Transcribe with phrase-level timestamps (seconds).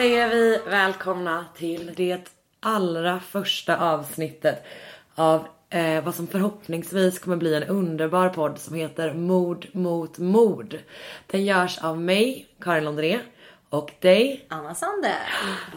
[0.00, 4.64] Säger vi välkomna till det allra första avsnittet
[5.14, 10.78] av eh, vad som förhoppningsvis kommer bli en underbar podd som heter Mord mot mord.
[11.26, 13.18] Den görs av mig, Karin Londré,
[13.70, 15.16] och dig, Anna Sander.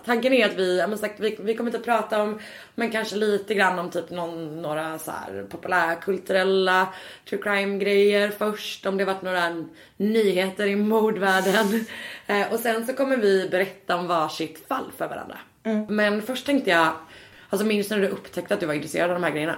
[0.05, 2.39] Tanken är att vi, ja, men sagt, vi, vi kommer inte att prata om,
[2.75, 6.93] men kanske lite grann om typ någon, några så här populärkulturella
[7.29, 8.85] true crime grejer först.
[8.85, 9.65] Om det varit några
[9.97, 11.85] nyheter i mordvärlden.
[12.27, 15.37] Eh, och sen så kommer vi berätta om varsitt fall för varandra.
[15.89, 16.93] Men först tänkte jag,
[17.49, 19.55] alltså minns när du upptäckte att du var intresserad av de här grejerna?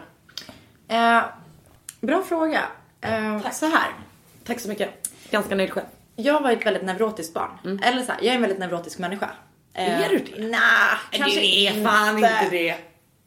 [0.87, 1.23] Eh,
[2.01, 2.61] bra fråga.
[3.01, 3.89] Eh, så här.
[4.43, 4.89] Tack så mycket.
[5.31, 5.85] Ganska nöjd själv.
[6.15, 7.79] Jag var ett väldigt neurotiskt barn.
[7.83, 9.29] Eller så här, jag är en väldigt neurotisk människa.
[9.73, 10.47] Eh, Är du det?
[10.47, 10.59] Nej,
[11.11, 12.75] kanske du är fan inte det.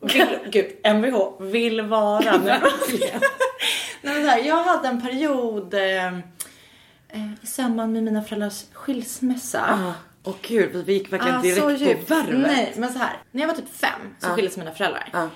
[0.00, 3.04] Vill, gud, Mvh vill vara neurotisk.
[4.02, 8.64] Nej, men så här, jag hade en period eh, eh, i samband med mina föräldrars
[8.72, 9.60] skilsmässa.
[9.68, 9.92] Ah,
[10.24, 12.38] Åh gud, vi gick verkligen Ah, direkt på värvet.
[12.40, 13.16] Nej, men så här.
[13.30, 15.08] När jag var typ fem så skildes mina föräldrar.
[15.12, 15.28] Ja.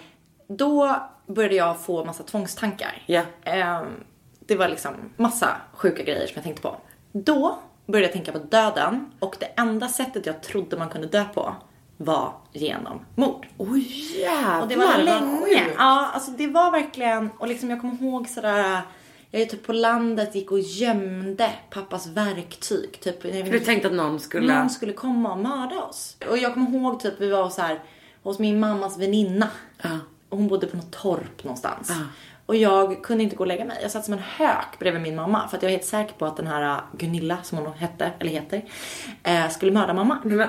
[0.49, 3.03] Då började jag få massa tvångstankar.
[3.07, 3.23] Ja.
[3.45, 3.87] Ehm,
[4.47, 6.77] det var liksom massa sjuka grejer som jag tänkte på.
[7.13, 11.25] Då började jag tänka på döden och det enda sättet jag trodde man kunde dö
[11.25, 11.55] på
[11.97, 13.47] var genom mord.
[13.59, 15.67] Oj jävlar Och det var länge.
[15.79, 18.83] Ja, alltså det var verkligen, och liksom jag kommer ihåg sådär,
[19.31, 23.01] jag är typ på landet gick och gömde pappas verktyg.
[23.01, 24.59] Typ, För du tänkte att någon skulle...
[24.59, 26.17] någon skulle komma och mörda oss.
[26.31, 27.83] Och jag kommer ihåg typ vi var så här
[28.23, 29.49] hos min mammas väninna.
[30.29, 31.93] Och hon bodde på något torp någonstans.
[32.53, 33.79] Och jag kunde inte gå och lägga mig.
[33.83, 36.27] Jag satt som en hök bredvid min mamma för att jag är helt säker på
[36.27, 38.63] att den här uh, Gunilla som hon hette, eller heter,
[39.23, 40.19] eh, skulle mörda mamma.
[40.25, 40.49] Nej, men,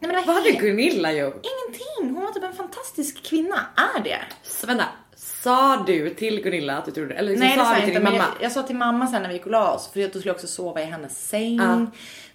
[0.00, 1.34] men det var vad hade Gunilla gjort?
[1.46, 2.14] Ingenting!
[2.16, 3.56] Hon var typ en fantastisk kvinna.
[3.96, 4.18] Är det?
[4.42, 4.84] Så vänta,
[5.16, 7.88] sa du till Gunilla att du trodde Eller liksom Nej det sa sa du jag
[7.88, 8.00] inte.
[8.00, 8.24] din Men mamma?
[8.38, 9.90] jag, jag sa till mamma sen när vi gick och la oss.
[9.92, 11.56] För då skulle jag också sova i hennes säng.
[11.56, 11.86] Ja.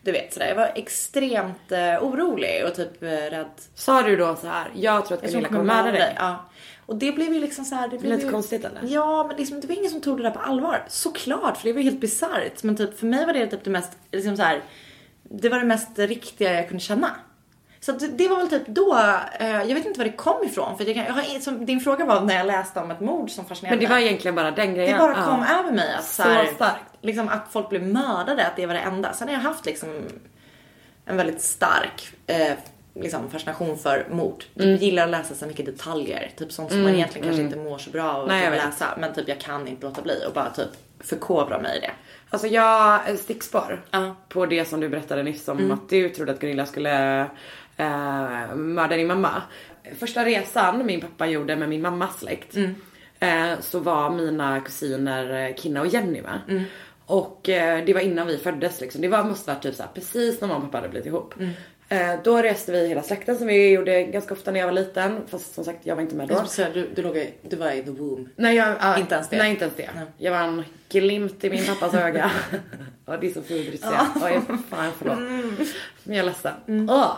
[0.01, 0.47] Du vet sådär.
[0.47, 3.51] Jag var extremt eh, orolig och typ eh, rädd.
[3.75, 6.15] Sa du då så här, jag tror att Jag Gunilla kommer mörda dig?
[6.19, 6.45] Ja.
[6.91, 7.87] Och det blev ju liksom så här.
[7.87, 8.31] Det blev Lite ju...
[8.31, 8.81] konstigt, eller?
[8.87, 10.85] Ja men liksom, det var ingen som tog det där på allvar.
[10.87, 12.63] Såklart för det var helt bisarrt.
[12.63, 14.61] Men typ för mig var det typ det mest, liksom så här.
[15.23, 17.09] Det var det mest riktiga jag kunde känna.
[17.79, 18.97] Så det, det var väl typ då,
[19.39, 20.77] eh, jag vet inte var det kom ifrån.
[20.77, 23.29] För jag kan, jag har, som, din fråga var när jag läste om ett mord
[23.29, 24.93] som fascinerade Men det var egentligen bara den grejen?
[24.93, 25.25] Det bara Ja.
[25.25, 26.83] kom över mig att så, Så här, starkt.
[27.01, 29.13] Liksom att folk blev mördade, att det var det enda.
[29.13, 29.89] Sen har jag haft liksom
[31.05, 32.53] en väldigt stark eh,
[32.95, 34.39] liksom fascination för mord.
[34.39, 34.75] Typ Mm.
[34.75, 36.31] gillar att läsa så mycket detaljer.
[36.37, 38.85] Typ sånt som man egentligen kanske inte mår så bra av Nej, att läsa.
[38.99, 40.69] Men typ jag kan inte låta bli och bara typ
[40.99, 41.91] förkovra mig i det.
[42.29, 43.97] Alltså jag, en stickspår Ja.
[43.99, 44.13] Mm.
[44.29, 47.19] på det som du berättade nyss om att du trodde att Gunilla skulle
[47.77, 49.41] eh, mörda din mamma.
[49.99, 52.75] Första resan min pappa gjorde med min mammas släkt Mm.
[53.19, 56.39] eh, så var mina kusiner eh, Kinna och Jenny med.
[56.49, 56.63] Mm.
[57.05, 59.01] Och eh, det var innan vi föddes liksom.
[59.01, 61.33] Det var, måste varit typ såhär, precis när mamma och pappa hade blivit ihop.
[61.39, 61.51] Mm.
[61.91, 65.21] Eh, då reste vi hela släkten som vi gjorde ganska ofta när jag var liten.
[65.27, 66.45] Fast som sagt jag var inte med då.
[66.45, 68.29] Så du, du, låg i, du var i the womb.
[68.35, 69.37] Nej, jag, ja, Inte ens det?
[69.37, 69.89] Nej, inte ens det.
[70.17, 72.31] Jag var en glimt i min pappas öga.
[73.05, 74.07] ja, det är så fint att säga.
[74.69, 75.19] Fan förlåt.
[76.03, 76.89] Men jag är ledsen.
[76.89, 77.17] Åh.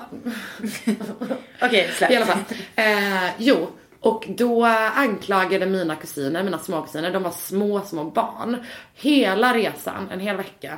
[1.62, 2.12] Okej, släpp.
[2.12, 2.40] I alla fall.
[2.76, 3.68] Eh, jo,
[4.00, 8.58] och då anklagade mina kusiner, mina småkusiner, de var små, små barn.
[8.94, 10.78] Hela resan, en hel vecka.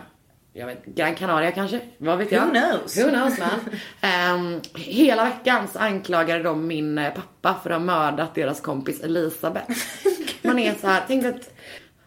[0.58, 1.80] Jag vet, Gran Canaria kanske?
[1.98, 2.46] Vad vet jag?
[2.46, 2.98] Who knows?
[2.98, 3.50] Who knows man.
[4.02, 9.02] Ehm, hela veckan så anklagade de min eh, pappa för att ha mördat deras kompis
[9.04, 9.72] Elisabeth.
[10.42, 11.54] Man är så här, tänk att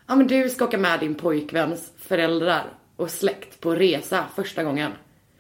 [0.07, 2.63] ja, men du ska åka med din pojkväns föräldrar
[2.97, 4.93] och släkt på resa första gången.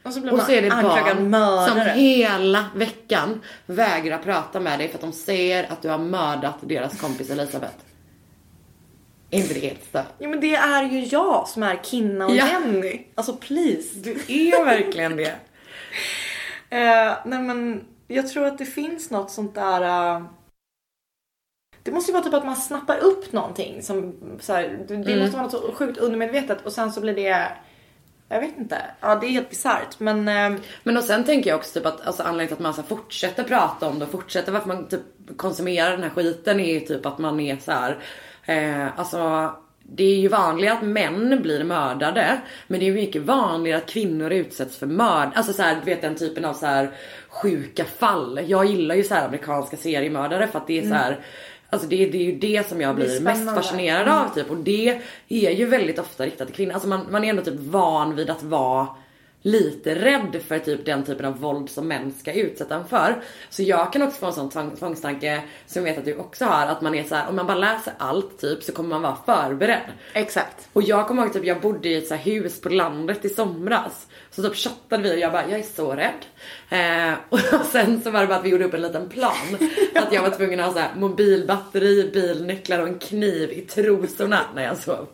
[0.03, 1.69] Och så blir Och man så är det barn mördare.
[1.69, 6.56] som hela veckan vägrar prata med dig för att de ser att du har mördat
[6.61, 7.77] deras kompis Elisabeth.
[9.31, 10.07] Är inte det helt stört?
[10.19, 12.47] Jo men det är ju jag som är Kinna och Ja.
[12.47, 13.07] Jenny.
[13.15, 13.99] Alltså please.
[13.99, 15.35] Du är verkligen det.
[16.71, 19.83] Eh, nej men jag tror att det finns något sånt där.
[20.17, 20.23] eh,
[21.83, 25.17] det måste ju vara typ att man snappar upp någonting som så här, det, det
[25.17, 27.49] måste vara något så sjukt undermedvetet och sen så blir det
[28.29, 28.79] Jag vet inte.
[29.01, 30.01] Ja, det är helt bisarrt.
[30.01, 30.29] Men...
[30.29, 30.61] Eh...
[30.83, 33.45] Men och sen tänker jag också typ att alltså, anledningen till att man så fortsätter
[33.45, 35.03] prata om det och fortsätter varför man typ
[35.37, 37.99] konsumerar den här skiten är ju typ att man är så här.
[38.49, 39.50] Eh, alltså
[39.83, 42.41] det är ju vanligare att män blir mördade.
[42.67, 45.29] Men det är ju mycket vanligare att kvinnor utsätts för mörd.
[45.35, 46.91] Alltså så här, du vet den typen av så här
[47.29, 48.41] sjuka fall.
[48.47, 51.19] Jag gillar ju så här amerikanska seriemördare för att det är så här
[51.71, 54.15] Alltså det, det är ju det som jag blir mest fascinerad mm.
[54.15, 54.51] av typ.
[54.51, 56.73] Och det är ju väldigt ofta riktat till kvinnor.
[56.73, 58.87] Alltså man, man är ändå typ van vid att vara
[59.43, 63.23] lite rädd för typ den typen av våld som män ska utsätta en för.
[63.50, 66.44] Så jag kan också få en sån tvång, tvångstanke som jag vet att du också
[66.44, 69.02] har att man är så här, om man bara läser allt typ så kommer man
[69.02, 69.93] vara förberedd.
[70.12, 70.69] Exakt.
[70.73, 74.06] Och jag kommer ihåg typ jag bodde i ett så hus på landet i somras.
[74.31, 76.25] Så typ chattade vi och jag bara, jag är så rädd.
[76.69, 77.41] Eh, och
[77.73, 79.58] sen så var det bara att vi gjorde upp en liten plan.
[79.94, 84.41] att jag var tvungen att ha så här mobilbatteri, bilnycklar och en kniv i trosorna
[84.55, 85.06] när jag sov.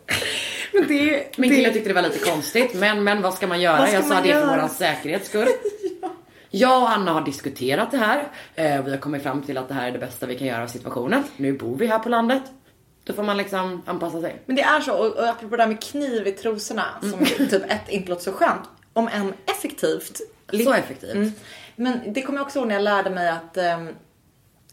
[0.72, 2.74] Men det, Min kille tyckte det var lite konstigt.
[2.74, 3.86] Men, men vad ska man göra?
[3.86, 5.48] Ska jag sa det är för våran säkerhets skull.
[6.02, 6.10] ja.
[6.50, 8.28] Jag och Anna har diskuterat det här.
[8.54, 10.62] Eh, vi har kommit fram till att det här är det bästa vi kan göra
[10.62, 11.22] av situationen.
[11.36, 12.42] Nu bor vi här på landet.
[13.04, 14.42] Då får man liksom anpassa sig.
[14.46, 17.24] Men det är så, och apropå det där med kniv i trosorna som mm.
[17.24, 18.62] typ ett inte låter så skönt.
[18.92, 20.20] Om än effektivt.
[20.64, 21.14] Så effektivt.
[21.14, 21.32] Mm.
[21.76, 23.88] Men det kommer jag också ihåg när jag lärde mig att, um,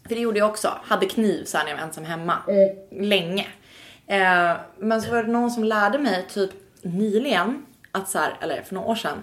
[0.08, 2.36] för det gjorde jag också, hade kniv så här när jag var ensam hemma.
[2.48, 3.08] Mm.
[3.08, 3.46] Länge.
[4.06, 6.50] Eh, men så var det någon som lärde mig typ
[6.82, 9.22] nyligen att så här, eller för några år sedan.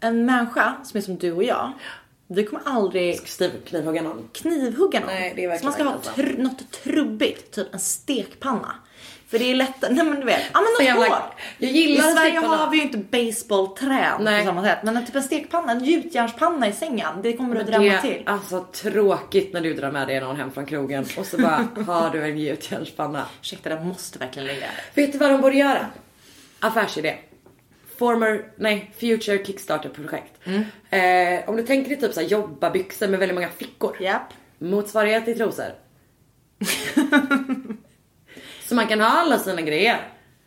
[0.00, 1.72] En människa som är som du och jag.
[2.26, 3.26] Vi kommer aldrig
[3.64, 4.28] knivhugga någon.
[4.32, 5.08] Knivhugga någon.
[5.08, 8.74] Nej, det är verkligen så man ska ha tr något trubbigt, typ en stekpanna.
[9.30, 11.32] För det är lättare, nej men du vet, ja men något hårt.
[11.58, 14.78] Jag gillar I Sverige har vi ju inte baseballträn på samma sätt.
[14.82, 18.22] Men typ en stekpanna, en gjutjärnspanna i sängen, det kommer du drämma till.
[18.26, 22.10] Alltså tråkigt när du drar med dig någon hem från krogen och så bara har
[22.10, 23.26] du en gjutjärnspanna.
[23.40, 25.86] Ursäkta, den måste verkligen ligga Vet du vad de borde göra?
[26.60, 27.14] Affärsidé.
[27.98, 30.34] Former, nej, future kickstarter projekt.
[30.44, 30.64] Mm.
[30.90, 34.02] Eh, om du tänker dig typ såhär jobbarbyxor med väldigt många fickor.
[34.02, 34.22] Yep.
[34.58, 35.72] Motsvarighet till trosor.
[38.68, 39.96] Så man kan ha alla sina grejer.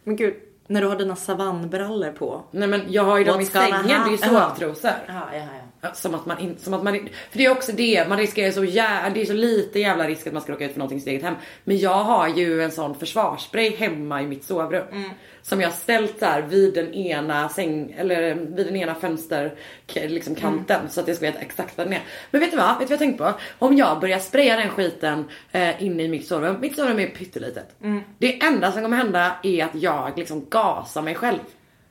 [0.03, 0.33] Men gud,
[0.67, 2.43] när du har dina savannbrallor på.
[2.51, 4.91] Nej men jag har ju dem i sängen, det är ju sovtrosor.
[5.07, 5.60] Ja, ja, ja.
[5.93, 8.63] Som att man inte, som att man För det är också det, man riskerar så
[8.63, 11.01] jävla, det är så lite jävla risk att man ska råka ut för någonting i
[11.01, 11.35] sitt eget hem.
[11.63, 14.87] Men jag har ju en sån försvarsspray hemma i mitt sovrum.
[14.91, 15.09] Mm
[15.41, 19.55] som jag ställt där vid den ena säng eller vid den ena fönster
[19.93, 20.89] liksom kanten mm.
[20.89, 22.01] så att jag ska veta exakt vad den är.
[22.31, 22.79] Men vet du vad?
[22.79, 23.33] Vet du vad jag tänkte på?
[23.65, 26.59] Om jag börjar spraya den skiten eh, inne i mitt sovrum.
[26.61, 27.75] Mitt sovrum är pyttelitet.
[27.83, 28.01] Mm.
[28.17, 31.39] Det enda som kommer hända är att jag liksom gasar mig själv.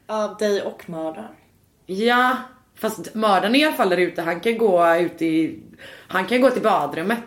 [0.06, 1.32] Av dig och mördaren.
[1.86, 2.36] Ja,
[2.80, 4.22] fast mördaren är i alla fall där ute.
[4.22, 5.58] Han kan gå ut i,
[6.08, 7.24] han kan gå till badrummet.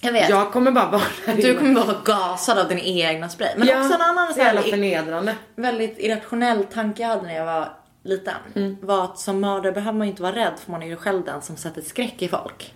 [0.00, 0.28] Jag vet.
[0.28, 1.02] Jag kommer bara vara
[1.36, 3.50] Du kommer bara vara gasad av din egna spray.
[3.56, 5.36] Men ja, också en annan så jävla förnedrande.
[5.54, 7.72] Väldigt irrationell tanke jag hade när jag var
[8.02, 8.34] liten.
[8.54, 8.76] Mm.
[8.80, 11.24] Var att som mördare behöver man ju inte vara rädd för man är ju själv
[11.24, 12.74] den som sätter skräck i folk.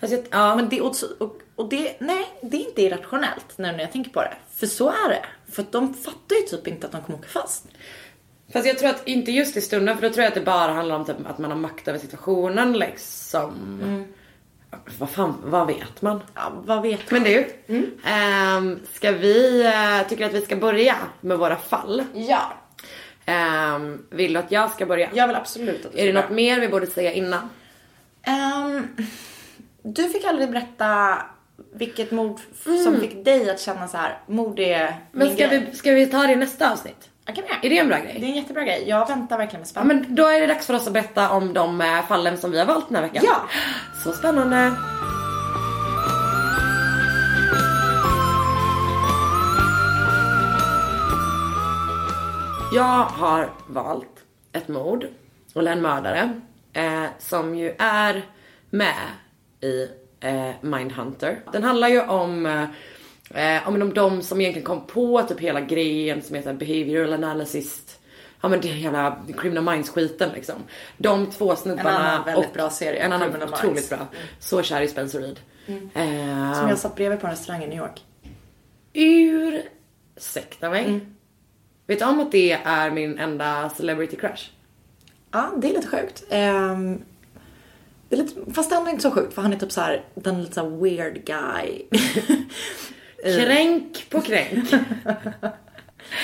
[0.00, 0.56] Fast jag, ja.
[0.56, 0.94] Men det, och,
[1.56, 4.34] och det, nej, det är inte irrationellt nu när jag tänker på det.
[4.56, 5.24] För så är det.
[5.52, 7.66] För att de fattar ju typ inte att de kommer åka fast.
[8.52, 10.72] Fast jag tror att inte just i stunden för då tror jag att det bara
[10.72, 13.80] handlar om typ att man har makt över situationen liksom.
[13.82, 14.04] Mm.
[14.98, 16.20] Vad fan, vad vet man?
[16.34, 17.22] Ja, vad vet man?
[17.22, 17.90] Men du, mm.
[18.04, 22.04] ähm, ska vi, äh, tycker att vi ska börja med våra fall?
[22.14, 22.52] Ja.
[23.26, 25.08] Ähm, vill du att jag ska börja?
[25.14, 27.48] Jag vill absolut att du Är det något mer vi borde säga innan?
[28.26, 28.96] Um,
[29.82, 31.18] du fick aldrig berätta
[31.72, 32.84] vilket mord mm.
[32.84, 36.26] som fick dig att känna så här, mord är Men ska vi, ska vi ta
[36.26, 37.08] det i nästa avsnitt?
[37.30, 38.16] Okay, är det en bra grej?
[38.20, 38.84] Det är en jättebra grej.
[38.88, 39.98] Jag väntar verkligen med spänning.
[39.98, 42.50] Ja, men då är det dags för oss att berätta om de eh, fallen som
[42.50, 43.24] vi har valt den här veckan.
[43.26, 43.48] Ja!
[44.04, 44.72] Så spännande.
[52.74, 55.06] Jag har valt ett mord,
[55.54, 56.40] eller en mördare,
[56.72, 58.22] eh, som ju är
[58.70, 58.94] med
[59.60, 59.88] i
[60.20, 61.40] eh, Mindhunter.
[61.52, 62.64] Den handlar ju om eh,
[63.34, 67.98] Eh, om de som egentligen kom på typ hela grejen som heter behavioral analysis.
[68.40, 70.54] Ja men det jävla criminal minds skiten liksom.
[70.96, 71.90] De två snubbarna.
[71.90, 73.00] En annan väldigt och, bra serie.
[73.00, 73.88] En annan otroligt minds.
[73.88, 73.98] bra.
[73.98, 74.08] Mm.
[74.38, 75.40] Så kär i Spencer Reed.
[75.66, 75.90] Mm.
[75.94, 78.02] Eh, som jag satt bredvid på en restaurang i New York.
[78.92, 80.84] Ursäkta mig.
[80.84, 81.00] Mm.
[81.86, 84.50] Vet du om att det är min enda celebrity crush?
[85.30, 86.22] Ja, det är lite sjukt.
[86.30, 87.02] Um,
[88.08, 90.04] det är lite, fast det är inte så sjukt för han är typ så här,
[90.14, 91.82] den lite så weird guy.
[93.22, 94.70] Kränk på kränk.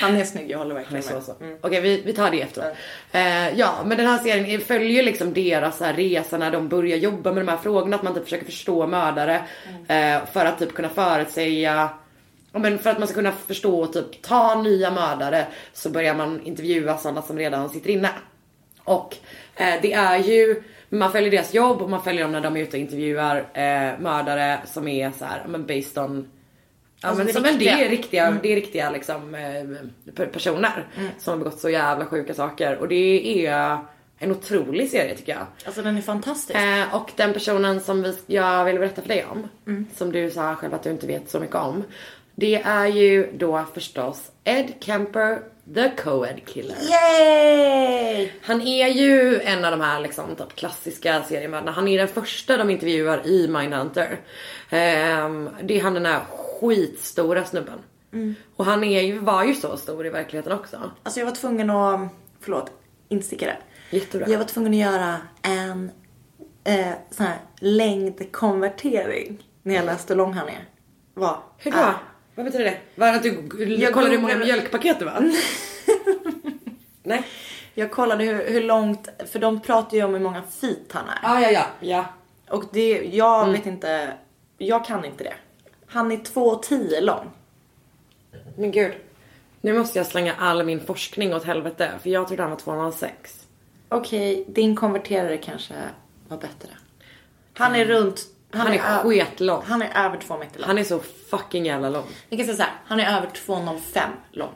[0.00, 1.22] Han är snygg, jag håller verkligen med.
[1.22, 1.58] Så, Mm.
[1.60, 2.76] Okej, vi, vi tar det efteråt.
[3.12, 3.52] Mm.
[3.52, 7.32] Uh, ja, men den här serien följer liksom deras här resa när de börjar jobba
[7.32, 7.96] med de här frågorna.
[7.96, 9.42] Att man typ försöker förstå mördare.
[9.88, 10.20] Mm.
[10.20, 11.90] Uh, för att typ kunna förutsäga
[12.52, 16.40] men för att man ska kunna förstå och typ ta nya mördare så börjar man
[16.44, 18.10] intervjua sådana som redan sitter inne.
[18.84, 19.16] Och
[19.56, 22.60] eh, det är ju, man följer deras jobb och man följer dem när de är
[22.60, 26.28] ute och intervjuar eh, mördare som är så här, men based on
[27.00, 27.84] Ja Alltså, men det som en, det riktiga.
[27.86, 30.86] är riktiga, det är riktiga liksom eh, per- personer
[31.18, 33.78] som har begått så jävla sjuka saker och det är
[34.18, 35.46] en otrolig serie tycker jag.
[35.66, 36.58] Alltså den är fantastisk.
[36.58, 39.48] Eh, och den personen som vi, jag vill berätta för dig om,
[39.96, 41.84] som du sa själv att du inte vet så mycket om.
[42.34, 45.40] Det är ju då förstås Ed Kemper,
[45.74, 46.76] the co-ed killer.
[46.90, 48.30] Yay!
[48.42, 51.70] Han är ju en av de här liksom typ klassiska seriemördarna.
[51.70, 54.20] Han är den första de intervjuar i Mindhunter.
[54.70, 57.78] Ehm, det är han den här skitstora snubben.
[58.56, 60.90] Och han är ju, var ju så stor i verkligheten också.
[61.02, 62.00] Alltså jag var tvungen att,
[62.40, 62.70] förlåt,
[63.08, 63.56] instickare.
[63.90, 64.28] Jättebra.
[64.28, 65.90] Jag var tvungen att göra en
[66.64, 70.64] eh, sån här längdkonvertering när jag läste hur lång han är.
[71.14, 71.36] Vad?
[71.58, 71.78] Hur då?
[71.78, 71.94] är-
[72.38, 72.78] Vad betyder det?
[72.94, 75.32] Var att du Jag kollade hur många mjölkpaket det var?
[77.02, 77.22] Nej.
[77.74, 81.18] Jag kollade hur, hur långt, för de pratar ju om hur många feet han är.
[81.22, 81.66] Ja, ja, ja.
[81.80, 82.04] ja.
[82.54, 83.52] Och det, jag Mm.
[83.52, 84.12] vet inte,
[84.58, 85.34] jag kan inte det.
[85.86, 87.30] Han är 2,10 lång.
[88.56, 88.92] Men gud.
[89.60, 91.90] Nu måste jag slänga all min forskning åt helvete.
[92.02, 93.46] För jag trodde han var 206.
[93.88, 95.74] Okej, din konverterare kanske
[96.28, 96.68] var bättre.
[97.54, 98.20] Han är runt...
[98.52, 99.62] Han är ö- skitlång.
[99.66, 100.66] Han är över 2 meter lång.
[100.68, 101.00] Han är så
[101.30, 102.04] fucking jävla lång.
[102.28, 104.00] Vi kan säga så här, han är över 2,05
[104.32, 104.52] lång.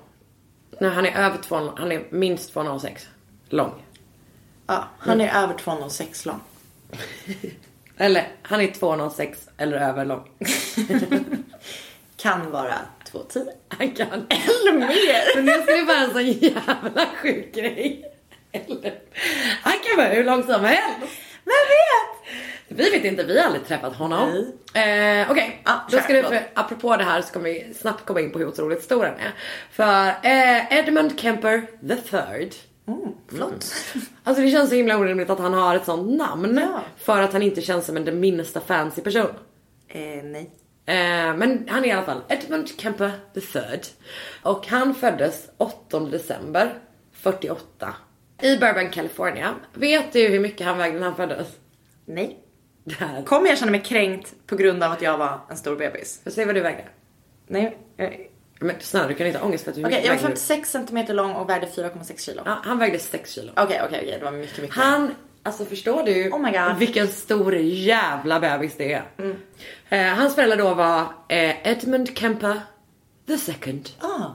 [0.80, 3.06] Nej, han är över 2, han är minst 206
[3.48, 3.72] lång.
[4.66, 5.28] Ja, han Mm.
[5.36, 6.40] är över 2,06 lång.
[7.96, 10.28] Eller, han är 206 eller över lång.
[12.16, 12.74] Kan vara
[13.12, 13.46] 2,10.
[13.68, 14.08] Han kan.
[14.28, 15.36] Eller mer!
[15.36, 18.04] Men det skulle vara en sån jävla sjuk grej.
[18.52, 18.98] Eller,
[19.62, 20.98] han kan vara hur lång som helst.
[21.44, 22.32] Vem vet?
[22.76, 24.28] Vi vet inte, vi har aldrig träffat honom.
[24.74, 28.06] Eh, Okej, Ja, då kör, ska du, för, apropå det här så kommer vi snabbt
[28.06, 29.32] komma in på hur otroligt stor han är.
[29.70, 32.54] För eh, Edmund Kemper the third.
[32.88, 33.74] Mm, flott.
[34.24, 36.58] Alltså det känns så himla orimligt att han har ett sånt namn.
[36.62, 36.80] Ja.
[36.96, 39.28] För att han inte känns som en det minsta fancy person.
[39.88, 40.50] Eh, nej.
[40.86, 43.80] Eh, men han är i alla fall Edmund Kemper the third.
[44.42, 46.74] Och han föddes 8 december
[47.12, 47.94] 48.
[48.42, 49.54] I Burbank, California.
[49.74, 51.48] Vet du hur mycket han vägde när han föddes?
[52.04, 52.38] Nej.
[52.84, 53.22] Där.
[53.24, 56.20] Kommer jag känna mig kränkt på grund av att jag var en stor bebis?
[56.24, 56.84] Får se vad du vägde.
[57.46, 57.78] Nej.
[57.94, 60.16] Okej, Men snälla du kan inte ha ångest för att du hur jag mycket var
[60.16, 60.40] vägde du?
[60.40, 62.42] 56 cm lång och vägde 4,6 kilo.
[62.44, 63.52] Ja, han vägde 6 kilo.
[63.56, 64.16] Okej, okej, okej.
[64.18, 64.76] Det var mycket, mycket.
[64.76, 66.78] Han, alltså förstår du Oh my God.
[66.78, 69.02] vilken stor jävla bebis det är?
[69.88, 72.60] Eh, hans föräldrar då var eh, Edmund Kemper
[73.26, 73.88] the second.
[73.98, 74.26] Ah.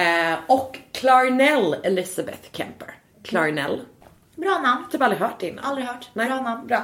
[0.00, 2.94] Eh, och Clarnell Elizabeth Kemper.
[3.22, 3.80] Clarnell.
[4.36, 4.84] Bra namn.
[4.90, 5.64] Typ aldrig hört det innan.
[5.64, 6.08] Aldrig hört.
[6.12, 6.66] Nej, Bra namn.
[6.66, 6.76] Bra.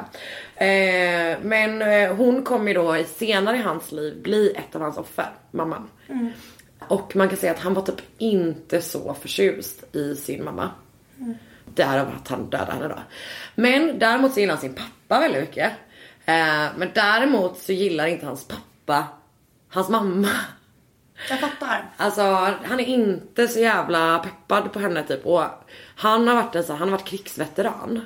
[0.66, 4.98] Eh, men eh, hon kommer ju då senare i hans liv bli ett av hans
[4.98, 5.90] offer, mamman.
[6.08, 6.30] Mm.
[6.88, 10.70] Och man kan säga att han var typ inte så förtjust i sin mamma.
[11.18, 11.34] Mm.
[11.64, 12.98] Därav att han dödade henne då.
[13.54, 15.72] Men däremot så gillar han sin pappa väldigt mycket.
[16.24, 19.06] Eh, men däremot så gillar inte hans pappa
[19.68, 20.28] hans mamma.
[21.30, 21.84] Jag fattar.
[21.96, 22.22] Alltså
[22.64, 25.44] han är inte så jävla peppad på henne typ och
[25.98, 28.00] han har varit en så, han har varit krigsveteran.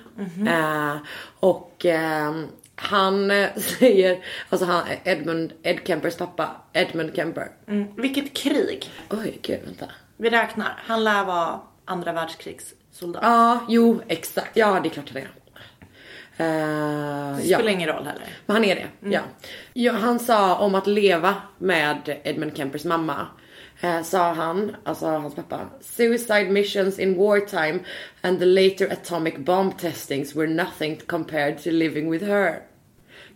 [0.49, 0.97] Eh,
[1.41, 2.35] och eh,
[2.77, 7.49] han säger, alltså han, Edmund, Ed Kempers pappa, Edmund Kemper.
[7.69, 7.89] Mm.
[7.97, 8.91] Vilket krig.
[9.11, 9.87] Oj gud vänta.
[10.17, 10.83] Vi räknar.
[10.87, 13.23] Han lär vara andra världskrigssoldat.
[13.23, 15.29] Ja, jo exakt, ja det är klart han är.
[16.37, 17.59] Eh, Det ja.
[17.59, 18.27] spelar ingen roll heller.
[18.47, 19.21] Men han är det, ja.
[19.73, 19.93] ja.
[19.93, 23.27] Han sa om att leva med Edmund Kempers mamma.
[23.83, 25.61] Eh, sa han, alltså hans pappa.
[25.81, 27.79] Suicide missions in wartime
[28.21, 32.63] and the later atomic bomb testings were nothing compared to living with her.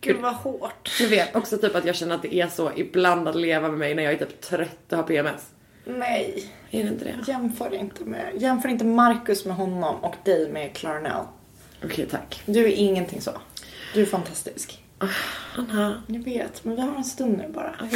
[0.00, 0.90] Gud vad hårt.
[0.98, 3.78] Du vet också typ att jag känner att det är så ibland att leva med
[3.78, 5.50] mig när jag är typ trött och har PMS.
[5.84, 6.44] Nej.
[6.70, 7.14] Är det inte det?
[7.26, 11.24] Jämför inte med, jämför inte Marcus med honom och dig med Clarnell.
[11.84, 12.42] Okej tack.
[12.46, 13.30] Du är ingenting så.
[13.94, 14.82] Du är fantastisk.
[15.52, 16.02] Han har...
[16.06, 17.74] Jag vet, men vi har en stund nu bara.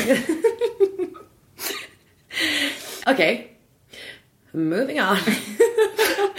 [3.06, 3.56] Okej.
[4.52, 5.16] Moving on.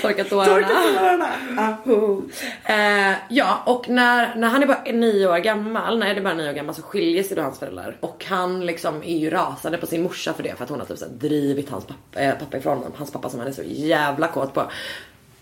[0.01, 1.77] Torka tårarna.
[1.85, 2.23] Oh.
[2.65, 6.35] Eh, ja, och när, när han är bara nio år gammal, när Eddie bara är
[6.37, 7.97] nio år gammal så skiljer sig då hans föräldrar.
[7.99, 10.87] Och han liksom är ju rasande på sin morsa för det för att hon har
[10.87, 12.93] typ så drivit hans pappa, eh, pappa ifrån honom.
[12.97, 14.71] Hans pappa som han är så jävla kåt på.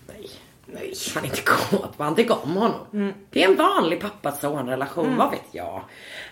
[0.08, 0.30] Nej,
[0.66, 0.94] Nej.
[1.14, 3.12] han är inte kåt på, han tycker om honom.
[3.30, 5.82] Det är en vanlig pappa-son relation, vad vet jag.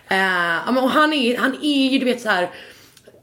[0.07, 2.49] Ja, men och han är, han är ju du vet så här.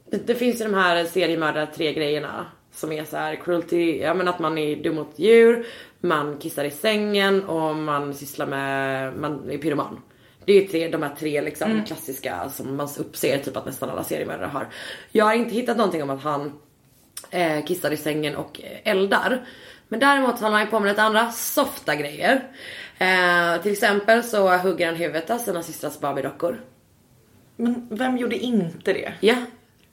[0.09, 2.45] Det, finns ju de här seriemördare tre grejerna.
[2.71, 5.65] Som är så här cruelty, ja men att man är dum mot djur,
[5.99, 10.01] man kissar i sängen och man sysslar med, man är pyroman.
[10.45, 13.89] Det är ju tre, de här tre liksom klassiska som man uppser typ att nästan
[13.89, 14.67] alla seriemördare har.
[15.11, 16.53] Jag har inte hittat någonting om att han
[17.29, 19.45] eh, kissar i sängen och eldar.
[19.87, 22.43] Men däremot håller han ju på med lite andra softa grejer.
[22.97, 26.61] Eh, till exempel så hugger han huvudet av sina systrars Barbie-dockor.
[27.55, 29.13] Men vem gjorde inte det?
[29.19, 29.35] Ja,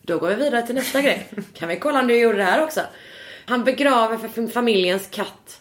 [0.06, 1.28] då går vi vidare till nästa grej.
[1.54, 2.80] Kan vi kolla om du gjorde det här också?
[3.46, 5.60] Han begraver för familjens katt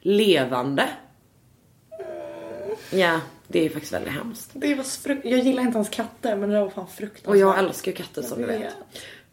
[0.00, 0.88] levande.
[2.90, 4.50] Ja, det är faktiskt väldigt hemskt.
[4.54, 5.24] Det var frukt...
[5.24, 7.28] Jag gillar inte hans katter men det var fan fruktansvärt.
[7.28, 8.74] Och jag älskar ju katter som du vet.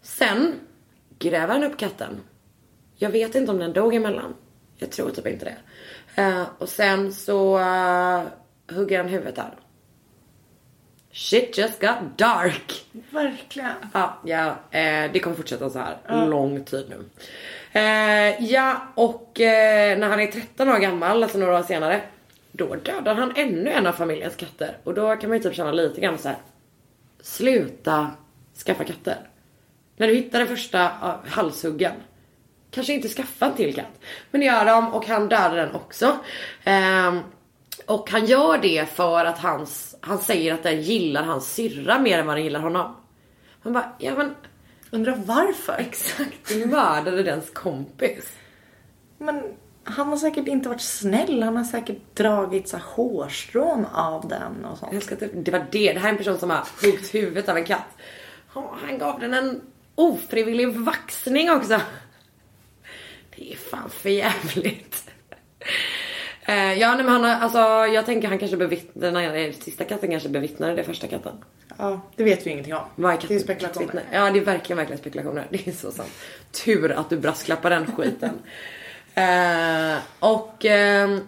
[0.01, 0.53] Sen
[1.19, 2.21] gräver han upp katten.
[2.95, 4.33] Jag vet inte om den dog emellan.
[4.77, 5.57] Jag tror typ inte det.
[6.21, 8.21] Eh, och sen så uh,
[8.75, 9.59] hugger han huvudet av den.
[11.17, 12.85] Shit just got dark.
[13.09, 13.75] Verkligen.
[13.93, 17.05] Ja, ja eh, det kommer fortsätta så här lång tid nu.
[17.79, 22.01] Eh, ja, och eh, när han är 13 år gammal, alltså några år senare,
[22.51, 24.77] då dödar han ännu en av familjens katter.
[24.83, 26.37] Och då kan man ju typ känna lite grann så här.
[27.21, 28.11] Sluta
[28.65, 29.17] skaffa katter.
[29.97, 31.93] När du hittar den första ja, halshuggen.
[32.71, 33.99] Kanske inte skaffa en till katt.
[34.31, 36.17] Men det gör de och han dödar den också.
[37.87, 42.19] Och han gör det för att hans, han säger att den gillar hans syrra mer
[42.19, 42.95] än vad den gillar honom.
[43.63, 44.35] Han bara, ja men
[44.91, 45.75] Undrar varför?
[45.79, 48.31] exakt, du mördade dens kompis.
[49.17, 49.43] Men
[49.83, 51.43] han har säkert inte varit snäll.
[51.43, 54.93] Han har säkert dragit så hårstrån av den och sånt.
[54.93, 57.49] Jag ska inte, det var det, det här är en person som har huggit huvudet
[57.49, 57.97] av en katt.
[58.53, 59.61] Han gav den en
[59.95, 61.81] ofrivillig vaxning också.
[63.35, 65.06] Det är fan för jävligt.
[66.47, 67.59] Eh, ja nej, men han har, alltså
[67.93, 71.33] jag tänker han kanske bevittnade, den sista katten kanske bevittnade det första katten.
[71.77, 72.83] Ja, det vet vi ingenting om.
[72.95, 74.03] Vad är det är spekulationer.
[74.11, 75.47] Ja det är verkligen, verkligen spekulationer.
[75.49, 76.09] Det är så sant.
[76.65, 78.29] Tur att du brasklappar den skiten.
[79.13, 81.27] eh, och ehm,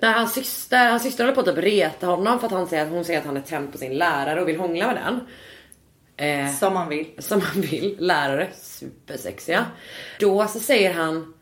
[0.00, 2.82] när hans syster, hans syster håller på att typ reta honom för att han säger
[2.82, 5.20] att hon säger att han är tänd på sin lärare och vill hångla med den.
[6.16, 7.06] Eh, Som man vill.
[7.18, 9.66] som han vill, lärare, supersexiga.
[10.20, 11.34] Då så säger han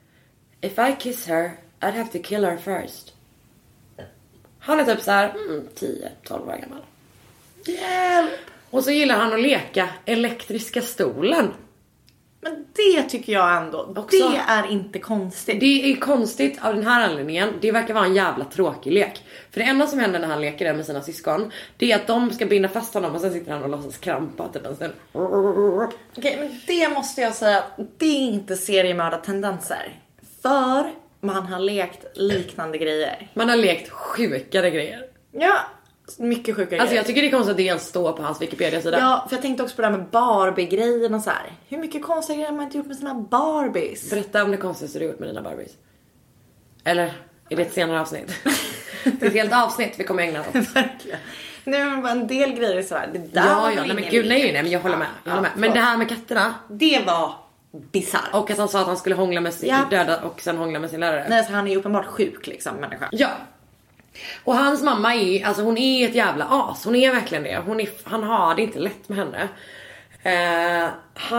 [0.61, 1.51] If I kiss her,
[1.85, 3.13] I'd have to kill her first.
[4.59, 6.79] Han är typ så här, mm, 10-12 år gammal.
[7.65, 8.31] Hjälp!
[8.71, 11.53] Och så gillar han att leka elektriska stolen.
[12.41, 15.61] Men det tycker jag ändå, Också- det är inte konstigt.
[15.61, 17.49] Det är konstigt av den här anledningen.
[17.61, 19.23] Det verkar vara en jävla tråkig lek.
[19.51, 22.07] För det enda som händer när han leker det med sina syskon, det är att
[22.07, 24.93] de ska binda fast honom och sen sitter han och låtsas krampa typ en stund.
[26.19, 27.65] Okej, men det måste jag säga,
[27.99, 30.01] det är inte seriemördartendenser.
[30.43, 30.93] För
[31.25, 33.31] man har lekt liknande grejer.
[33.35, 35.03] Man har lekt sjukare grejer.
[35.33, 35.59] Ja,
[36.19, 36.97] mycket sjuka Alltså grejer.
[36.97, 38.99] jag tycker det är konstigt att det ens står på hans Wikipedia-sida.
[39.01, 41.53] Ja, för jag tänkte också på det här med Barbie-grejen och så här.
[41.69, 44.11] Hur mycket konstiga grejer har man inte gjort med sina Barbies?
[44.11, 45.71] Berätta om det konstigaste du gjort med dina Barbies.
[46.85, 47.13] Eller
[47.49, 48.33] är det ett senare avsnitt?
[49.05, 50.55] det är ett helt avsnitt vi kommer ägna åt.
[50.55, 51.19] Verkligen.
[51.65, 53.11] Nej men bara en del grejer är så här.
[53.13, 55.07] Det där var Ja, väl ja, nej men gud, nej, nej, men jag håller med.
[55.25, 55.51] Jag Ja, håller med.
[55.57, 57.35] Men det här med katterna Det var
[57.93, 58.35] bisarrt.
[58.35, 59.87] och att han sa att han skulle hångla med sin Ja.
[59.91, 61.27] döda och sen hångla med sin lärare.
[61.29, 63.09] Nej, så han är uppenbart sjuk liksom, människa.
[63.13, 63.31] Ja.
[64.45, 66.85] Och hans mamma är, alltså hon är ett jävla as.
[66.85, 67.63] Hon är verkligen det.
[67.67, 69.49] Hon är, han har det inte lätt med henne.
[70.25, 70.89] Eh,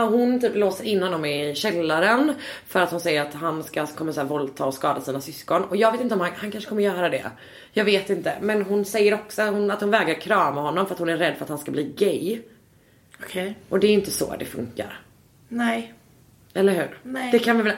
[0.08, 2.34] hon typ låser in honom i källaren
[2.66, 5.64] för att hon säger att han ska, kommer så här våldta och skada sina syskon.
[5.64, 7.30] Och jag vet inte om han, han kanske kommer göra det.
[7.72, 8.34] Jag vet inte.
[8.40, 11.16] Men hon säger också att hon, att hon vägrar krama honom för att hon är
[11.16, 12.40] rädd för att han ska bli gay.
[13.22, 13.54] Okej.
[13.68, 15.00] Och det är inte så det funkar.
[15.48, 15.94] Nej.
[16.56, 16.98] Eller hur?
[17.02, 17.28] Nej.
[17.32, 17.72] Det kan vi väl...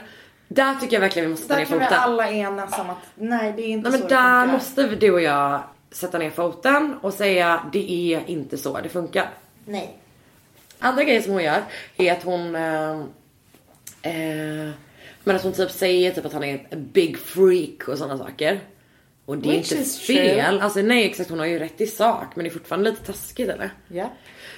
[0.48, 1.98] Där tycker jag verkligen vi måste sätta Där ner kan vi foten.
[1.98, 4.52] alla enas om att nej det är inte Nej så men där funkar.
[4.52, 5.60] måste du och jag
[5.90, 9.30] sätta ner foten och säga det är inte så det funkar.
[9.64, 9.96] Nej.
[10.78, 11.62] Andra grejer som hon gör
[11.96, 12.90] är att hon eh,
[14.02, 14.70] eh,
[15.24, 18.60] men att hon typ säger typ att han är en big freak och sådana saker.
[19.28, 20.50] Och det är Which inte fel.
[20.50, 20.62] true.
[20.62, 23.48] Alltså nej exakt hon har ju rätt i sak men det är fortfarande lite taskigt
[23.48, 23.70] eller?
[23.88, 24.12] Ja.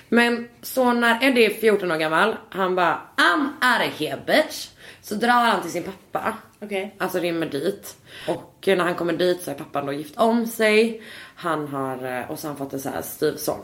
[0.08, 4.68] Men så när Eddie är 14 år gammal, han bara I'm out of here bitch.
[5.02, 6.36] Så drar han till sin pappa.
[6.60, 6.94] Okej.
[6.98, 7.96] Alltså rymmer dit.
[8.28, 11.02] Och när han kommer dit så är pappan då gift om sig.
[11.34, 13.60] Han har, eh, och så har han fått en så här styvson.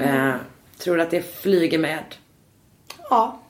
[0.00, 0.34] Eh,
[0.78, 2.04] tror du att det flyger med?
[3.10, 3.42] Ja.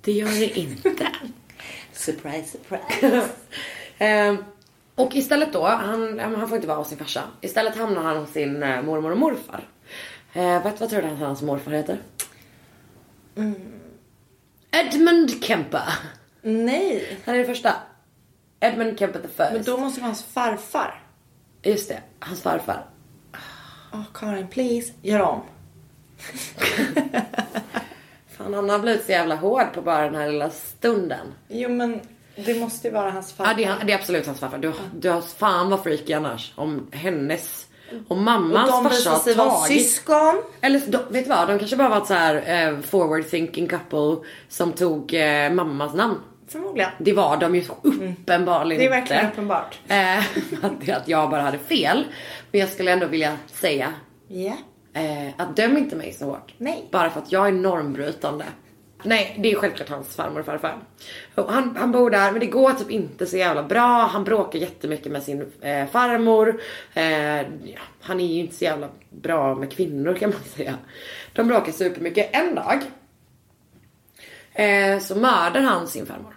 [0.00, 1.08] Det gör det inte.
[1.92, 3.28] Surprise, surprise.
[3.98, 4.44] Ehm,
[4.98, 7.22] och istället då, han, han får inte vara hos sin farsa.
[7.40, 9.68] Istället hamnar han hos sin eh, mormor och morfar.
[10.32, 11.98] Eh, vet, vad tror du att hans morfar heter?
[14.70, 15.82] Edmund Kemper.
[16.42, 17.18] nej.
[17.24, 17.74] Han är den första.
[18.60, 19.52] Edmund Kemper the first.
[19.52, 21.02] Men då måste det vara hans farfar.
[21.62, 22.86] Just det, hans farfar.
[23.92, 24.92] Åh Karin, please.
[25.02, 25.40] Gör om.
[28.28, 31.34] Fan, han har blivit så jävla hård på bara den här lilla stunden.
[31.48, 32.00] Jo men
[32.46, 33.50] det måste ju vara hans farfar.
[33.50, 34.58] Ja, det är, det är absolut hans farfar.
[34.58, 36.52] Du, du har fan vad freaky annars.
[36.54, 37.66] Om hennes,
[38.08, 39.82] om mammans och de farsa har tagit.
[39.82, 40.42] syskon.
[40.60, 41.48] Eller de, vet du vad?
[41.48, 45.94] De kanske bara var ett så här eh, forward thinking couple som tog eh, mammas
[45.94, 46.16] namn.
[46.48, 46.90] Förmodligen.
[46.98, 49.32] Det var de ju så uppenbarligen Det är verkligen inte.
[49.32, 49.78] uppenbart.
[49.88, 50.18] Eh,
[50.62, 52.04] att, att jag bara hade fel.
[52.50, 53.92] Men jag skulle ändå vilja säga
[54.92, 56.54] eh, att döm inte mig så hårt.
[56.58, 56.88] Nej.
[56.92, 58.44] Bara för att jag är normbrytande.
[59.02, 60.78] Nej, det är självklart hans farmor och farfar.
[61.34, 64.06] Och han, han bor där, men det går typ inte så jävla bra.
[64.12, 66.60] Han bråkar jättemycket med sin eh, farmor.
[66.94, 70.74] Eh, ja, han är ju inte så jävla bra med kvinnor kan man säga.
[71.32, 72.30] De bråkar supermycket.
[72.32, 72.82] En dag
[74.52, 76.36] eh, så mördar han sin farmor.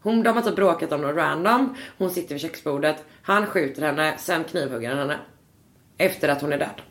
[0.00, 1.76] Hon, de har typ bråkat om något random.
[1.98, 3.04] Hon sitter vid köksbordet.
[3.22, 5.18] Han skjuter henne, sen knivhugger han henne.
[5.98, 6.82] Efter att hon är död.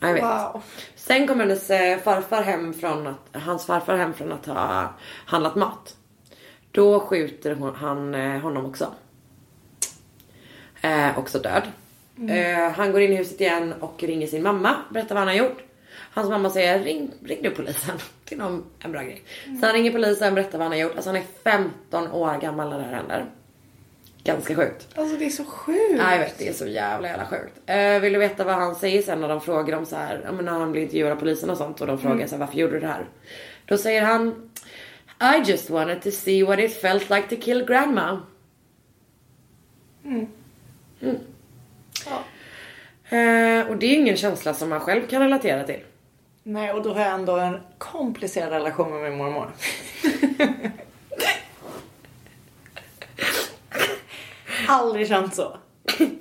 [0.00, 0.22] Jag vet.
[0.22, 0.62] Wow.
[0.94, 4.94] Sen kommer hennes eh, farfar hem från att, hans farfar hem från att ha
[5.26, 5.96] handlat mat.
[6.70, 8.94] Då skjuter hon, han eh, honom också.
[10.80, 11.62] Eh, också död.
[12.28, 15.34] Eh, han går in i huset igen och ringer sin mamma, berättar vad han har
[15.34, 15.62] gjort.
[16.10, 17.98] Hans mamma säger ring, ring du polisen.
[18.28, 19.22] Det är nog en bra grej.
[19.60, 20.94] Så han ringer polisen, berättar vad han har gjort.
[20.94, 23.26] Alltså han är 15 år gammal när det här händer.
[24.26, 24.88] Ganska sjukt.
[24.94, 25.94] Alltså det är så sjukt.
[25.98, 27.60] Ja, jag vet, det är så jävla jävla sjukt.
[27.66, 30.32] Eh, vill du veta vad han säger sen när de frågar om så här, ja
[30.32, 32.58] men när han blir intervjuad av polisen och sånt och de frågar så här, varför
[32.58, 33.08] gjorde du det här?
[33.66, 34.50] Då säger han
[35.20, 38.20] I just wanted to see what it felt like to kill grandma.
[40.04, 40.26] Mm.
[42.06, 42.22] Ja.
[43.16, 45.80] Eh, och det är ingen känsla som man själv kan relatera till.
[46.42, 49.50] Nej, och då har jag ändå en komplicerad relation med min mormor.
[54.68, 55.56] Aldrig känt så.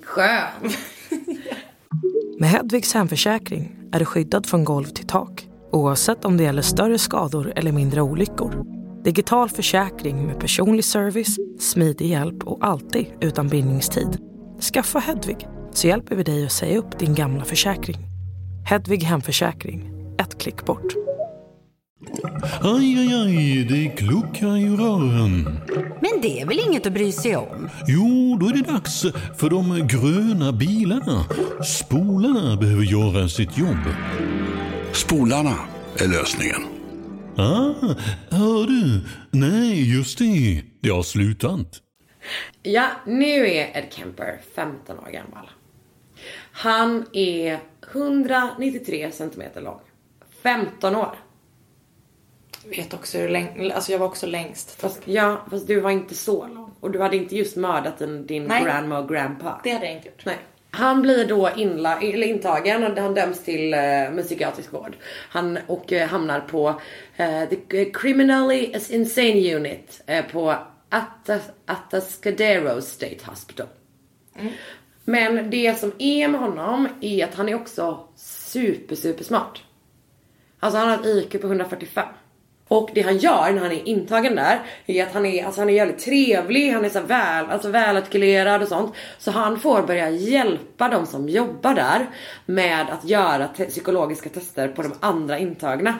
[0.04, 0.72] Skön!
[2.40, 6.98] Med Hedvigs hemförsäkring är du skyddad från golv till tak oavsett om det gäller större
[6.98, 8.66] skador eller mindre olyckor.
[9.04, 14.18] Digital försäkring med personlig service, smidig hjälp och alltid utan bindningstid.
[14.74, 17.98] Skaffa Hedvig så hjälper vi dig att säga upp din gamla försäkring.
[18.66, 21.15] Hedvig hemförsäkring, ett klick bort.
[22.62, 25.60] Aj, aj, aj, det kluckar i rören.
[26.02, 27.70] Men det är väl inget att bry sig om?
[27.88, 29.02] Jo, då är det dags
[29.38, 31.26] för de gröna bilarna.
[31.64, 33.84] Spolarna behöver göra sitt jobb.
[34.94, 35.56] Spolarna
[35.98, 36.62] är lösningen.
[37.38, 37.74] Ah,
[38.30, 39.02] hör du?
[39.32, 40.62] Nej, just det.
[40.82, 41.82] Det har slutat.
[42.64, 45.50] Ja, nu är Ed Kemper 15 år gammal.
[46.52, 47.60] Han är
[47.94, 49.80] 193 centimeter lång.
[50.44, 51.16] 15 år.
[52.70, 54.82] Jag vet också hur länge, alltså jag var också längst.
[54.82, 56.72] Fast, ja, fast du var inte så lång.
[56.80, 58.64] Och du hade inte just mördat din, din Nej.
[58.64, 59.62] grandma och grandpa.
[59.64, 60.26] Det hade jag inte gjort.
[60.26, 60.38] Nej.
[60.72, 64.96] Han blir då inla, eller intagen och han döms till med psykiatrisk vård.
[65.30, 66.82] Han och eh, hamnar på
[67.16, 70.56] eh, the criminally insane unit eh, på
[70.90, 73.68] Atas- Atascadero State Hospital.
[75.04, 79.58] Men det som är med honom är att han är också super super smart.
[80.60, 82.06] Alltså han har ett IQ på 145.
[82.68, 85.70] Och det han gör när han är intagen där är att han är, alltså han
[85.70, 88.96] är jävligt trevlig, han är så väl, alltså välartikulerad och sånt.
[89.18, 92.06] Så han får börja hjälpa de som jobbar där
[92.46, 95.94] med att göra te- psykologiska tester på de andra intagna.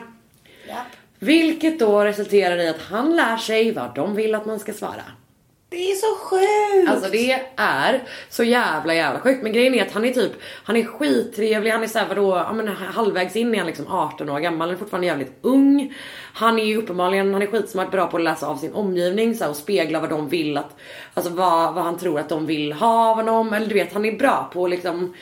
[1.18, 5.02] Vilket då resulterar i att han lär sig vad de vill att man ska svara.
[5.68, 6.90] Det är så sjukt!
[6.90, 9.42] Alltså det är så jävla jävla sjukt.
[9.42, 10.32] Men grejen är att han är typ,
[10.64, 14.30] han är skittrevlig, han är såhär vadå, ja men halvvägs in är han liksom 18
[14.30, 15.94] år gammal, han är fortfarande jävligt ung.
[16.32, 19.44] Han är ju uppenbarligen, han är skitsmart bra på att läsa av sin omgivning så
[19.44, 20.76] här, och spegla vad de vill att,
[21.14, 23.52] alltså vad, vad han tror att de vill ha av honom.
[23.52, 25.14] Eller du vet, han är bra på att liksom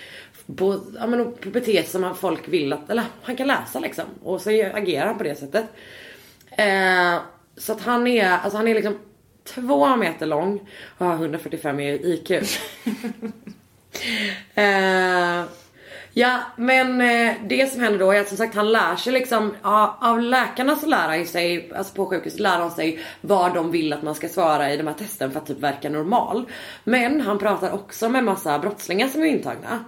[0.56, 4.04] på, ja, men, att bete sig som folk vill att, eller han kan läsa liksom.
[4.22, 5.64] Och så agerar han på det sättet.
[6.50, 7.22] Eh,
[7.56, 8.98] så att han är, alltså han är liksom
[9.44, 10.60] två meter lång
[10.98, 12.30] och har 145 i IQ.
[14.54, 15.44] eh,
[16.12, 19.54] ja men eh, det som händer då är att som sagt han lär sig liksom,
[19.62, 23.70] ja, av läkarna så lär han sig, alltså på sjukhuset lär han sig vad de
[23.70, 26.44] vill att man ska svara i de här testen för att typ verka normal.
[26.84, 29.84] Men han pratar också med massa brottslingar som är intagna.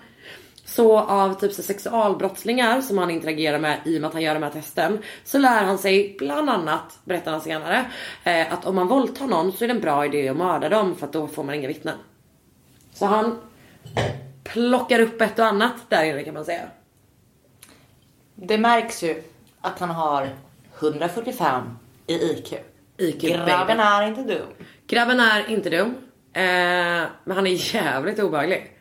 [0.66, 4.35] Så av typ så sexualbrottslingar som han interagerar med i och med att han gör
[4.35, 7.85] de här testen så lär han sig bland annat, berättar han senare,
[8.24, 10.96] eh, att om man våldtar någon så är det en bra idé att mörda dem
[10.96, 11.98] för att då får man inga vittnen.
[12.92, 13.38] Så han
[14.44, 16.68] plockar upp ett och annat där inne kan man säga.
[18.35, 19.22] Det märks ju
[19.61, 20.29] att han har
[20.79, 21.62] 145
[22.07, 22.55] i IQ.
[22.96, 23.81] IQ, Grabben baby.
[23.81, 24.48] är inte dum.
[24.87, 25.94] Grabben är inte dum,
[26.33, 28.75] eh, men han är jävligt obehaglig.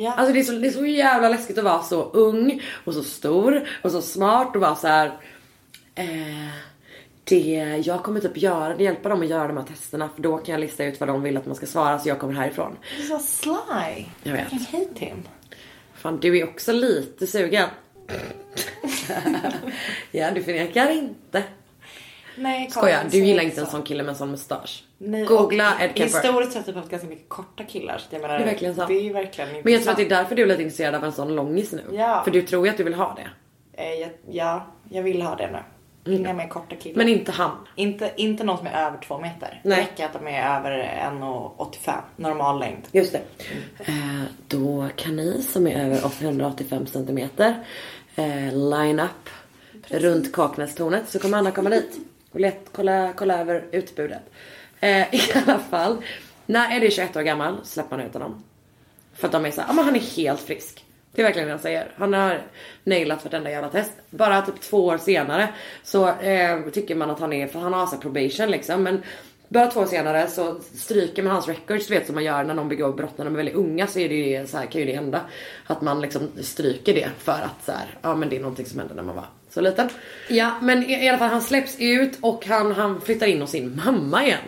[0.00, 0.12] Ja.
[0.12, 3.02] Alltså det är, så, det är så jävla läskigt att vara så ung och så
[3.02, 5.06] stor och så smart och vara så här.
[5.94, 6.48] Eh,
[7.24, 10.52] det, jag kommer typ göra, hjälpa dem att göra de här testerna för då kan
[10.52, 12.76] jag lista ut vad de vill att man ska svara så jag kommer härifrån.
[12.96, 14.04] Det är så sly.
[14.22, 14.52] Jag vet.
[14.52, 15.22] I hate him.
[15.94, 17.68] Fan du är också lite sugen.
[20.10, 21.42] ja du förnekar inte.
[22.36, 23.72] Nej, Skojar, du gillar inte inte en så.
[23.72, 24.84] sån kille med en sån mustasch.
[24.98, 26.04] Nej, Googla Ed Kemper.
[26.04, 27.98] Historiskt sett har vi haft ganska mycket korta killar.
[27.98, 28.88] Så jag menar, Det är verkligen sant.
[28.88, 30.08] Det är verkligen Men jag tror att det är intressant.
[30.08, 31.82] därför du är lite intresserad av en sån långis nu.
[31.92, 32.20] Ja.
[32.24, 33.28] För du tror ju att du vill ha det.
[33.82, 35.58] Eh, jag, ja, jag vill ha det nu.
[36.14, 36.96] Inga mer korta killar.
[36.96, 37.50] Men inte han.
[37.76, 39.60] inte, inte någon som är över två meter.
[39.62, 39.78] Det Nej.
[39.80, 40.70] räcker att de är över
[41.10, 42.82] 1,85 normal längd.
[42.92, 43.20] Just det.
[43.78, 43.94] Eh,
[44.48, 47.54] då kan ni som är över 885 centimeter
[48.16, 49.30] eh, line up
[49.88, 51.98] runt Kaknästornet så kommer Anna komma dit
[52.32, 54.22] och let, kolla, kolla över utbudet.
[54.80, 56.02] Eh, I alla fall,
[56.46, 58.42] när Eddie är 21 år gammal släpper man ut honom.
[59.14, 60.84] För att de är såhär, ja men han är helt frisk.
[61.12, 61.92] Det är verkligen det jag säger.
[61.96, 62.42] Han har
[62.84, 63.92] nailat vartenda jävla test.
[64.10, 65.48] Bara typ två år senare
[65.82, 68.82] så eh, tycker man att han är, för han har så här probation liksom.
[68.82, 69.02] Men
[69.48, 72.54] bara två år senare så stryker man hans records, du vet som man gör när
[72.54, 74.80] någon begår brott när de är väldigt unga så är det ju så här, kan
[74.80, 75.20] ju det hända.
[75.66, 78.78] Att man liksom stryker det för att så här, ja men det är någonting som
[78.78, 79.88] hände när man var så liten.
[80.28, 83.50] Ja men i, i alla fall han släpps ut och han, han flyttar in hos
[83.50, 84.38] sin mamma igen.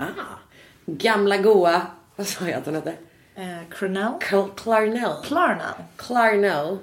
[0.00, 0.38] Ah,
[0.86, 1.82] gamla goa,
[2.16, 2.94] vad sa jag att hon hette?
[3.34, 4.12] Eh, Cronell?
[4.20, 5.22] Cl- Clarnell.
[5.24, 5.74] Klarna.
[5.96, 6.78] Clarnell.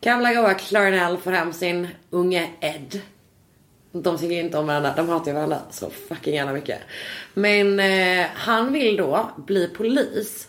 [0.00, 3.00] Gamla goa Clarnell får hem sin unge Ed.
[3.92, 6.78] De tycker inte om varandra, de hatar ju varandra så fucking gärna mycket.
[7.34, 10.48] Men eh, han vill då bli polis.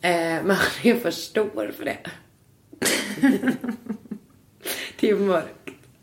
[0.00, 0.10] Eh,
[0.44, 1.98] men han är för stor för det.
[5.00, 5.48] det är mörkt.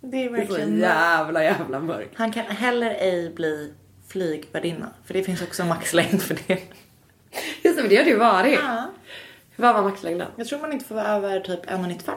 [0.01, 2.11] Det är Det är så verkligen jävla jävla mörkt.
[2.15, 3.73] Han kan heller ej bli
[4.11, 4.89] flygvärdinna.
[5.05, 6.57] För det finns också maxlängd för det.
[7.61, 8.59] Just det, det har du varit.
[8.63, 8.91] Ja.
[9.55, 10.27] Vad var maxlängden?
[10.35, 12.11] Jag tror man inte får vara över typ 1,95.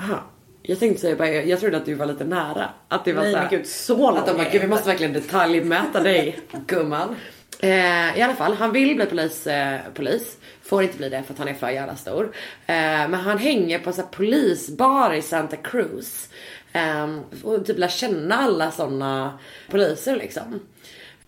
[0.00, 0.22] Aha.
[0.62, 2.68] Jag tänkte säga bara, jag trodde att du var lite nära.
[2.88, 4.68] Att det var Nej, så här- men gud, så Att de lång bara, gud vi
[4.68, 7.16] måste verkligen detaljmäta dig gumman.
[7.62, 10.38] Eh, I alla fall, han vill bli polis, eh, polis.
[10.62, 12.24] Får inte bli det för att han är för jävla stor.
[12.66, 12.74] Eh,
[13.08, 16.28] men han hänger på en polisbar i Santa Cruz.
[16.72, 19.38] Eh, och typ lär känna alla såna
[19.70, 20.60] poliser liksom.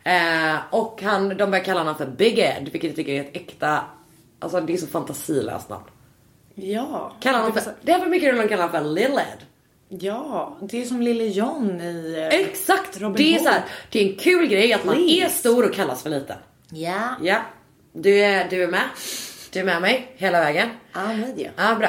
[0.04, 3.36] Eh, och han, de börjar kalla honom för Big Ed, vilket jag tycker är ett
[3.36, 3.84] äkta,
[4.38, 5.84] alltså det är så fantasilöst namn.
[6.54, 7.16] Ja.
[7.20, 9.46] Kallar honom för, det är för mycket roligare att kalla honom för Lil Ed.
[10.00, 12.14] Ja, det är som Lille John i...
[12.32, 13.00] eh, Exakt!
[13.00, 13.42] Robin det är Hood.
[13.46, 15.24] så här, det är en kul grej att man Please.
[15.24, 16.36] är stor och kallas för liten.
[16.70, 17.16] Ja.
[17.22, 17.42] Ja,
[17.92, 18.82] du är, du är med.
[19.52, 20.68] Du är med mig hela vägen.
[20.92, 21.50] I'm with you.
[21.56, 21.88] Ja, bra.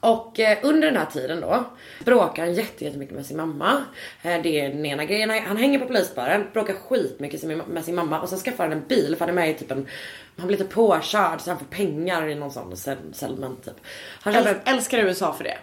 [0.00, 1.64] Och eh, under den här tiden då
[2.04, 3.84] bråkar han jätte- jättemycket med sin mamma.
[4.22, 5.30] Eh, det är den ena grejen.
[5.46, 8.86] Han hänger på polisbaren, bråkar skitmycket med- med sin mamma och sen skaffar han en
[8.88, 9.86] bil för han är med i typ en,
[10.36, 12.76] han blir lite påkörd så han får pengar i någon sån
[13.12, 13.74] settlement typ.
[14.20, 15.58] Han köper, Äl- älskar USA för det.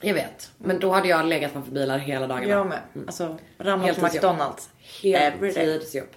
[0.00, 2.48] jag vet, men då hade jag legat framför bilar hela dagarna.
[2.48, 2.78] Jag med.
[3.06, 4.06] Alltså, ramlat på.
[4.14, 4.68] McDonalds.
[5.60, 6.08] Heltidsjobb.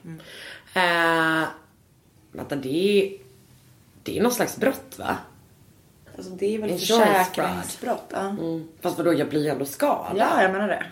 [0.73, 1.43] Eh,
[2.31, 3.17] vänta, det är,
[4.03, 5.17] det är någon slags brott va?
[6.17, 8.09] Alltså det är väl Insurance försäkringsbrott?
[8.09, 8.19] Ja.
[8.19, 8.67] Mm.
[8.81, 10.17] Fast vadå, jag blir ju ändå skadad.
[10.17, 10.85] ja, jag menar det.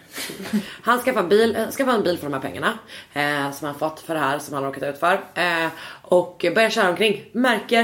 [0.82, 2.80] Han skaffar, bil, äh, skaffar en bil för de här pengarna
[3.14, 5.14] eh, som han fått för det här som han har råkat ut för.
[5.36, 5.68] Eh,
[6.02, 7.26] och börjar köra omkring.
[7.32, 7.82] Märker,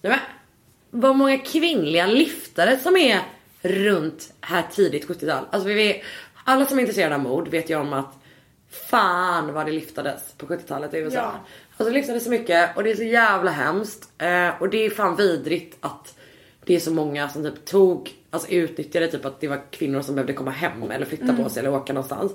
[0.00, 0.18] nej men,
[0.90, 3.20] vad många kvinnliga liftare som är
[3.62, 5.44] runt här tidigt 70-tal.
[5.50, 6.02] Alltså vi
[6.44, 8.14] alla som är intresserade av mord vet ju om att
[8.90, 11.16] fan vad det liftades på 70-talet i USA.
[11.16, 11.32] Ja.
[11.76, 14.08] Alltså det liftades så mycket och det är så jävla hemskt.
[14.18, 16.15] Eh, och det är fan vidrigt att
[16.66, 20.14] det är så många som typ tog, alltså utnyttjade typ att det var kvinnor som
[20.14, 22.32] behövde komma hem eller flytta på sig eller åka någonstans.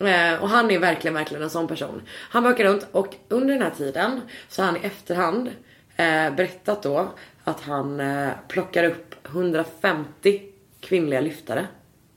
[0.00, 2.02] Eh, och han är verkligen, verkligen en sån person.
[2.08, 5.48] Han åker runt och under den här tiden så har han i efterhand
[5.96, 7.08] eh, berättat då
[7.44, 10.42] att han eh, plockar upp 150
[10.80, 11.66] kvinnliga lyftare.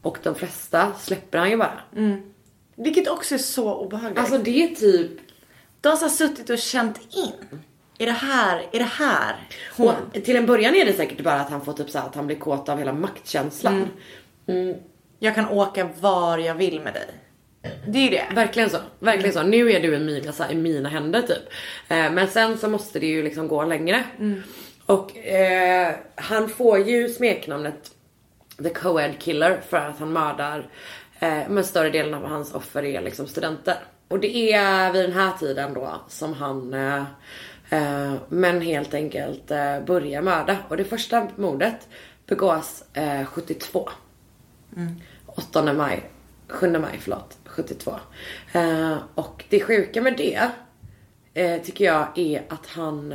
[0.02, 1.80] Och de flesta släpper han ju bara.
[2.76, 4.20] Vilket också är så obehagligt.
[4.20, 5.12] Alltså det är typ
[5.82, 7.60] de har suttit och känt in.
[8.02, 9.36] Är det här, är det här
[9.78, 9.88] hon?
[9.88, 12.16] Och till en början är det säkert bara att han får typ så här, att
[12.16, 13.90] han blir kåt av hela maktkänslan.
[15.20, 17.08] Jag kan åka var jag vill med dig.
[17.88, 18.36] Det är det.
[18.36, 18.78] Verkligen så.
[19.00, 19.44] Verkligen så.
[19.44, 21.44] Nu är du i mina, så här, i mina händer typ.
[21.88, 24.04] Eh, men sen så måste det ju liksom gå längre.
[24.86, 27.92] Och eh, han får ju smeknamnet
[28.64, 30.70] The Co-Ed Killer för att han mördar
[31.20, 33.78] eh, men större delen av hans offer är liksom studenter.
[34.08, 36.76] Och det är vid den här tiden då som han
[37.70, 40.58] eh, men helt enkelt eh, börjar mörda.
[40.68, 41.88] Och det första mordet
[42.26, 43.90] begås eh, 72.
[45.26, 46.10] 8 maj,
[46.48, 47.96] 7 maj förlåt, 72.
[48.54, 50.50] Eh, och det sjuka med det
[51.64, 53.10] tycker jag är att han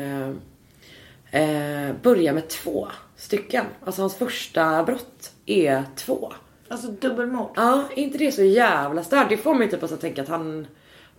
[2.02, 3.64] börjar med två stycken.
[3.84, 6.32] Alltså hans första brott är två.
[6.68, 7.50] Alltså dubbelmord.
[7.56, 9.28] Ja, är inte det så jävla stört?
[9.28, 10.66] Det får mig typ att tänka att han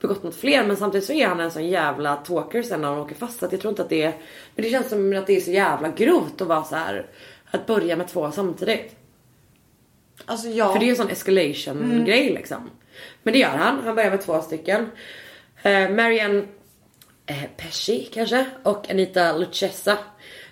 [0.08, 2.98] begått något fler men samtidigt så är han en sån jävla talker sen när han
[2.98, 4.14] åker fast så att jag tror inte att det är
[4.56, 7.06] Men det känns som att det är så jävla grovt att vara så här
[7.52, 8.96] att börja med två samtidigt.
[10.26, 10.72] Alltså ja.
[10.74, 12.70] För det är ju en sån escalation grej liksom.
[13.24, 13.84] Men det gör han.
[13.84, 14.90] Han börjar med två stycken.
[15.62, 16.44] Eh, Marianne
[17.26, 19.98] eh, Pesci kanske och Anita Lucchesa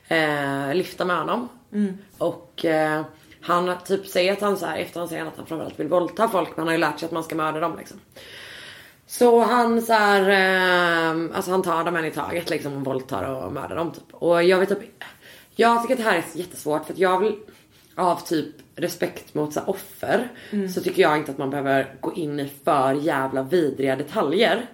[0.08, 1.50] eh, lyfter med honom.
[2.18, 3.02] Och eh,
[3.42, 6.30] han typ säger att han så här efterhand säger han att han framförallt vill våldta
[6.30, 8.00] folk men han har ju lärt sig att man ska mörda dem liksom.
[9.14, 13.24] Så han så här, eh, alltså han tar dem en i taget liksom och våldtar
[13.24, 14.14] och mördar dem typ.
[14.14, 15.04] Och jag vet typ,
[15.56, 17.36] jag tycker att det här är jättesvårt för att jag vill
[17.96, 20.28] av typ respekt mot så här, offer
[20.68, 24.66] så tycker jag inte att man behöver gå in i för jävla vidriga detaljer.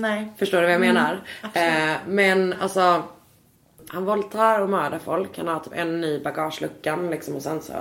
[0.00, 0.32] Nej.
[0.38, 1.20] Förstår du vad jag menar?
[1.54, 3.02] Eh, men alltså
[3.88, 5.38] han våldtar och mördar folk.
[5.38, 7.72] Han har typ en i bagageluckan liksom och sen så,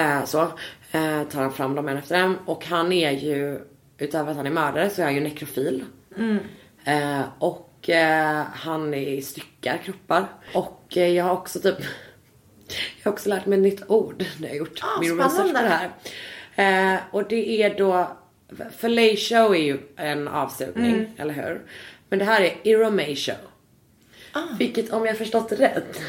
[0.00, 0.40] eh, så
[0.92, 2.36] eh, tar han fram dem en efter en.
[2.46, 3.60] Och han är ju,
[4.02, 5.84] utöver att han är mördare så är han ju nekrofil.
[6.84, 10.26] Eh, och eh, han är styckar kroppar.
[10.54, 11.78] Och eh, jag har också typ,
[13.02, 15.62] jag har också lärt mig ett nytt ord när jag gjort Ah, min research på
[15.62, 15.90] det här.
[16.94, 18.16] Eh, och det är då,
[18.78, 21.62] fellatio är ju en avsugning, eller hur?
[22.08, 23.34] Men det här är eromatio.
[24.58, 26.00] Vilket om jag förstått rätt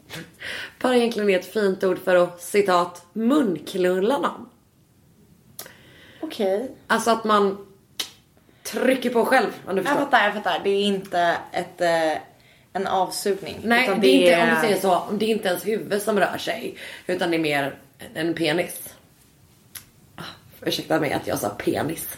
[0.80, 4.48] bara egentligen är ett fint ord för att citat munknulla någon.
[6.26, 6.70] Okej.
[6.86, 7.66] Alltså att man
[8.62, 10.04] trycker på själv om du Jag förstår.
[10.04, 10.60] fattar, jag fattar.
[10.64, 12.12] Det är inte ett, eh,
[12.72, 13.60] en avsugning.
[13.64, 16.20] Nej utan det är inte, om du säger så, det är inte ens huvud som
[16.20, 16.76] rör sig.
[17.06, 17.74] Utan det är mer
[18.14, 18.94] en penis.
[20.16, 20.22] Ah,
[20.62, 22.08] Ursäkta mig att jag sa penis.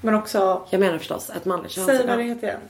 [0.00, 2.28] Men också, Jag menar förstås ett manligt säg vad det könsorgan.
[2.28, 2.60] heter igen.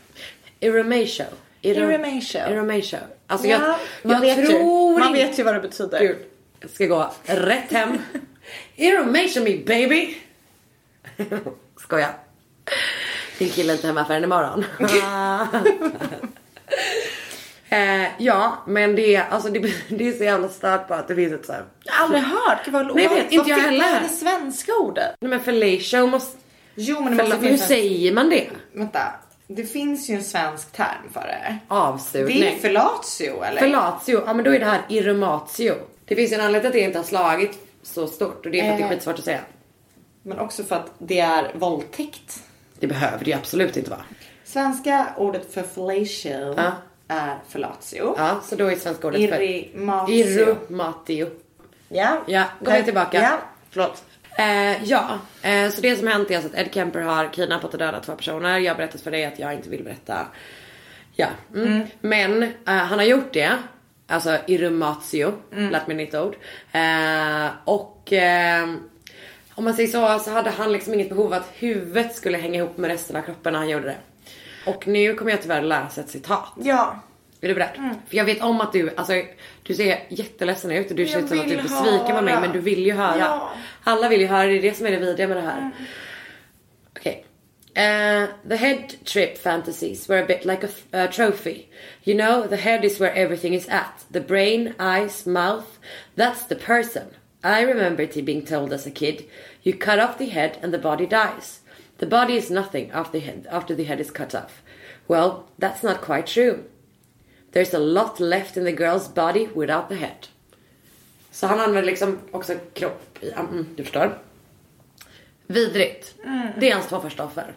[0.60, 1.24] Eromatio.
[1.62, 2.38] Ero- Eromatio.
[2.38, 2.98] Eromatio.
[3.26, 5.98] Alltså Ja, jag, man, jag vet tror ju, man vet ju vad det betyder.
[6.00, 6.16] Gud,
[6.60, 7.98] jag ska gå rätt hem.
[8.76, 10.14] Eromatio me baby.
[11.80, 12.08] Skoja.
[13.38, 14.64] Din kille är inte hemma förrän imorgon.
[17.68, 21.14] eh, ja, men det är, alltså det, det är så jävla stört på att det
[21.14, 21.64] finns ett så här.
[21.84, 22.58] Jag har aldrig hört.
[22.64, 23.84] Gud vad Nej, vet, inte jag heller.
[23.84, 25.14] Vad är det svenska ordet?
[25.20, 26.38] Nej men fellatio måste...
[26.74, 28.46] Jo men det måste hur säger man det?
[28.72, 29.00] Vänta.
[29.48, 31.56] Det finns ju en svensk term för det.
[31.68, 32.40] Avsugning.
[32.40, 33.60] Det är fellatio eller?
[33.60, 35.74] Fellatio, ja men då är det här eromatio.
[36.04, 38.60] Det finns ju en anledning till att det inte har slagit så stort och det
[38.60, 38.90] är för att det är Eh.
[38.90, 39.40] skitsvårt att säga.
[40.26, 42.42] Men också för att det är våldtäkt.
[42.80, 44.04] Det behöver det ju absolut inte vara.
[44.44, 46.72] Svenska ordet för fellatio Ja.
[47.08, 48.14] är fellatio.
[48.18, 49.40] Ja, så då är svenska ordet för...
[49.42, 51.26] Irrimatio.
[51.88, 52.22] Ja.
[52.26, 53.22] Ja, går vi tillbaka.
[53.22, 53.38] Ja.
[53.70, 54.04] Förlåt.
[54.38, 57.78] Eh, ja, eh, så det som hänt är alltså att Ed Kemper har kidnappat och
[57.78, 58.58] dödat två personer.
[58.58, 60.26] Jag har berättat för dig att jag inte vill berätta.
[61.16, 61.26] Ja.
[61.54, 61.86] Mm.
[62.00, 63.52] Men eh, han har gjort det.
[64.06, 66.36] Alltså irrumatio, lärt mig nytt ord.
[66.72, 68.66] Eh, och eh,
[69.56, 72.58] om man säger så så hade han liksom inget behov av att huvudet skulle hänga
[72.58, 73.96] ihop med resten av kroppen när han gjorde det.
[74.66, 76.52] Och nu kommer jag tyvärr läsa ett citat.
[76.56, 77.00] Ja.
[77.40, 77.94] Är du beredd?
[78.08, 79.22] För jag vet om att du, alltså
[79.62, 82.22] du ser jätteledsen ut och du Jag ser ut som att du är besviken på
[82.22, 83.18] mig men du vill ju höra.
[83.18, 83.50] Ja.
[83.84, 85.70] Alla vill ju höra, det är det som är det vidriga med det här.
[86.96, 87.26] Okej.
[87.74, 91.68] Eh, the head trip fantasies were a bit like a uh, trophy.
[92.04, 94.04] You know, the head is where everything is at.
[94.10, 95.66] The brain, eyes, mouth.
[96.14, 97.04] That's the person.
[97.44, 99.28] I remember it being told as a kid,
[99.62, 101.60] you cut off the head and the body dies.
[101.98, 104.62] The body is nothing after the head, after the head is cut off.
[105.08, 106.64] Well, that's not quite true.
[107.52, 110.28] There's a lot left in the girl's body without the head.
[111.30, 114.18] Så han använder liksom också kropp i, mm, du förstår.
[115.46, 116.14] Vidrigt.
[116.58, 117.54] Det är hans två första offer.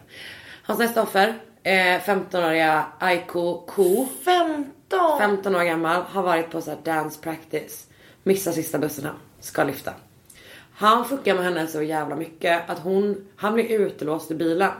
[0.62, 4.08] Hans nästa offer, eh, 15-åriga Aiko Ko.
[4.24, 5.18] 15.
[5.18, 7.86] 15 år gammal, har varit på så dance practice.
[8.22, 9.92] Missar sista bussen hem, ska lyfta.
[10.72, 14.72] Han fuckar med henne så jävla mycket att hon, han blir utelåst i bilen.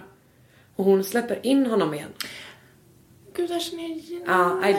[0.76, 2.08] Och hon släpper in honom igen.
[3.34, 4.22] Gud, det här känner jag igen.
[4.26, 4.74] Ja, nej,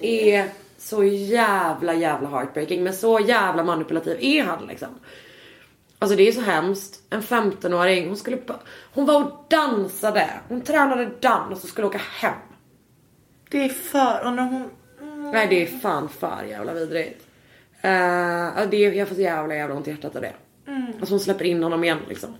[0.00, 2.84] det är så jävla jävla heartbreaking.
[2.84, 4.88] Men så jävla manipulativ är han liksom.
[5.98, 7.02] Alltså det är så hemskt.
[7.10, 8.38] En 15-åring, hon skulle
[8.94, 10.30] Hon var och dansade.
[10.48, 12.34] Hon tränade dans och skulle åka hem.
[13.50, 14.30] Det är för...
[14.30, 14.70] När hon...
[15.32, 17.25] Nej det är fan för jävla vidrigt.
[17.84, 20.32] Uh, det är, jag får så jävla jävla ont i hjärtat av det.
[21.00, 22.34] Alltså hon släpper in honom igen liksom.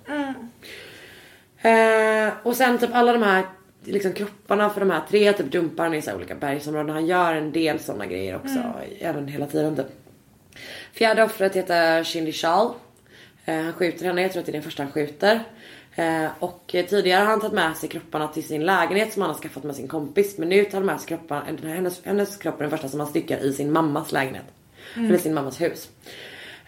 [1.66, 3.45] Eh, och sen typ alla de här
[3.84, 6.91] liksom, kropparna för de här tre typ dumpar han i så olika bergsområden.
[6.91, 8.59] Han gör en del sådana grejer också.
[8.99, 9.87] Även hela tiden typ.
[10.93, 12.70] Fjärde offret heter Shindy Shal.
[13.45, 15.41] Eh, han skjuter henne, jag tror att det är den första han skjuter.
[15.95, 19.39] Eh, och tidigare har han tagit med sig kropparna till sin lägenhet som han har
[19.39, 20.39] skaffat med sin kompis.
[20.39, 23.09] Men nu tar han med sig kropparna, hennes, hennes kropp är den första som han
[23.09, 24.45] styckar i sin mammas lägenhet.
[24.97, 25.88] Eller sin mammas hus.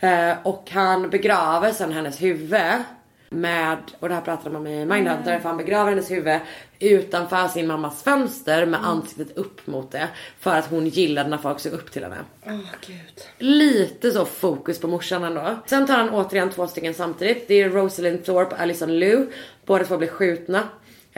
[0.00, 2.84] Eh, och han begraver sen hennes huvud.
[3.30, 6.40] med, och det här pratade man om i Mindhunter, för han begraver hennes huvud
[6.80, 10.08] utanför sin mammas fönster med ansiktet upp mot det.
[10.40, 12.16] För att hon gillade när folk såg upp till henne.
[12.46, 13.22] Åh gud.
[13.38, 15.56] Lite så fokus på morsan ändå.
[15.66, 17.48] Sen tar han återigen två stycken samtidigt.
[17.48, 19.26] Det är Rosalind Thorpe och Alison Liu.
[19.66, 20.68] Båda två blir skjutna.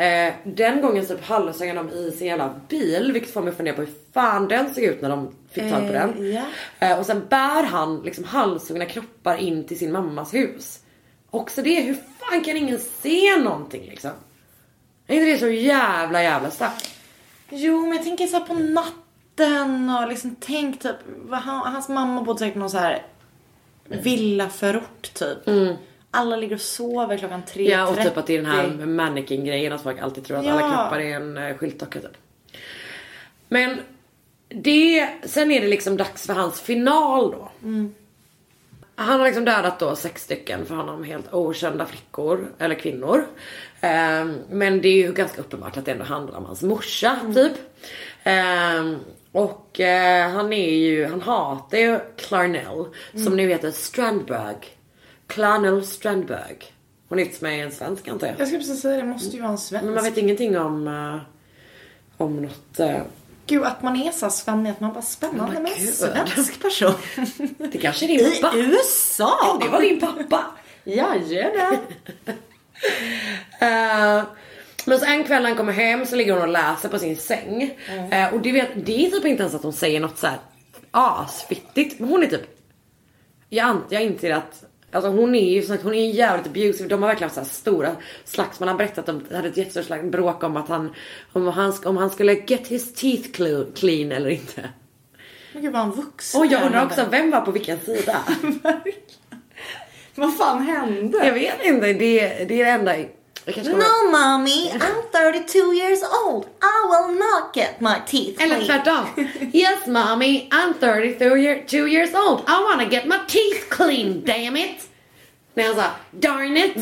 [0.01, 3.11] Eh, den gången typ han dem i sin jävla bil.
[3.13, 5.81] Vilket får mig att fundera på hur fan den såg ut när de fick tag
[5.81, 6.33] på Eh, den.
[6.33, 6.43] ja.
[6.79, 10.81] Eh, och sen bär han liksom halshuggna kroppar in till sin mammas hus.
[11.31, 14.11] Också det, hur fan kan ingen se någonting liksom?
[15.07, 16.91] Är inte det så jävla jävla starkt?
[17.51, 20.97] Jo, men jag tänker så på natten och liksom tänk typ,
[21.31, 23.03] han, hans mamma bodde säkert någon så här
[23.85, 25.39] villaförort typ.
[26.11, 27.59] Alla ligger och sover klockan 3.30.
[27.61, 27.71] Mm.
[27.73, 30.47] Ja och typ att det är den här mannequin grejen att folk alltid tror att
[30.47, 30.69] alla Ja.
[30.69, 32.17] kroppar är en uh, skyltdocka typ.
[33.49, 33.81] Men
[34.49, 37.51] det, sen är det liksom dags för hans final då.
[38.95, 43.27] Han har liksom dödat då sex stycken för honom helt okända flickor eller kvinnor.
[43.81, 47.53] Ehm, men det är ju ganska uppenbart att det ändå handlar om hans morsa typ.
[48.25, 48.97] Ehm,
[49.33, 52.85] och eh, han är ju, han hatar ju Clarnell
[53.25, 54.57] som nu heter Strandberg.
[55.31, 56.57] Clarnell Strandberg.
[57.09, 58.41] Hon är inte med en svensk antar jag.
[58.41, 59.85] Jag skulle precis säga det, måste ju vara en svensk.
[59.85, 61.17] Men man vet ingenting om, eh,
[62.17, 62.81] om något.
[62.81, 63.03] eh,
[63.47, 66.93] Gud, att man är så svennig, att man bara spännande Men med en svensk person.
[67.73, 68.57] det kanske är din pappa.
[68.57, 69.59] USA!
[69.63, 70.45] Det var din pappa.
[70.85, 71.79] Jajamän.
[73.61, 74.23] Eh,
[74.87, 77.17] men så en kväll när han kommer hem så ligger hon och läser på sin
[77.17, 77.79] säng.
[78.11, 80.39] Eh, och det, vet, det är typ inte ens att hon säger något så här
[80.91, 82.01] asfittigt.
[82.01, 82.59] Men hon är typ,
[83.49, 86.89] jag, jag inser att Alltså hon är ju hon är jävligt abusive.
[86.89, 88.69] De har verkligen haft så stora slagsmål.
[88.69, 90.95] Han berättat att de hade ett jättestort slag- bråk om att han,
[91.33, 93.29] om han, om han skulle get his teeth
[93.75, 94.69] clean eller inte.
[95.53, 96.41] Men gud, var han vuxen?
[96.41, 98.19] Och jag undrar också, vem var på vilken sida?
[100.15, 101.27] Vad fan hände?
[101.27, 101.95] Jag vet inte, det,
[102.49, 102.95] det är det enda.
[103.57, 106.47] Jag No mommy, I'm 32 years old.
[106.63, 109.07] I will not get my teeth Eller tvärtom.
[109.53, 112.41] Yes mommy, I'm 32 year, two years old.
[112.47, 114.89] I wanna get my teeth clean, damn it.
[115.55, 116.75] När han sa darn it.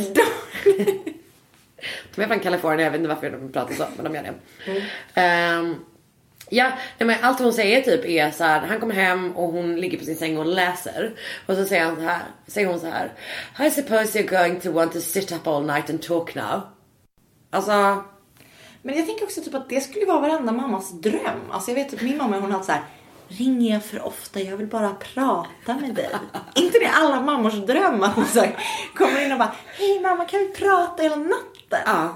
[2.14, 4.34] de är från Kalifornien, jag vet inte varför de pratar så, men de gör det.
[5.14, 5.76] Ehm,
[6.50, 9.76] ja, nej, men allt hon säger typ är så här, han kommer hem och hon
[9.76, 11.12] ligger på sin säng och läser.
[11.46, 13.12] Och så säger, han så här, säger hon så här.
[13.66, 16.60] I suppose you're going to want to sit up all night and talk now.
[17.50, 18.04] Alltså,
[18.82, 21.50] Men jag tänker också typ att det skulle vara varenda mammas dröm.
[21.50, 22.82] Alltså jag vet typ min mamma hon hade så här.
[23.28, 24.40] Ringer jag för ofta?
[24.40, 26.10] Jag vill bara prata med dig.
[26.54, 28.56] inte det alla mammors dröm att man så här,
[28.94, 31.80] kommer in och bara Hej mamma kan vi prata hela natten?
[31.86, 32.14] ja.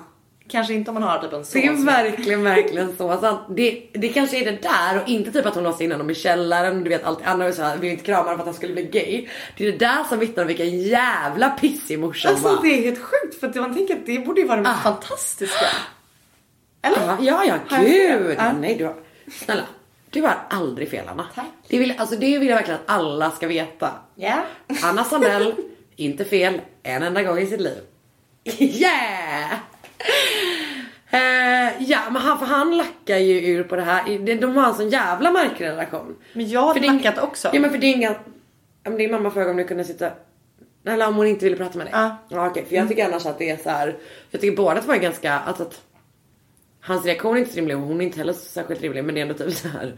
[0.53, 3.11] Kanske inte om man har typ en son Det är verkligen, verkligen så.
[3.11, 6.11] att det, det kanske är det där och inte typ att hon låste in honom
[6.11, 6.85] i källaren.
[6.85, 8.83] Du vet allt Anna var såhär, vill inte krama honom för att han skulle bli
[8.83, 9.29] gay.
[9.57, 12.63] Det är det där som vittnar om vilken jävla pissig morsa Alltså var.
[12.63, 14.83] det är helt sjukt för att man tänker att det borde ju vara det mest
[14.83, 15.67] fantastiska.
[16.83, 16.99] Eller?
[17.07, 18.35] Ja, ja, ja Har gud.
[18.39, 18.53] Ja.
[18.53, 18.95] Nej, du har,
[19.45, 19.65] snälla.
[20.11, 21.27] Du har aldrig fel Anna.
[21.35, 21.45] Tack.
[21.69, 23.91] Det vill, alltså, det vill jag verkligen att alla ska veta.
[24.15, 24.43] Ja.
[24.83, 25.55] Anna Sandell,
[25.97, 27.79] inte fel en enda gång i sitt liv.
[28.59, 29.59] Yeah!
[31.15, 34.19] Eh, ja men han, för han lackar ju ur på det här.
[34.19, 36.17] De, de har en sån jävla märklig relation.
[36.33, 37.51] Men jag har lackat ing- också.
[37.53, 38.15] Ja men för ja,
[38.83, 40.11] men Din mamma frågade om du kunde sitta...
[40.87, 41.93] Eller om hon inte ville prata med dig.
[41.97, 42.17] Ja.
[42.29, 43.97] ja okej, för jag tycker annars att det är så här.
[44.31, 45.33] Jag tycker båda två är ganska...
[45.33, 45.81] Alltså att,
[46.81, 49.21] hans reaktion är inte så rimlig och hon är inte heller särskilt rimlig men det
[49.21, 49.97] är ändå typ så här.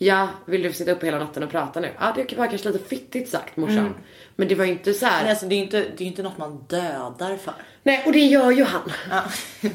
[0.00, 1.90] Ja, vill du sitta upp hela natten och prata nu?
[2.00, 3.94] Ja, det var kanske lite fittigt sagt morsan.
[4.36, 5.22] Men det var inte så här.
[5.22, 7.54] Men alltså det är ju inte, det är ju inte något man dödar för.
[7.82, 8.92] Nej, och det gör ju han.
[9.10, 9.24] Ja.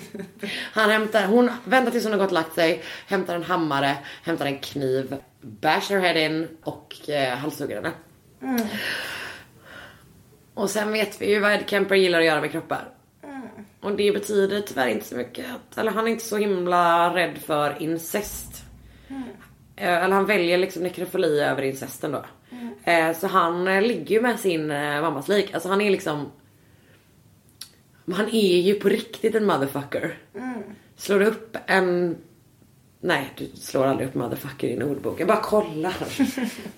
[0.73, 4.45] Han hämtar, hon väntar tills hon har gått och lagt sig, hämtar en hammare, hämtar
[4.45, 7.91] en kniv, bashar her head in och eh, halshugger henne.
[10.53, 12.89] Och sen vet vi ju vad Ed Kemper gillar att göra med kroppar.
[13.81, 15.45] Och det betyder tyvärr inte så mycket.
[15.77, 18.63] Eller han är inte så himla rädd för incest.
[19.83, 22.25] Eh, eller han väljer liksom nekrofili över incesten då.
[22.91, 25.53] Eh, Så han eh, ligger ju med sin eh, mammas lik.
[25.53, 26.31] Alltså han är liksom
[28.15, 30.17] han är ju på riktigt en motherfucker.
[30.97, 32.17] Slår du upp en...
[33.01, 35.19] Nej, du slår aldrig upp motherfucker i en ordbok.
[35.19, 35.93] Jag bara kollar.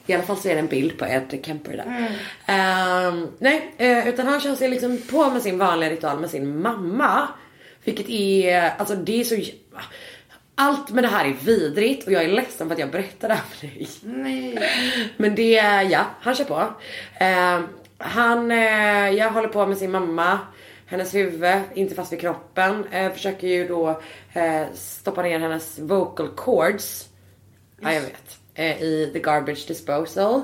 [0.05, 2.17] I alla fall så är det en bild på Ed Kemper där.
[2.45, 6.61] Ehm, nej, eh, utan han kör sig liksom på med sin vanliga ritual med sin
[6.61, 7.27] mamma.
[7.83, 9.35] Vilket är, alltså det är så...
[10.55, 13.33] Allt med det här är vidrigt och jag är ledsen för att jag berättar det
[13.33, 13.87] här för dig.
[14.03, 14.59] Nej.
[15.17, 15.51] Men det,
[15.89, 16.73] ja, han kör på.
[17.19, 17.61] Eh,
[17.97, 20.39] han, eh, jag håller på med sin mamma.
[20.85, 22.85] Hennes huvud, inte fast vid kroppen.
[22.91, 24.01] Eh, försöker ju då
[24.33, 27.09] eh, stoppa ner hennes vocal cords.
[27.81, 28.39] Ja, jag vet.
[28.53, 30.41] Eh, I the garbage disposal.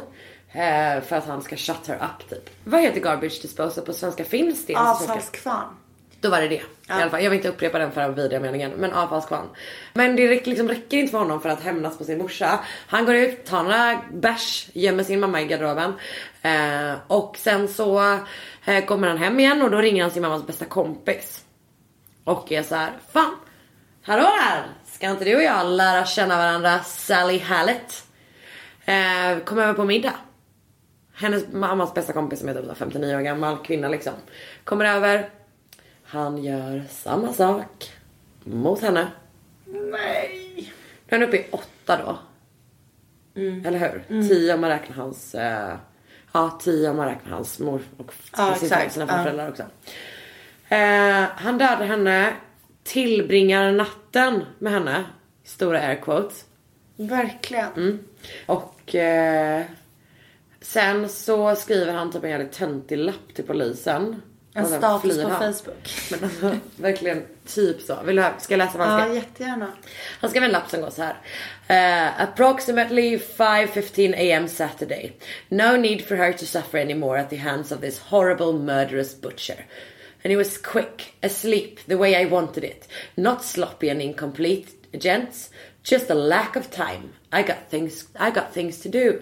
[0.51, 2.49] Eh, för att han ska shut her up typ.
[2.63, 4.23] Vad heter garbage disposal på svenska?
[4.23, 4.75] Finns det?
[4.75, 5.75] Avfallskvarn.
[6.21, 6.55] Då var det det.
[6.55, 7.23] I alla fall.
[7.23, 8.71] Jag vill inte upprepa den för vidriga meningen.
[8.71, 9.47] Men avfallskvarn.
[9.93, 12.59] Men det räcker, liksom, räcker inte för honom för att hämnas på sin morsa.
[12.87, 15.93] Han går ut, tar några bärs, gömmer sin mamma i garderoben.
[16.41, 18.17] Eh, och sen så
[18.65, 21.45] eh, kommer han hem igen och då ringer han sin mammas bästa kompis.
[22.23, 23.35] Och är så här, fan.
[24.03, 24.63] Hallå där!
[24.85, 28.05] Ska inte du och jag lära känna varandra Sally Hallett?
[28.85, 30.13] Eh, kom över på middag.
[31.13, 34.13] Hennes mammas bästa kompis som är typ så här 59 år gammal kvinna liksom.
[34.63, 35.29] Kommer över.
[36.11, 37.91] Han gör samma sak
[38.43, 39.07] mot henne.
[39.65, 40.73] Nej.
[41.09, 42.17] Nu är han uppe i åtta då.
[43.67, 44.27] Eller hur?
[44.27, 45.75] Tio om man räknar hans, eh,
[46.33, 49.23] ja tio om man räknar hans mor och Ja, sina Ja.
[49.23, 49.63] föräldrar också.
[50.69, 52.33] Eh, han dödar henne,
[52.83, 55.03] tillbringar natten med henne,
[55.43, 56.45] stora air quotes.
[56.95, 57.73] Verkligen.
[57.75, 57.99] Mm.
[58.45, 59.63] Och eh,
[60.61, 64.21] sen så skriver han typ en jävligt töntig lapp till polisen.
[64.53, 65.29] En status flyr på.
[65.29, 65.89] Facebook.
[66.11, 67.97] Men alltså, verkligen typ så.
[68.03, 69.15] Vill du ska jag läsa vad han Ja, skrev?
[69.15, 69.67] jättegärna.
[70.21, 71.15] Han skrev en lapp som går så här.
[71.67, 75.13] Eh, approximately 5.15 am Saturday.
[75.49, 79.65] No need for her to suffer anymore at the hands of this horrible murderous butcher.
[80.23, 82.87] And he was quick, asleep, the way I wanted it.
[83.15, 84.67] Not sloppy and incomplete,
[84.99, 85.49] gents.
[85.83, 87.09] Just a lack of time.
[87.31, 89.19] I got things, I got things to do.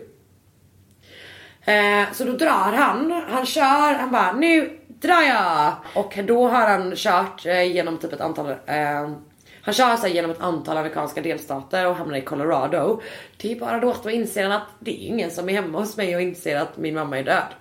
[1.71, 5.73] Eh, så då drar han, han kör, han bara nu drar jag!
[5.95, 9.09] Och då har han kört eh, genom typ ett antal, eh,
[9.61, 13.01] han kör så här genom ett antal amerikanska delstater och hamnar i Colorado.
[13.37, 15.79] Det är bara då att då inser han att det är ingen som är hemma
[15.79, 17.53] hos mig och inser att min mamma är död.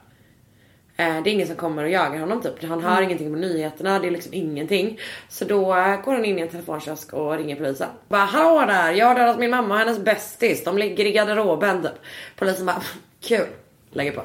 [1.01, 2.65] Eh, det är ingen som kommer och jagar honom typ.
[2.65, 4.99] Han hör ingenting på nyheterna, det är liksom ingenting.
[5.29, 7.89] Så då eh, går han in i en telefonkiosk och ringer polisen.
[8.09, 10.65] Bara hallå där, jag har dödat min mamma och hennes bästis.
[10.65, 11.93] De ligger i garderoben typ.
[12.37, 12.83] Polisen bara
[13.21, 13.47] kul,
[13.91, 14.23] lägger på.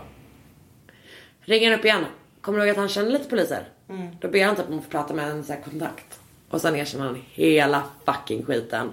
[1.41, 2.05] Ringer upp igen.
[2.43, 3.63] Kommer du ihåg att han känner lite poliser?
[4.19, 6.19] Då ber han typ om att få prata med en så kontakt.
[6.49, 8.91] Och sen erkänner han hela fucking skiten.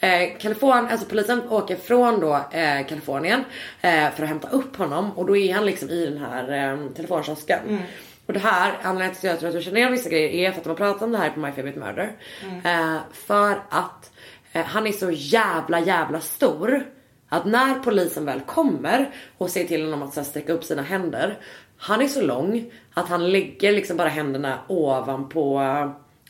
[0.00, 3.44] Eh, Kalifornien, alltså polisen åker från då eh, Kalifornien
[3.80, 6.88] eh, för att hämta upp honom och då är han liksom i den här eh,
[6.94, 7.78] telefonkiosken.
[8.26, 10.52] Och det här, anledningen till att jag tror att du känner igen vissa grejer är
[10.52, 12.12] för att de har pratat om det här på My Favorite Murder.
[12.64, 14.12] Eh, för att
[14.52, 16.84] eh, han är så jävla jävla stor
[17.28, 20.82] att när polisen väl kommer och säger till honom att så här, sträcka upp sina
[20.82, 21.38] händer.
[21.86, 25.60] Han är så lång att han lägger liksom bara händerna ovanpå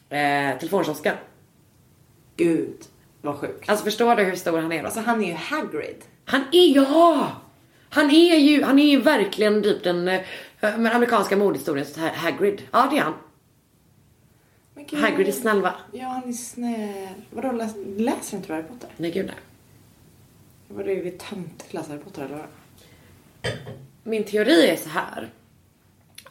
[0.08, 1.14] eh, telefonkiosken.
[2.36, 2.76] Gud,
[3.22, 3.68] vad sjukt.
[3.68, 4.84] Alltså förstår du hur stor han är då?
[4.84, 5.96] Alltså han är ju Hagrid.
[6.24, 7.32] Han är, ja!
[7.90, 10.20] Han är ju, han är ju verkligen typ den eh,
[10.60, 12.62] men amerikanska mordhistoriens Ha- Hagrid.
[12.72, 13.14] Ja det är han.
[14.90, 15.00] Gud.
[15.00, 15.74] Hagrid är snäll va?
[15.92, 17.08] Ja, han är snäll.
[17.30, 18.88] Vadå, läs, läser inte du Harry Potter?
[18.96, 19.34] Nej gud nej.
[20.68, 22.46] Var det vi töntigt läsa Harry Potter eller?
[24.02, 25.28] Min teori är så här.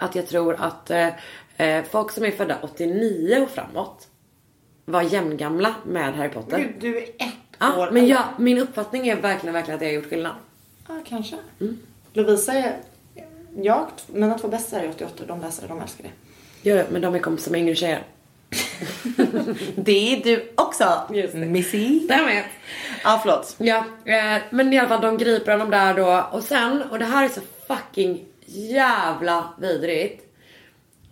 [0.04, 1.08] Att jag tror att eh,
[1.58, 4.08] eh, folk som är födda 89 och framåt
[4.86, 6.58] var jämngamla med Harry Potter.
[6.58, 9.89] Gud, du är ett Ja, år men jag, min uppfattning är verkligen, verkligen att jag
[9.89, 10.32] har gjort skillnad.
[10.88, 11.36] Ja, kanske.
[11.62, 11.80] Mm.
[12.14, 12.78] Lovisa är...
[13.56, 16.74] Jag, mina två bästisar är 88 de läser det, de älskar det.
[16.74, 18.04] Det, men de är kompisar med yngre tjejer.
[19.76, 21.39] Det är du också, Just det.
[21.39, 22.08] Missy.
[22.08, 22.43] Därmed.
[23.04, 23.56] Ja, förlåt.
[23.58, 27.06] Ja, eh, men i alla fall de griper honom där då och sen, och det
[27.06, 30.30] här är så fucking jävla vidrigt.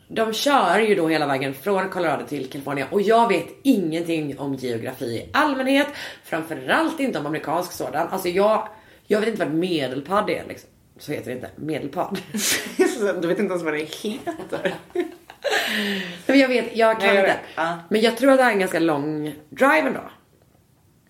[0.07, 4.55] De kör ju då hela vägen från Colorado till California och jag vet ingenting om
[4.55, 5.88] geografi i allmänhet.
[6.23, 8.07] Framförallt inte om amerikansk sådan.
[8.07, 8.67] Alltså jag,
[9.07, 10.69] jag vet inte vad medelpad är liksom.
[10.99, 12.19] Så heter det inte, medelpad.
[13.21, 14.75] Du vet inte ens vad det heter.
[16.27, 17.39] Men jag vet, jag kan Nej, jag inte.
[17.55, 17.79] Ja.
[17.89, 20.01] Men jag tror att det här är en ganska lång drive ändå.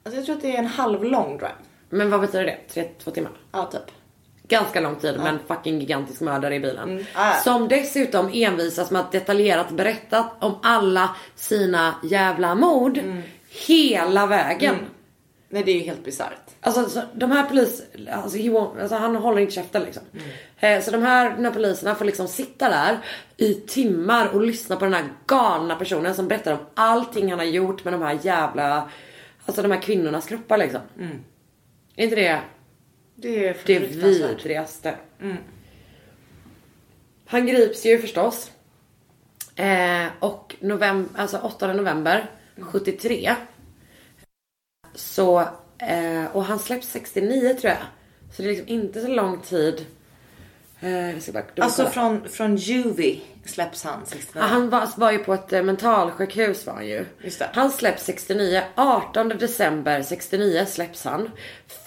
[0.04, 1.56] Alltså jag tror att det är en halvlång drive.
[1.90, 2.58] Men vad betyder det?
[2.74, 3.32] Tre, två timmar?
[3.52, 3.92] Ja, typ.
[4.52, 6.90] Ganska lång tid men fucking gigantisk mördare i bilen.
[6.90, 7.06] Mm.
[7.14, 7.34] Ah.
[7.34, 12.98] Som dessutom envisas med att detaljerat berätta om alla sina jävla mord.
[12.98, 13.22] Mm.
[13.68, 14.76] Hela vägen.
[15.50, 16.52] Nej, det är ju helt bisarrt.
[16.62, 18.38] Alltså så, de här polis, alltså,
[18.82, 20.04] alltså han håller inte käften liksom.
[20.14, 20.78] Mm.
[20.78, 22.98] Eh, så de här, de här poliserna får liksom sitta där
[23.38, 27.46] i timmar och lyssna på den här galna personen som berättar om allting han har
[27.46, 28.90] gjort med de här jävla,
[29.46, 30.82] alltså de här kvinnornas kroppar liksom.
[31.96, 32.42] Är inte det
[33.22, 34.96] Det är det vidrigaste.
[37.26, 38.52] Han grips ju förstås.
[39.56, 42.30] Eh, och november, alltså 8 november
[42.62, 43.36] 73.
[44.96, 45.40] Så,
[45.78, 47.84] eh, och han släpps 69 tror jag.
[48.32, 49.86] Så det är liksom inte så lång tid.
[50.82, 54.42] Eh, bara Alltså från, från Juvie släpps han 69.
[54.42, 57.06] Ja, han var, var ju på ett eh, mentalsjukhus var han ju.
[57.54, 58.62] Han släpps 69.
[58.76, 61.30] 18 december 69 släpps han.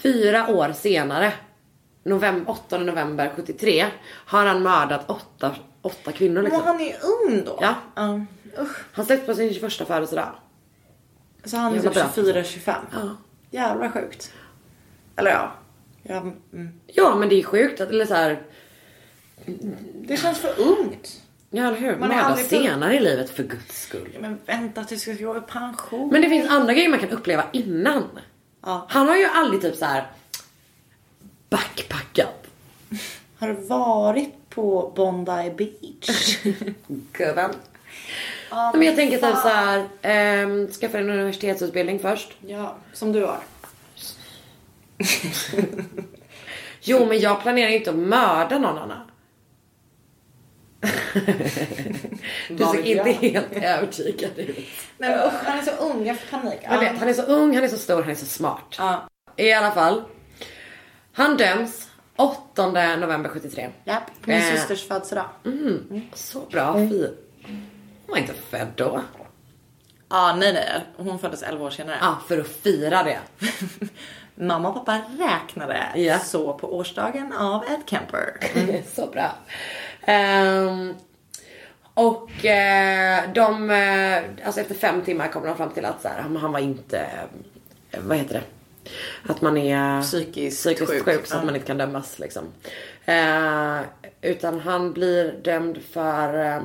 [0.02, 1.32] Fyra år senare
[2.04, 3.86] november, 8 november 73
[4.26, 6.62] har han mördat åtta, åtta kvinnor Men liksom.
[6.62, 7.58] han är ju ung då.
[7.60, 8.20] Ja.
[8.60, 8.76] Usch.
[8.92, 10.34] Han släpptes på sin 21 födelsedag.
[11.44, 12.02] Så han är typ bra.
[12.02, 12.74] 24-25.
[12.92, 13.16] Ja.
[13.50, 14.32] Jävla sjukt.
[15.16, 15.52] Eller ja.
[16.02, 16.18] ja
[16.52, 16.80] mm.
[16.86, 18.42] Ja men det är sjukt att, eller så här,
[19.94, 21.22] Det känns för ungt.
[21.50, 21.96] ja eller hur?
[21.96, 24.16] Man Mörda senare i livet för guds skull.
[24.20, 26.08] Men vänta tills du ska gå i pension.
[26.08, 28.08] Men det finns andra grejer man kan uppleva innan.
[28.62, 28.86] Ja.
[28.88, 30.06] Han har ju aldrig typ så här
[31.50, 32.46] backpackat.
[33.38, 36.38] Har du varit på Bondi Beach?
[37.12, 37.50] Gubben.
[38.50, 42.32] Ja, Men jag tänker typ så här, ehm, skaffa en universitetsutbildning först.
[42.46, 43.40] Ja, som du har.
[46.86, 49.00] Jo men jag planerar inte att mörda någon annan.
[52.48, 53.14] Du ser inte jag?
[53.32, 54.58] helt övertygad ut.
[54.98, 56.06] Nej men usch, han är så ung.
[56.06, 56.58] Jag får panik.
[56.62, 58.74] Jag vet, han är så ung, han är så stor, han är så smart.
[58.78, 59.08] Ja.
[59.36, 60.02] I alla fall.
[61.12, 62.66] Han döms 8
[62.96, 63.70] november 73.
[63.84, 64.54] Japp, på min Eh.
[64.54, 65.26] systers födelsedag.
[66.14, 67.08] Så bra, fin.
[67.46, 67.62] Hon
[68.06, 69.00] var inte född då.
[70.10, 70.80] Ja, nej nej.
[70.96, 71.96] Hon föddes 11 år senare.
[72.00, 73.18] Ja, för att fira det.
[74.34, 76.18] Mamma och pappa räknade Ja.
[76.18, 78.36] så på årsdagen av Ed Kemper.
[78.94, 79.32] Så bra.
[80.06, 80.94] Ehm,
[81.94, 86.22] och eh, de, eh, alltså efter fem timmar kommer de fram till att så här,
[86.22, 86.98] han, han var inte,
[87.90, 88.42] eh, vad heter det?
[89.32, 91.04] Att man är Psykiskt psykiskt sjuk.
[91.04, 92.44] sjuk, så att man inte kan dömas liksom.
[93.04, 93.80] Eh,
[94.22, 96.62] utan han blir dömd för eh,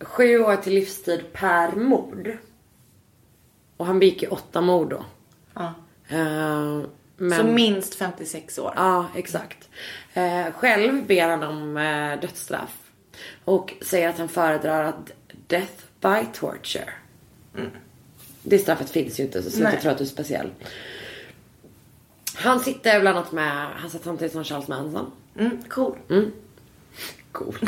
[0.00, 2.36] sju år till livstid per mord.
[3.76, 5.04] Och han begick ju åtta mord då.
[5.54, 5.74] Ja.
[6.08, 6.80] Eh,
[7.16, 7.38] men...
[7.38, 8.72] Så minst 56 år.
[8.76, 9.68] Ja, exakt.
[10.14, 12.76] Eh, själv ber han om eh, dödsstraff.
[13.44, 15.10] Och säger att han föredrar att
[15.46, 16.88] death by torture.
[18.42, 20.50] Det straffet finns ju inte så sluta tro att du är speciell.
[22.34, 25.12] Han sitter bland annat med, han satt samtidigt som Charles Manson.
[25.38, 25.96] Mm, cool.
[27.32, 27.54] Cool.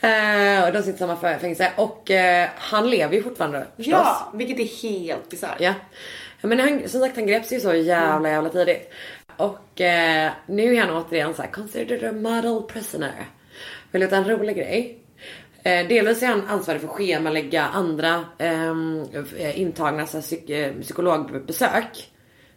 [0.00, 1.72] eh, och de sitter i samma fä- fängelse.
[1.76, 3.92] Och eh, han lever ju fortfarande förstås.
[3.92, 5.60] Ja, vilket är helt bisarrt.
[5.60, 5.74] Ja.
[6.42, 8.90] Men han, som sagt han greps ju så jävla jävla tidigt.
[9.40, 13.26] Och eh, nu är han återigen så här considered a model prisoner.
[13.90, 14.98] Vill du veta en rolig grej?
[15.62, 19.04] Eh, delvis är han ansvarig för att schemalägga andra ehm,
[19.38, 22.10] eh, intagna så här, psyk, eh, psykologbesök.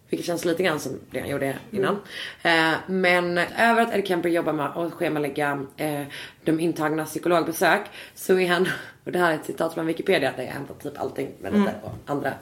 [0.09, 1.99] Vilket känns lite grann som det han gjorde innan.
[2.43, 6.01] Eh, men över att Ed Kemper jobbar med att schemalägga eh,
[6.43, 7.81] de intagna psykologbesök
[8.15, 8.67] så är han,
[9.03, 11.73] och det här är ett citat från Wikipedia där jag hämtat typ allting med lite
[11.83, 12.33] och andra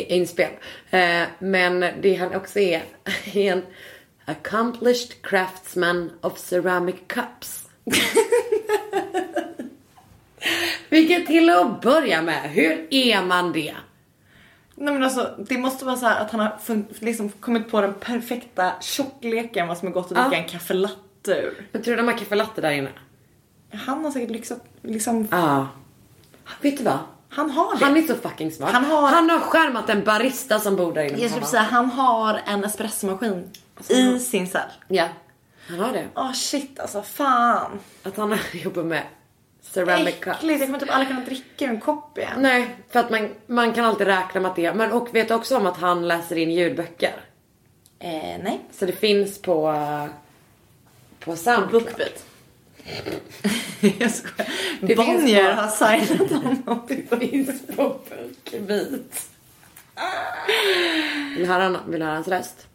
[0.00, 0.50] inspel.
[0.90, 2.82] Eh, men det han också är,
[3.34, 3.62] är en
[4.24, 7.68] accomplished craftsman of ceramic cups.
[10.88, 13.74] Vilket till att börja med, hur är man det?
[14.74, 16.58] Nej men alltså det måste vara så att han har
[17.04, 20.28] liksom kommit på den perfekta tjockleken vad som är gott att Ja.
[20.28, 21.66] dricka en kaffe latte ur.
[21.72, 22.88] Jag tror de har kaffe latte där inne.
[23.72, 25.68] Han har säkert lyxat, liksom, Ja.
[26.60, 26.98] Vet du vad?
[27.34, 27.84] Han har det.
[27.84, 28.72] Han är så fucking smart.
[28.72, 31.18] Han har- han har skärmat en barista som bor där inne.
[31.18, 33.50] Jag skulle säga han har en espressomaskin
[33.88, 34.68] i sin cell.
[34.88, 35.08] Ja,
[35.68, 36.06] han har det.
[36.14, 37.80] Åh shit alltså, fan.
[38.02, 39.02] Att han jobbar med
[39.62, 40.36] ceramic cups.
[40.36, 42.32] Äckligt, jag kommer typ aldrig kunna dricka ur en kopp igen.
[42.38, 45.56] Nej, för att man, man kan alltid räkna med att det Men och vet också
[45.56, 47.14] om att han läser in ljudböcker.
[47.98, 48.10] Eh,
[48.42, 48.60] nej.
[48.72, 50.06] Så det finns på, eh,
[51.24, 51.82] på Soundcloud.
[51.84, 52.24] Bookbeat.
[53.98, 54.48] jag skojar.
[54.80, 56.80] Det Bonnier har signat honom.
[56.88, 59.28] Det finns på Bookbeat.
[61.36, 62.66] Vill du höra, vill du höra hans röst?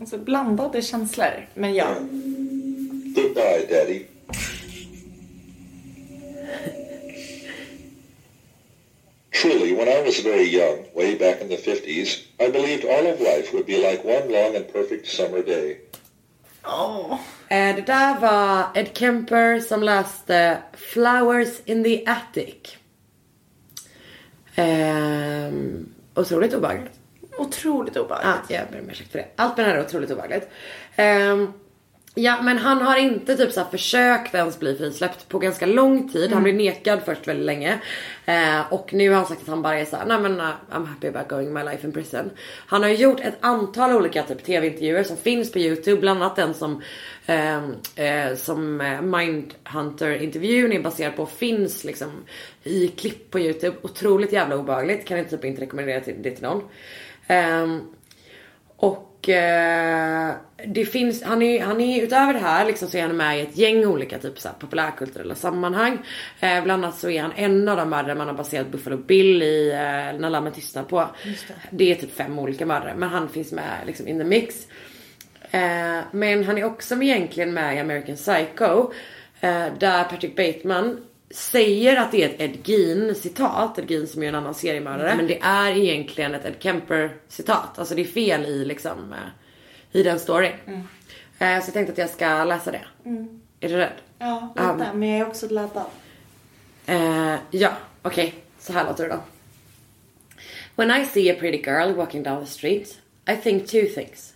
[0.00, 1.48] Alltså blandade känslor.
[1.54, 1.94] Men ja.
[3.14, 4.04] Goodbye, Daddy.
[9.42, 13.20] Truly, when I was very young, way back in the 50s, I believed all of
[13.20, 15.78] life would be like one long and perfect summer day.
[17.48, 22.76] Eh, Det där var Ed Kemper som läste Flowers in the Attic.
[24.54, 26.92] Ehm, otroligt obehagligt.
[27.38, 28.50] Otroligt Ja, obehagligt.
[28.50, 29.26] jag ber om ursäkt för det.
[29.36, 30.48] Allt med det här är otroligt obehagligt.
[30.96, 31.52] Ehm,
[32.14, 36.32] ja, men han har inte typ så försökt ens bli frisläppt på ganska lång tid.
[36.32, 37.78] Han blev nekad först väldigt länge.
[38.24, 40.86] Eh, och nu har han sagt att han bara är såhär, nej men uh, I'm
[40.86, 42.30] happy about going my life in prison.
[42.66, 46.00] Han har gjort ett antal olika typ tv-intervjuer som finns på YouTube.
[46.00, 46.82] Bland annat den som,
[47.26, 52.10] ehm, eh, som eh, Mindhunter-intervjun är baserad på finns liksom
[52.62, 53.76] i klipp på YouTube.
[53.82, 55.06] Otroligt jävla obehagligt.
[55.06, 56.62] Kan jag typ inte rekommendera det till någon.
[57.26, 57.80] Ehm,
[58.76, 60.34] och Och eh,
[60.66, 63.42] det finns, han är, han är utöver det här liksom så är han med i
[63.42, 65.98] ett gäng olika typ så här, populärkulturella sammanhang.
[66.40, 69.42] Eh, bland annat så är han en av de mördare man har baserat Buffalo Bill
[69.42, 71.08] i eh, När lammen tystnar på.
[71.24, 71.54] Det.
[71.70, 71.92] det.
[71.92, 74.66] är typ fem olika mördare men han finns med liksom in the mix.
[75.50, 78.92] Eh, men han är också egentligen med i American Psycho.
[79.40, 81.00] Eh, där Patrick Bateman
[81.34, 85.10] säger att det är ett Ed Gein citat, Ed Gein som är en annan seriemördare.
[85.10, 85.16] Mm.
[85.16, 87.78] Men det är egentligen ett Ed Kemper citat.
[87.78, 90.52] Alltså det är fel i liksom eh, i den storyn.
[90.66, 90.80] Mm.
[91.38, 92.84] Eh, så jag tänkte att jag ska läsa det.
[93.04, 93.40] Mm.
[93.60, 93.92] Är du rädd?
[94.18, 94.90] Ja, lite.
[94.90, 95.86] Um, men jag är också laddad.
[96.88, 97.72] Uh, ja,
[98.02, 98.28] okej.
[98.28, 98.30] Okay.
[98.58, 99.20] Så här låter det då.
[100.76, 104.34] When I see a pretty girl walking down the street, I think two things.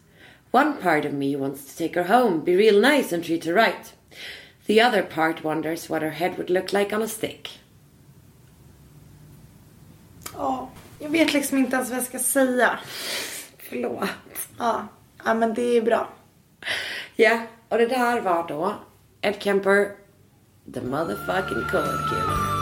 [0.50, 3.54] One part of me wants to take her home, be real nice and treat her
[3.54, 3.95] right.
[4.66, 7.60] The other part wonders what her head would look like on a stick.
[10.34, 12.78] Ja, jag vet liksom inte ens vad jag ska säga.
[13.58, 14.08] Förlåt.
[14.58, 14.86] Ja,
[15.24, 16.08] ja men det är bra.
[17.16, 18.74] Ja, och det där var då
[19.20, 19.90] Ed Kemper,
[20.74, 22.55] the motherfucking cold killer.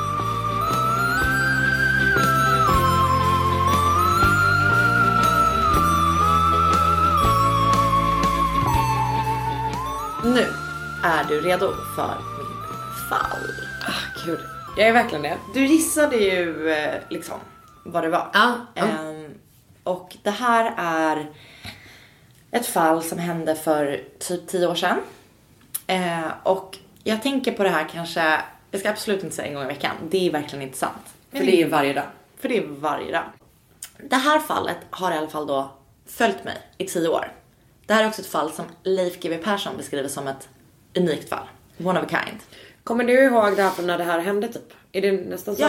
[11.04, 13.50] Är du redo för mitt fall?
[13.86, 14.40] Ah, gud.
[14.76, 15.38] Jag är verkligen det.
[15.54, 17.40] Du gissade ju eh, liksom
[17.84, 18.30] vad det var.
[18.32, 18.56] Ja.
[18.82, 19.34] Um,
[19.82, 21.30] och det här är
[22.50, 24.98] ett fall som hände för typ tio år sedan.
[25.90, 28.40] Uh, och jag tänker på det här kanske,
[28.70, 29.96] jag ska absolut inte säga en gång i veckan.
[30.10, 31.14] Det är verkligen inte sant.
[31.30, 32.06] Men för det är varje dag.
[32.38, 33.24] För det är varje dag.
[33.98, 35.70] Det här fallet har i alla fall då
[36.06, 37.32] följt mig i tio år.
[37.86, 40.48] Det här är också ett fall som Leif GW Persson beskriver som ett
[40.98, 41.46] unikt fall.
[41.84, 42.40] One of a kind.
[42.84, 44.72] Kommer du ihåg det här från när det här hände typ?
[44.92, 45.68] Är det nästan så ja?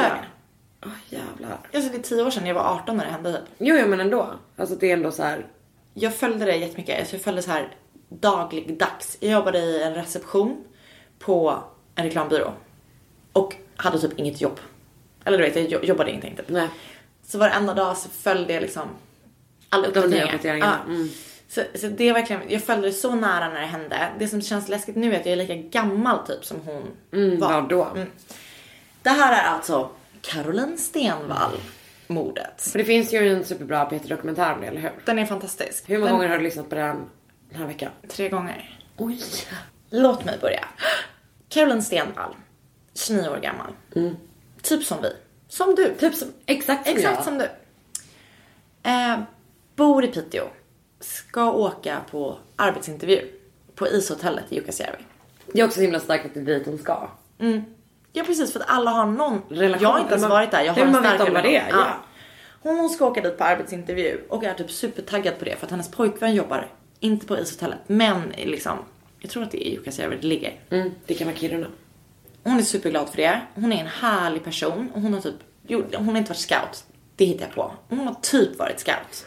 [0.86, 1.60] Åh oh, jävlar.
[1.74, 3.42] Alltså det är tio år sedan, jag var 18 när det hände typ.
[3.58, 4.34] Jo, jo men ändå.
[4.58, 5.46] Alltså det är ändå så här.
[5.94, 7.00] Jag följde det jättemycket.
[7.00, 7.76] Alltså jag följde så här
[8.10, 9.18] dagligdags.
[9.20, 10.64] Jag jobbade i en reception
[11.20, 11.64] på
[11.96, 12.54] en reklambyrå.
[13.32, 14.60] Och hade typ inget jobb.
[15.24, 16.50] Eller du vet, jag jobbade ingenting typ.
[16.50, 16.70] Nej.
[17.24, 18.90] Så varenda dag så följde jag liksom
[19.70, 20.80] alla uppdateringar.
[20.88, 20.94] Ja.
[20.94, 21.10] Mm.
[21.56, 24.08] Så, så det är verkligen, jag följde det så nära när det hände.
[24.20, 27.40] Det som känns läskigt nu är att jag är lika gammal typ som hon mm,
[27.40, 27.62] var.
[27.62, 27.84] då.
[27.84, 28.08] Mm.
[29.02, 29.90] Det här är alltså
[30.22, 31.52] Caroline Stenvall
[32.08, 32.62] mordet.
[32.62, 34.92] För det finns ju en superbra Peter-dokumentär om det, eller hur?
[35.06, 35.90] Den är fantastisk.
[35.90, 36.18] Hur många den...
[36.18, 37.10] gånger har du lyssnat på den
[37.50, 37.92] den här veckan?
[38.08, 38.80] Tre gånger.
[38.98, 39.20] Oj!
[39.90, 40.66] Låt mig börja.
[41.50, 42.36] Caroline Stenvall,
[42.94, 43.72] 29 år gammal.
[43.96, 44.16] Mm.
[44.62, 45.10] Typ som vi.
[45.48, 45.96] Som du.
[46.00, 47.24] Typ som, exakt som Exakt jag.
[47.24, 47.50] som du.
[48.90, 49.20] Eh,
[49.76, 50.46] bor i Piteå
[51.06, 53.28] ska åka på arbetsintervju
[53.76, 55.04] på ishotellet i Jukkasjärvi.
[55.54, 57.10] Det är också så himla starkt att det är dit hon ska.
[57.40, 57.62] Mm.
[58.14, 59.84] Ja precis för att alla har någon relation.
[59.84, 60.62] Jag har inte ens man, varit där.
[60.64, 61.64] Jag har en stark vad det.
[61.70, 61.86] Ja.
[62.62, 65.72] Hon, hon ska åka dit på arbetsintervju och är typ supertaggad på det för att
[65.72, 66.68] hennes pojkvän jobbar
[67.00, 68.78] inte på ishotellet men liksom
[69.20, 70.54] jag tror att det är i Jukkasjärvi det ligger.
[70.70, 71.68] Mm, det kan vara Kiruna.
[72.44, 73.42] Hon är superglad för det.
[73.56, 75.36] Hon är en härlig person och hon har typ,
[75.68, 76.84] jo, hon har inte varit scout.
[77.16, 77.72] Det hittar jag på.
[77.90, 79.26] Hon har typ varit scout.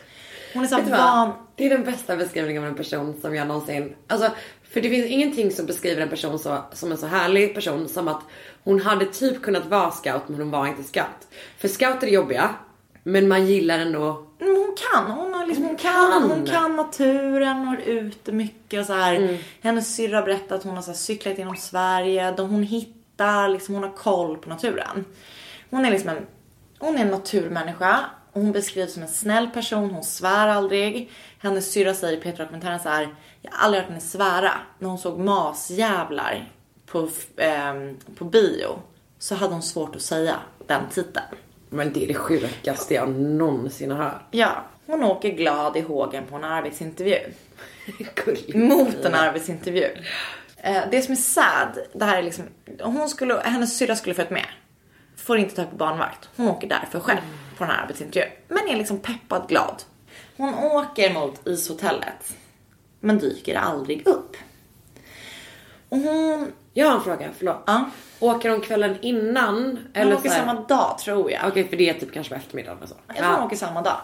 [0.55, 1.33] Hon är så van...
[1.57, 3.95] Det är den bästa beskrivningen av en person som jag någonsin...
[4.07, 4.31] Alltså,
[4.71, 8.09] för det finns ingenting som beskriver en person så, som en så härlig person som
[8.09, 8.23] att
[8.65, 11.29] hon hade typ kunnat vara scout men hon var inte scout.
[11.59, 12.55] För scouter är jobbiga,
[13.03, 14.25] men man gillar ändå...
[14.39, 18.81] Men hon kan, hon, har liksom, hon, kan, hon kan naturen, hon är ute mycket
[18.81, 19.15] och så här.
[19.15, 19.37] Mm.
[19.63, 23.85] Hennes syrra berättar att hon har så cyklat genom Sverige, de hon hittar, liksom, hon
[23.85, 25.05] har koll på naturen.
[25.71, 26.27] Hon är liksom en,
[26.79, 31.11] hon är en naturmänniska hon beskrivs som en snäll person, hon svär aldrig.
[31.39, 33.09] Hennes syrra säger i Petra-dokumentären så här,
[33.43, 34.53] jag har aldrig hört henne svära.
[34.79, 36.53] När hon såg masjävlar
[36.87, 37.75] på, eh,
[38.17, 38.79] på bio
[39.19, 41.27] så hade hon svårt att säga den titeln.
[41.71, 44.23] Men det är det sjukaste jag någonsin har hört.
[44.31, 47.19] Ja, hon åker glad i hågen på en arbetsintervju.
[48.55, 49.89] Mot en arbetsintervju.
[50.57, 52.45] Eh, det som är sad, det här är liksom,
[52.81, 54.47] hon skulle, hennes syrra skulle följt med.
[55.17, 56.29] Får inte ta på barnvakt.
[56.37, 57.21] Hon åker därför själv
[57.59, 58.33] på den här arbetsintervjun.
[58.49, 59.83] Men är liksom peppad glad.
[60.37, 62.37] Hon åker mot ishotellet.
[63.01, 64.37] Men dyker aldrig upp.
[65.89, 66.53] Och hon...
[66.75, 67.63] Jag har en fråga, förlåt.
[67.67, 67.91] Ja.
[68.21, 69.55] Åker hon kvällen innan?
[69.55, 71.41] Hon eller åker samma dag tror jag.
[71.41, 72.95] Okej, okay, för det är typ kanske på eftermiddagen och så.
[73.07, 73.97] Jag tror hon åker samma dag.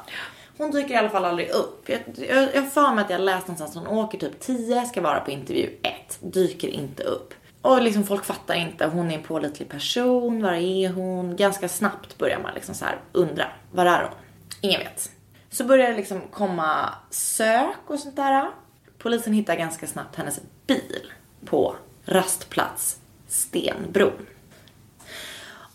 [0.58, 1.88] Hon dyker i alla fall aldrig upp.
[1.88, 5.20] Jag, jag för mig att jag läst någonstans att hon åker typ 10, ska vara
[5.20, 7.34] på intervju 1, dyker inte upp.
[7.64, 11.36] Och liksom folk fattar inte, hon är en pålitlig person, var är hon?
[11.36, 14.18] Ganska snabbt börjar man liksom så här undra, var är hon?
[14.60, 15.10] Ingen vet.
[15.50, 18.50] Så börjar det liksom komma sök och sånt där.
[18.98, 21.12] Polisen hittar ganska snabbt hennes bil
[21.44, 22.98] på rastplats
[23.28, 24.26] Stenbron.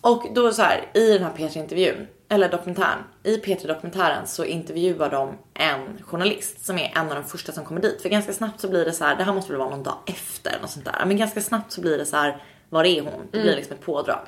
[0.01, 5.09] Och då så här, i den här P3-intervjun eller dokumentären, i P3 Dokumentären så intervjuar
[5.09, 8.01] de en journalist som är en av de första som kommer dit.
[8.01, 9.97] För ganska snabbt så blir det så här, det här måste väl vara någon dag
[10.05, 11.05] efter något sånt där.
[11.05, 13.27] Men ganska snabbt så blir det så här, var är hon?
[13.31, 14.27] Det blir liksom ett pådrag.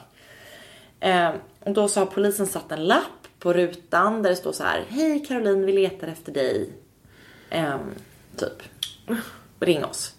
[0.99, 4.63] Eh, och då så har polisen satt en lapp på rutan där det står så
[4.63, 6.69] här, hej Caroline vi letar efter dig.
[7.49, 7.79] Ehm,
[8.37, 8.63] typ,
[9.59, 10.15] ring oss.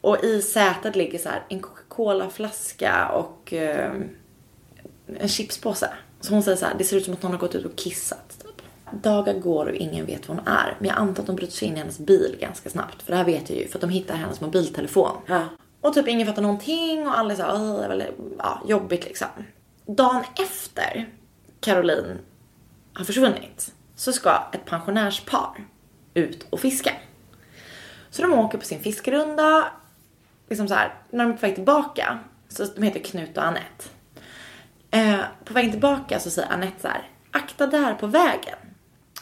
[0.00, 4.08] Och i sätet ligger så här en Coca-Cola flaska och ehm,
[5.06, 5.90] en chipspåse.
[6.24, 7.76] Så hon säger så här, det ser ut som att någon har gått ut och
[7.76, 8.38] kissat.
[8.42, 8.62] Typ.
[9.02, 10.76] Dagar går och ingen vet var hon är.
[10.78, 13.02] Men jag antar att de bryter sig in i hennes bil ganska snabbt.
[13.02, 15.16] För det här vet jag ju, för att de hittar hennes mobiltelefon.
[15.26, 15.44] Ja.
[15.80, 19.04] Och typ ingen fattar någonting och alla är såhär, "Åh, det är väldigt ja, jobbigt
[19.04, 19.28] liksom.
[19.86, 21.08] Dagen efter
[21.60, 22.18] Caroline
[22.92, 25.64] har försvunnit så ska ett pensionärspar
[26.14, 26.92] ut och fiska.
[28.10, 29.64] Så de åker på sin fiskerunda,
[30.48, 32.18] liksom så här, när de är på väg tillbaka,
[32.48, 33.84] så de heter Knut och Annette.
[34.94, 38.58] Eh, på vägen tillbaka så säger Annette så här, akta där på vägen.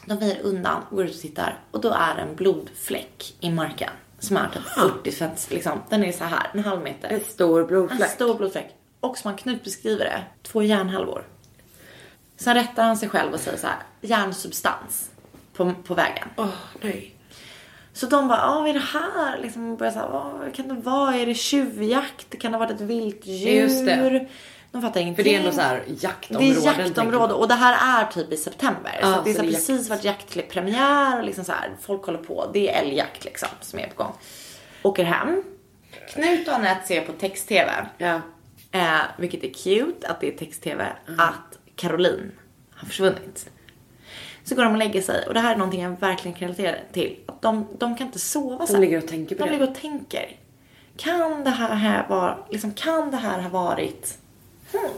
[0.07, 3.91] De väjer undan, går ut och tittar och då är det en blodfläck i marken.
[4.19, 5.83] Som är typ 40 cent, liksom.
[5.89, 7.09] Den är så här, en halv meter.
[7.09, 8.11] En stor En blodfläck.
[8.11, 8.75] stor blodfläck.
[9.01, 11.25] Och som han Knut beskriver det, två järnhalvor.
[12.37, 15.11] Sen rättar han sig själv och säger så här, järnsubstans
[15.57, 16.29] på, på vägen.
[16.37, 16.49] Åh,
[16.81, 17.15] nej.
[17.93, 19.39] Så de bara, ah, vad är det här?
[19.39, 21.15] Liksom börjar så här, vad kan det vara?
[21.17, 22.39] Är det tjuvjakt?
[22.39, 23.49] Kan det ha varit ett vilddjur?
[23.63, 24.29] Just det.
[24.73, 25.25] De fattar ingenting.
[25.25, 26.79] För det är ändå så här Det jaktområden.
[26.79, 28.99] är jaktområde och det här är typ i september.
[29.01, 31.71] Ja, så att det är så så det precis varit jaktpremiär och liksom så här,
[31.81, 32.51] folk håller på.
[32.53, 34.13] Det är älgjakt liksom som är på gång.
[34.83, 35.43] Åker hem.
[36.13, 37.87] Knut och Anette ser på text-tv.
[37.99, 38.21] Ja.
[38.73, 40.87] Eh, vilket är cute att det är text-tv.
[41.19, 42.33] Att Caroline
[42.75, 43.51] har försvunnit.
[44.45, 46.77] Så går de och lägger sig och det här är någonting jag verkligen kan relatera
[46.93, 47.19] till.
[47.27, 48.81] Att de, de kan inte sova sen.
[48.81, 49.59] ligger och tänker på de det.
[49.59, 50.37] ligger och tänker.
[50.97, 54.19] Kan det här, här vara, liksom kan det här ha varit
[54.73, 54.91] hmm.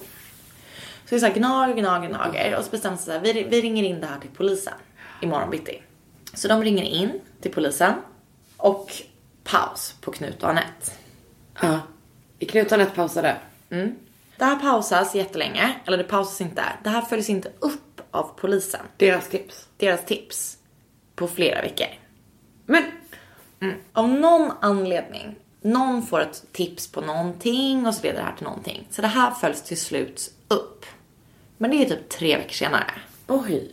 [1.07, 3.61] Så är så här gnager, gnager, gnager och så bestämmer sig så här, vi, vi
[3.61, 4.75] ringer in det här till polisen
[5.23, 5.83] imorgon bitti.
[6.35, 7.95] Så de ringer in till polisen
[8.57, 8.93] och
[9.45, 10.93] paus på Knut och Anette.
[11.63, 11.81] Ja.
[12.39, 13.37] I Knut och Anette pausade.
[14.37, 16.65] Det här pausas jättelänge, eller det pausas inte.
[16.85, 18.81] Det här följs inte upp av polisen.
[18.97, 19.69] Deras tips.
[19.77, 20.59] Deras tips.
[21.15, 21.87] På flera veckor.
[22.67, 22.85] Men
[23.93, 28.45] Av någon anledning, någon får ett tips på någonting och så leder det här till
[28.45, 28.87] någonting.
[28.91, 30.87] Så det här följs till slut upp.
[31.59, 32.91] Men det är typ tre veckor senare.
[33.27, 33.71] oj.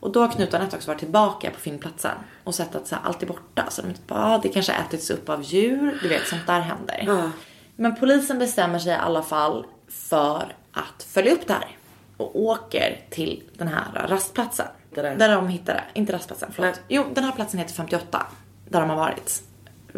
[0.00, 2.94] Och då har Knut och Anette också varit tillbaka på filmplatsen och sett att så
[2.94, 3.64] här, allt är borta.
[3.70, 7.02] Så de typ, ah, det kanske ätits upp av djur, du vet sånt där händer.
[7.06, 7.30] Ja.
[7.76, 11.76] Men polisen bestämmer sig i alla fall för att följa upp det här.
[12.16, 14.66] Och åker till den här rastplatsen.
[14.94, 16.74] Där de hittade, inte rastplatsen, förlåt.
[16.74, 16.84] Nej.
[16.88, 18.26] Jo, den här platsen heter 58.
[18.68, 19.42] Där de har varit.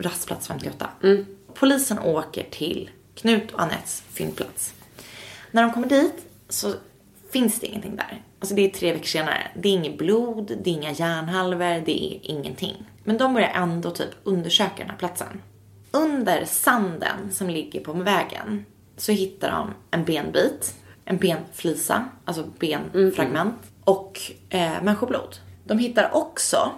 [0.02, 0.90] Rastplats 58.
[1.02, 1.26] Mm.
[1.54, 4.74] Polisen åker till Knut och Anettes fyndplats.
[5.50, 6.14] När de kommer dit
[6.48, 6.74] så
[7.32, 8.22] finns det ingenting där.
[8.40, 9.50] Alltså det är tre veckor senare.
[9.56, 12.84] Det är inget blod, det är inga järnhalvor, det är ingenting.
[13.04, 15.42] Men de börjar ändå typ undersöka den här platsen.
[15.90, 18.64] Under sanden som ligger på vägen
[18.96, 20.74] så hittar de en benbit,
[21.04, 25.36] en benflisa, alltså benfragment och eh, människoblod.
[25.64, 26.72] De hittar också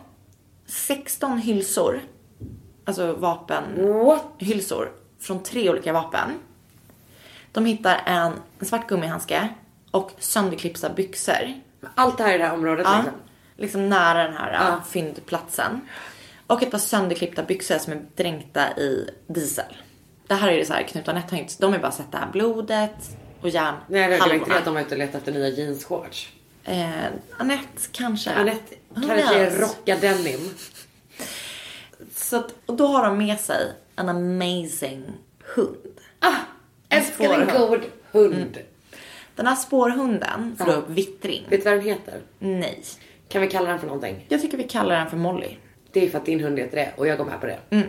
[0.67, 2.01] 16 hylsor,
[2.91, 6.31] alltså vapenhylsor från tre olika vapen.
[7.53, 9.49] De hittar en, en svart gummihandske
[9.91, 11.55] och sönderklippta byxor.
[11.95, 13.15] Allt det här i det här området Ja, liksom.
[13.57, 14.59] liksom nära den här Ja.
[14.69, 14.81] ja.
[14.91, 15.81] fyndplatsen.
[16.47, 19.77] Och ett par sönderklippta byxor som är dränkta i diesel.
[20.27, 22.13] Det här är det så här, Knut och Anette har inte, de har bara sett
[22.13, 23.75] det här blodet och järn.
[23.89, 26.29] Nej det var inte att de var ute och letade efter nya jeansshorts.
[26.65, 26.91] Eh,
[27.39, 28.35] Anette kanske.
[28.35, 30.55] Anette kanske rockar denim.
[32.31, 35.05] Så att, och då har de med sig en amazing
[35.55, 36.01] hund.
[36.21, 36.35] Ah,
[36.89, 38.59] älskar en god hund.
[39.35, 40.75] Den här spårhunden får Ja.
[40.75, 41.47] upp vittring.
[41.49, 42.21] Vet du vad den heter?
[42.39, 42.83] Nej.
[43.29, 44.27] Kan vi kalla den för någonting?
[44.29, 45.57] Jag tycker vi kallar den för Molly.
[45.93, 47.59] Det är för att din hund heter det och jag går med på det.
[47.71, 47.87] Mm.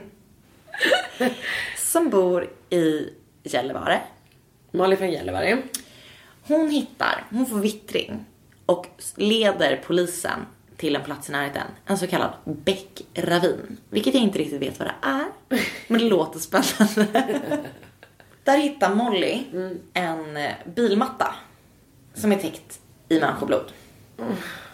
[1.78, 3.10] Som bor i
[3.44, 4.02] Gällivare.
[4.72, 5.62] Molly från Gällivare.
[6.44, 8.26] Hon hittar, hon får vittring
[8.66, 10.40] och leder polisen
[10.82, 11.68] till en plats i närheten.
[11.86, 13.78] En så kallad bäckravin.
[13.90, 15.26] Vilket jag inte riktigt vet vad det är.
[15.88, 17.30] Men det låter spännande.
[18.44, 19.44] Där hittar Molly
[19.94, 21.36] en eh, bilmatta.
[22.14, 22.80] Som är täckt
[23.10, 23.72] i människoblod.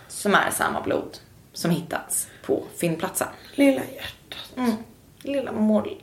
[0.08, 1.18] Som är samma blod
[1.54, 3.28] som hittats på fyndplatsen.
[3.56, 4.80] Lilla hjärtat.
[5.22, 5.96] Lilla Molly.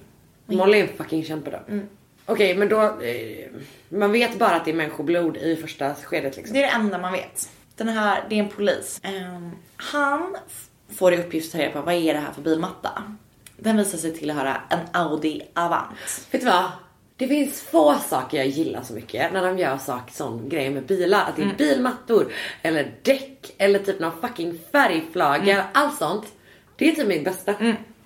[0.47, 1.81] Molly är en fucking kämpe då.
[2.27, 3.51] Okej men då, eh,
[3.89, 6.55] man vet bara att det är människoblod i första skedet liksom.
[6.55, 7.49] Det är det enda man vet.
[7.77, 9.01] Den här, det är en polis.
[9.03, 10.37] Ehm, han
[10.89, 13.03] får i uppgift att ta reda på vad är det här för bilmatta.
[13.57, 15.97] Den visar sig tillhöra en Audi Avant.
[16.31, 16.64] Vet du vad?
[17.16, 20.87] Det finns få saker jag gillar så mycket när de gör saker som grejer med
[20.87, 21.25] bilar.
[21.29, 25.64] Att det är bilmattor eller däck eller typ någon fucking färgflagga.
[25.75, 26.27] Allt sånt.
[26.77, 27.55] Det är typ mitt bästa.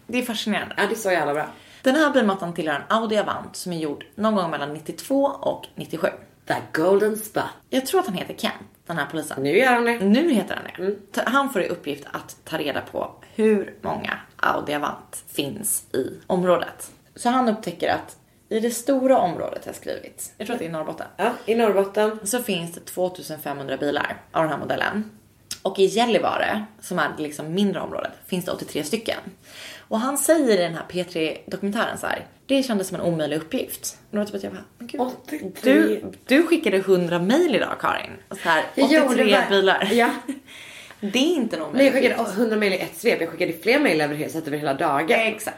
[0.06, 0.74] Det är fascinerande.
[0.78, 1.48] Ja, det är så jävla bra.
[1.82, 5.66] Den här bilmattan tillhör en Audi Avant som är gjord någon gång mellan 92 och
[5.74, 6.08] 97.
[6.48, 7.44] The golden spot.
[7.70, 8.54] Jag tror att han heter Kent,
[8.86, 9.42] den här polisen.
[9.42, 9.98] Nu gör han det.
[9.98, 11.12] Nu heter han det.
[11.12, 16.10] Ta- Han får i uppgift att ta reda på hur många Audi Avant finns i
[16.26, 16.90] området.
[17.16, 18.16] Så han upptäcker att
[18.48, 22.18] i det stora området jag skrivit, jag tror att det är Norrbotten, Ja, i Norrbotten.
[22.24, 25.10] så finns det 2500 bilar av den här modellen.
[25.62, 29.18] Och i Gällivare, som är det liksom mindre området, finns det 83 stycken.
[29.88, 33.98] Och han säger i den här P3-dokumentären så här, det kändes som en omöjlig uppgift.
[34.10, 35.50] Och då typ att jag bara, men gud, 83.
[35.62, 38.10] du, du skickade 100 mejl idag Karin.
[38.28, 39.46] Och så här, Jag 83 gjorde det.
[39.50, 39.88] bilar.
[39.92, 40.10] Ja.
[41.00, 43.20] Det är inte någon Nej, jag skickade 100 mejl i ett svep.
[43.20, 45.10] Jag skickade fler mejl över huset över hela dagen.
[45.10, 45.56] Exakt.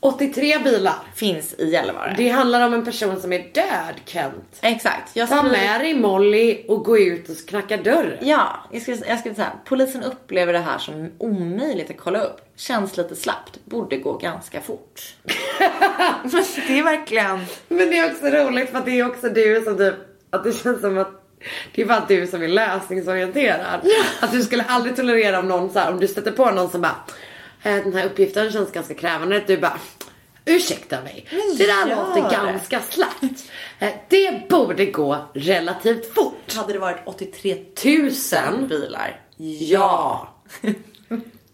[0.00, 0.94] 83 bilar.
[1.14, 2.14] Finns i Gällivare.
[2.16, 4.58] Det handlar om en person som är död, Kent.
[4.60, 5.16] Exakt.
[5.16, 8.18] Jag Ta med dig Molly och gå ut och knacka dörr.
[8.22, 12.40] Ja, jag skulle, jag skulle säga polisen upplever det här som omöjligt att kolla upp.
[12.56, 15.14] Känns lite slappt, borde gå ganska fort.
[16.22, 16.30] Men
[16.66, 17.40] det är verkligen...
[17.68, 19.94] Men det är också roligt för att det är också du som typ,
[20.30, 21.21] att det känns som att
[21.74, 23.80] det är bara du som är lösningsorienterad.
[24.20, 26.80] Att du skulle aldrig tolerera om någon så här, om du stöter på någon som
[26.80, 26.96] bara,
[27.62, 29.42] "Eh, den här uppgiften känns ganska krävande.
[29.46, 29.78] Du bara,
[30.44, 31.26] ursäkta mig,
[31.58, 33.42] det där låter det." ganska slappt.
[33.78, 36.54] Eh, Det borde gå relativt fort.
[36.56, 38.54] Hade det varit 83 Tusen?
[38.54, 39.20] 000 bilar?
[39.60, 40.28] Ja.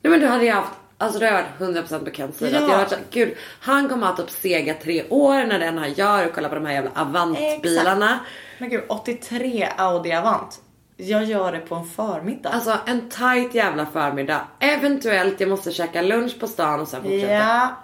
[0.03, 2.51] Nej men du hade ju haft, alltså det har varit 100% på Kents sida.
[2.53, 2.57] Ja.
[2.59, 5.79] Att jag har varit gud, han kommer att ha typ sega tre år när den
[5.79, 8.19] här gör och kolla på de här jävla Avant-bilarna.
[8.59, 10.61] Men gud, 83 Audi Avant.
[10.97, 12.51] Jag gör det på en förmiddag.
[12.51, 14.41] Alltså en tight jävla förmiddag.
[14.59, 17.33] Eventuellt jag måste käka lunch på stan och sen fortsätta.
[17.33, 17.77] ja.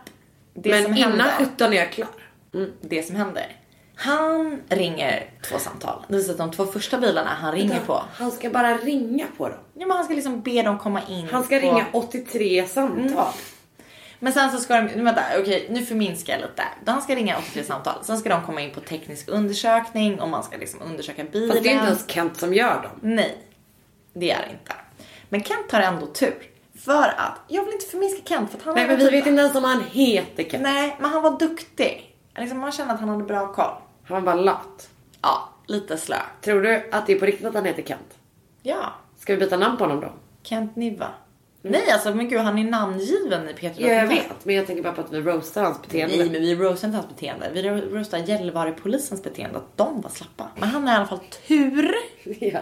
[0.54, 2.08] Det men som innan händer, 17 är jag klar.
[2.80, 3.56] det som händer.
[3.96, 6.04] Han ringer två samtal.
[6.08, 8.02] Det vill säga de två första bilarna han ringer på.
[8.14, 9.58] Han ska bara ringa på dem.
[9.74, 11.28] Ja, men han ska liksom be dem komma in.
[11.30, 11.66] Han ska på...
[11.66, 13.32] ringa 83 samtal.
[14.24, 16.62] Men sen så ska de, vänta, okej nu förminskar jag lite.
[16.86, 18.04] Han ska ringa 83 samtal.
[18.04, 21.48] Sen ska de komma in på teknisk undersökning och man ska liksom undersöka bilen.
[21.48, 22.90] Fast det är inte ens Kent som gör dem.
[23.00, 23.38] Nej,
[24.12, 24.72] det är det inte.
[25.28, 26.42] Men Kent har ändå tur.
[26.78, 29.40] För att, jag vill inte förminska Kent för att han Nej men vi vet inte
[29.40, 30.62] ens om han heter Kent.
[30.62, 32.16] Nej, men han var duktig.
[32.36, 33.74] Liksom, man kände att han hade bra koll.
[34.04, 34.88] Han var bara lat.
[35.22, 36.18] Ja, lite slö.
[36.40, 38.18] Tror du att det är på riktigt att han heter Kent?
[38.62, 40.12] Ja, Ska vi byta namn på honom då?
[40.42, 41.08] Kent Niva.
[41.66, 44.44] Nej, alltså men gud han är namngiven i Peter Ja, jag vet.
[44.44, 46.16] Men jag tänker bara på att vi roastar hans beteende.
[46.16, 47.50] Nej, men vi roastar inte hans beteende.
[47.52, 49.58] Vi roastar Gällivare-polisens beteende.
[49.58, 50.48] Att de var slappa.
[50.56, 51.94] Men han har i alla fall tur.
[52.40, 52.60] Ja.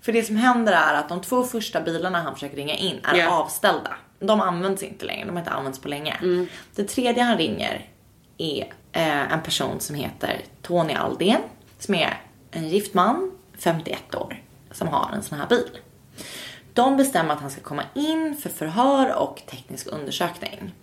[0.00, 3.16] För det som händer är att de två första bilarna han försöker ringa in är
[3.18, 3.30] Ja.
[3.40, 3.96] avställda.
[4.20, 6.16] De används inte längre, de har inte använts på länge.
[6.74, 7.90] Det tredje han ringer
[8.38, 11.40] är eh, en person som heter Tony Aldén.
[11.78, 12.20] Som är
[12.50, 15.78] en gift man, 51 år, som har en sån här bil.
[16.74, 20.74] De bestämmer att han ska komma in för förhör och teknisk undersökning.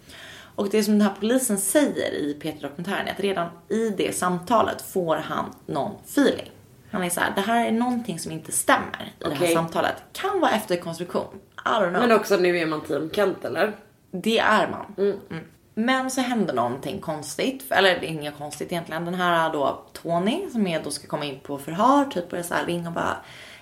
[0.56, 4.82] Och det som den här polisen säger i Peter-dokumentären är att redan i det samtalet
[4.82, 6.52] får han någon feeling.
[6.92, 9.96] Han är så här, det här är någonting som inte stämmer i det här samtalet.
[10.14, 11.28] Kan vara efterkonstruktion.
[11.66, 12.02] I don't know.
[12.02, 13.76] Men också nu är man team Kent eller?
[14.12, 14.96] Det är man.
[14.98, 15.46] Mm.
[15.74, 17.72] Men så händer någonting konstigt.
[17.72, 19.06] Eller det är inget konstigt egentligen.
[19.06, 22.06] Den här då Tony som är då ska komma in på förhör.
[22.06, 23.18] Typ börjar så här ringa och bara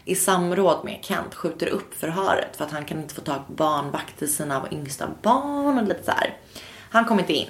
[0.08, 2.56] i samråd med Kent skjuter upp förhöret.
[2.56, 6.04] För att han kan inte få tag på barnvakt till sina yngsta barn och lite
[6.04, 6.38] så här.
[6.90, 7.50] Han kommer inte in.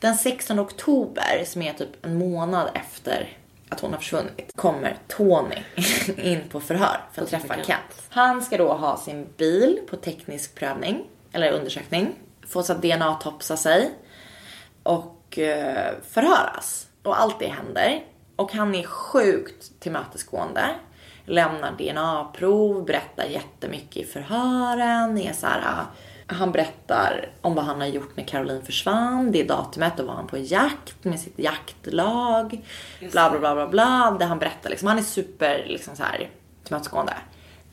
[0.00, 3.28] Den 16 oktober som är typ en månad efter
[3.68, 5.56] att hon har försvunnit kommer Tony
[6.22, 8.02] in på förhör för att träffa Kent.
[8.08, 12.14] Han ska då ha sin bil på teknisk prövning eller undersökning.
[12.46, 13.90] Få så att DNA topsa sig
[14.82, 16.86] och eh, förhöras.
[17.02, 18.04] Och allt det händer.
[18.36, 20.74] Och han är sjukt tillmötesgående.
[21.26, 25.18] Lämnar DNA-prov, berättar jättemycket i förhören.
[25.18, 25.84] Är så här, ah,
[26.26, 29.32] han berättar om vad han har gjort när Caroline försvann.
[29.32, 32.64] Det datumet, då var han på jakt med sitt jaktlag.
[33.12, 34.16] Bla bla bla bla bla.
[34.18, 34.88] Det han berättar liksom.
[34.88, 36.30] Han är super liksom så här
[36.64, 37.14] tillmötesgående.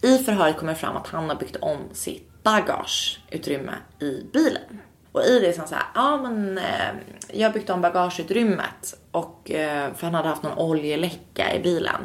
[0.02, 4.82] I förhöret kommer det fram att han har byggt om sitt bagageutrymme i bilen.
[5.12, 6.96] Och i det så han så här, ja men eh,
[7.32, 12.02] jag har byggt om bagageutrymmet och eh, för han hade haft någon oljeläcka i bilen.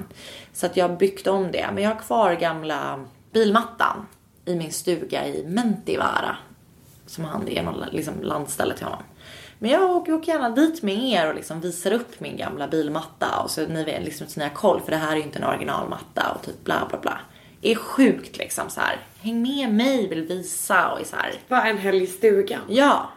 [0.59, 1.71] Så att jag har byggt om det.
[1.75, 4.07] Men jag har kvar gamla bilmattan
[4.45, 6.37] i min stuga i Mentivaara.
[7.07, 9.03] Som han, det är någon liksom landställe till honom.
[9.59, 13.41] Men jag åker, åker gärna dit med er och liksom visar upp min gamla bilmatta.
[13.45, 15.45] Och så ni liksom så ni har koll för det här är ju inte en
[15.45, 17.21] originalmatta och typ bla bla bla.
[17.63, 18.97] Är sjukt liksom så här.
[19.21, 21.33] Häng med mig, vill visa och är så här.
[21.49, 22.61] Bara en helg i stugan.
[22.69, 23.11] Ja.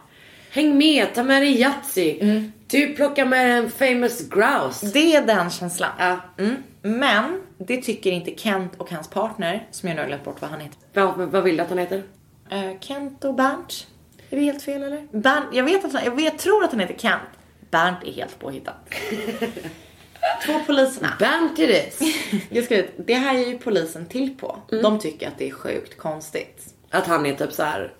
[0.50, 2.18] Häng med, ta med dig Yatzy.
[2.20, 2.52] Mm.
[2.66, 4.86] Du plockar med en famous grouse.
[4.86, 5.90] Det är den känslan.
[5.98, 6.18] Ja.
[6.38, 6.56] Mm.
[6.82, 10.50] Men det tycker inte Kent och hans partner, som jag nu har glömt bort vad
[10.50, 10.78] han heter.
[10.92, 12.02] Vad, vad vill du att han heter?
[12.50, 13.86] Eh, Kent och Bernt.
[14.30, 15.06] Är det helt fel eller?
[15.10, 17.22] Bernt, jag vet att jag vet, tror att han heter Kent.
[17.70, 18.74] Bernt är helt påhittat.
[20.46, 21.12] Två poliserna.
[21.18, 22.16] Bernt it is.
[22.50, 24.58] Jag ska ut, det här är ju polisen till på.
[24.72, 24.82] Mm.
[24.82, 26.74] De tycker att det är sjukt konstigt.
[26.90, 27.92] Att han är typ så här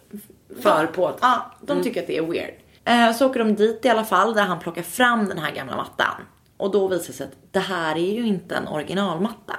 [0.62, 1.12] för på.
[1.20, 2.54] Ja, de tycker att det är weird.
[2.84, 5.76] Eh, så åker de dit i alla fall där han plockar fram den här gamla
[5.76, 6.22] mattan.
[6.62, 9.56] Och då visar det sig att det här är ju inte en originalmatta.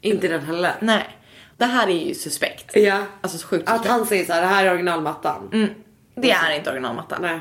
[0.00, 0.74] Inte den heller.
[0.80, 1.18] Nej.
[1.56, 2.76] Det här är ju suspekt.
[2.76, 3.02] Ja.
[3.20, 3.90] Alltså så sjukt Att suspekt.
[3.92, 5.68] han säger så här, det här är originalmattan.
[6.14, 7.22] Det är inte originalmattan.
[7.22, 7.40] Nej.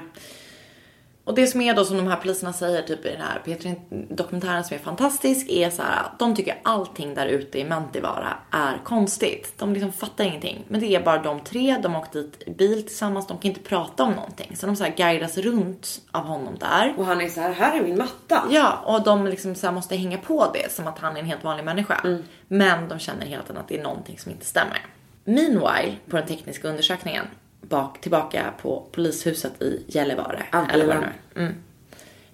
[1.26, 3.76] Och det som är då som de här poliserna säger typ i den här Petri
[4.10, 8.38] dokumentären som är fantastisk är så här att de tycker allting där ute i Mäntivara
[8.52, 9.54] är konstigt.
[9.58, 10.66] De liksom fattar ingenting.
[10.68, 13.50] Men det är bara de tre, de har åkt dit i bil tillsammans, de kan
[13.52, 14.56] inte prata om någonting.
[14.56, 16.94] Så de så här guidas runt av honom där.
[16.98, 18.44] Och han är så här, här är min matta.
[18.50, 21.44] Ja, och de liksom så måste hänga på det som att han är en helt
[21.44, 22.02] vanlig människa.
[22.04, 22.24] Mm.
[22.48, 24.86] Men de känner hela tiden att det är någonting som inte stämmer.
[25.24, 27.26] Meanwhile, på den tekniska undersökningen,
[27.70, 30.46] bak, tillbaka på polishuset i Gällivare.
[30.74, 31.54] Eller vad det mm.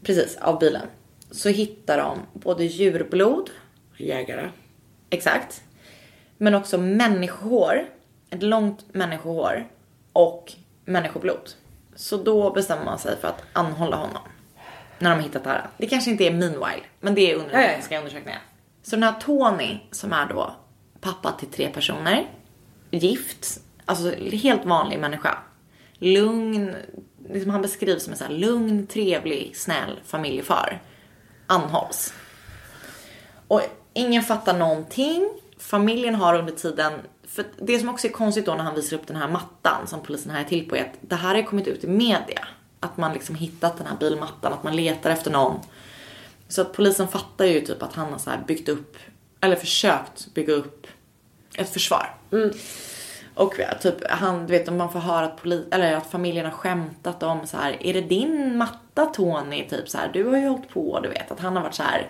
[0.03, 0.87] Precis, av bilen.
[1.31, 3.49] Så hittar de både djurblod,
[3.97, 4.49] Jägare.
[5.09, 5.63] exakt.
[6.37, 7.85] Men också människohår,
[8.29, 9.67] ett långt människohår
[10.13, 10.53] och
[10.85, 11.49] människoblod.
[11.95, 14.21] Så då bestämmer man sig för att anhålla honom.
[14.99, 15.67] När de har hittat det här.
[15.77, 17.67] Det kanske inte är meanwhile, men det är under den Ja, ja.
[17.71, 18.41] tekniska undersökningen.
[18.83, 20.55] Så den här Tony, som är då
[21.01, 22.27] pappa till tre personer,
[22.91, 23.59] gift,
[23.91, 25.37] alltså helt vanlig människa.
[25.93, 26.75] Lugn,
[27.29, 30.81] liksom han beskrivs som en så här lugn, trevlig, snäll familjefar.
[31.47, 32.13] Anhålls.
[33.47, 33.61] Och
[33.93, 35.29] ingen fattar någonting.
[35.57, 36.93] Familjen har under tiden,
[37.27, 40.03] för det som också är konstigt då när han visar upp den här mattan som
[40.03, 42.47] polisen här är till på är att det här har kommit ut i media.
[42.79, 45.59] Att man liksom hittat den här bilmattan, att man letar efter någon.
[46.47, 48.97] Så att polisen fattar ju typ att han har så här byggt upp,
[49.41, 50.87] eller försökt bygga upp
[51.55, 52.15] ett försvar.
[52.31, 52.51] Mm.
[53.41, 56.45] Och ja, typ han, du vet om man får höra att, poli- eller att familjen
[56.45, 59.67] har skämtat om så här, är det din matta Tony?
[59.69, 61.83] Typ så här, du har ju hållit på, du vet att han har varit så
[61.83, 62.07] här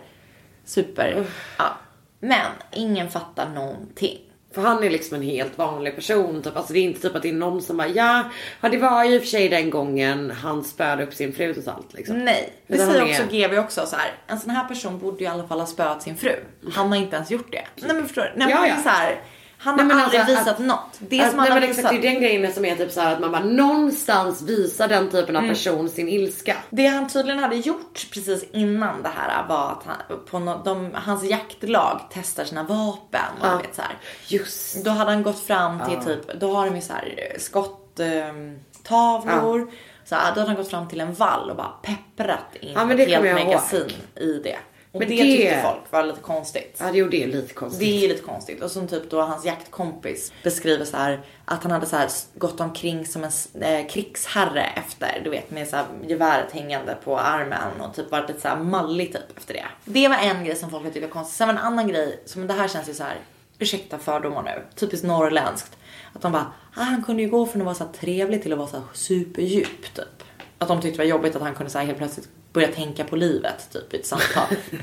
[0.65, 1.25] super,
[1.57, 1.77] ja.
[2.19, 4.17] Men ingen fattar någonting.
[4.53, 6.41] För han är liksom en helt vanlig person.
[6.41, 6.57] Typ.
[6.57, 8.23] Alltså det är inte typ att det är någon som bara ja,
[8.61, 11.53] ja det var ju i och för sig den gången han spöade upp sin fru
[11.53, 12.17] totalt liksom.
[12.25, 14.11] Nej, det Utan säger också är- GV också så här.
[14.27, 16.35] En sån här person borde ju i alla fall ha spöat sin fru.
[16.73, 17.65] Han har inte ens gjort det.
[17.75, 18.31] Nej men förstår du?
[18.35, 18.75] Nej, Ja, men ja.
[18.83, 19.21] Så här,
[19.63, 20.99] han Nej, har aldrig alltså visat att- något.
[20.99, 22.01] Det Att- som han nej, har men exakt, visat.
[22.01, 25.09] det är den grejen som är typ så här att man bara någonstans visar den
[25.09, 25.43] typen Mm.
[25.49, 26.55] av person sin ilska.
[26.69, 30.91] Det han tydligen hade gjort precis innan det här var att han, på no, de,
[30.93, 33.57] hans jaktlag testar sina vapen och Ja.
[33.57, 33.97] vet så här.
[34.27, 34.85] Just.
[34.85, 38.59] Då hade han gått fram till typ, då har de ju så här eh, skottavlor.
[38.83, 39.71] tavlor.
[40.05, 42.91] Så här, då hade han gått fram till en vall och bara pepprat in Ja,
[42.93, 44.57] ett helt magasin i det.
[44.91, 46.77] Och Men det, det- tyckte folk var lite konstigt.
[46.79, 47.79] Ja det det lite konstigt.
[47.79, 48.63] Det är lite konstigt.
[48.63, 52.59] Och som typ då hans jaktkompis beskriver så här att han hade så här gått
[52.59, 57.81] omkring som en eh, krigsherre efter, du vet med så här geväret hängande på armen
[57.81, 59.65] och typ varit lite så här mallig typ efter det.
[59.85, 61.37] Det var en grej som folk tyckte var konstigt.
[61.37, 63.15] Sen var en annan grej, som det här känns ju så här,
[63.59, 65.77] ursäkta fördomar nu, typiskt norrländskt.
[66.13, 68.51] Att de bara, ah, han kunde ju gå från att vara så här trevlig till
[68.53, 70.23] att vara så här superdjup typ.
[70.57, 73.03] Att de tyckte det var jobbigt att han kunde så här helt plötsligt börja tänka
[73.03, 74.45] på livet typ i ett samtal.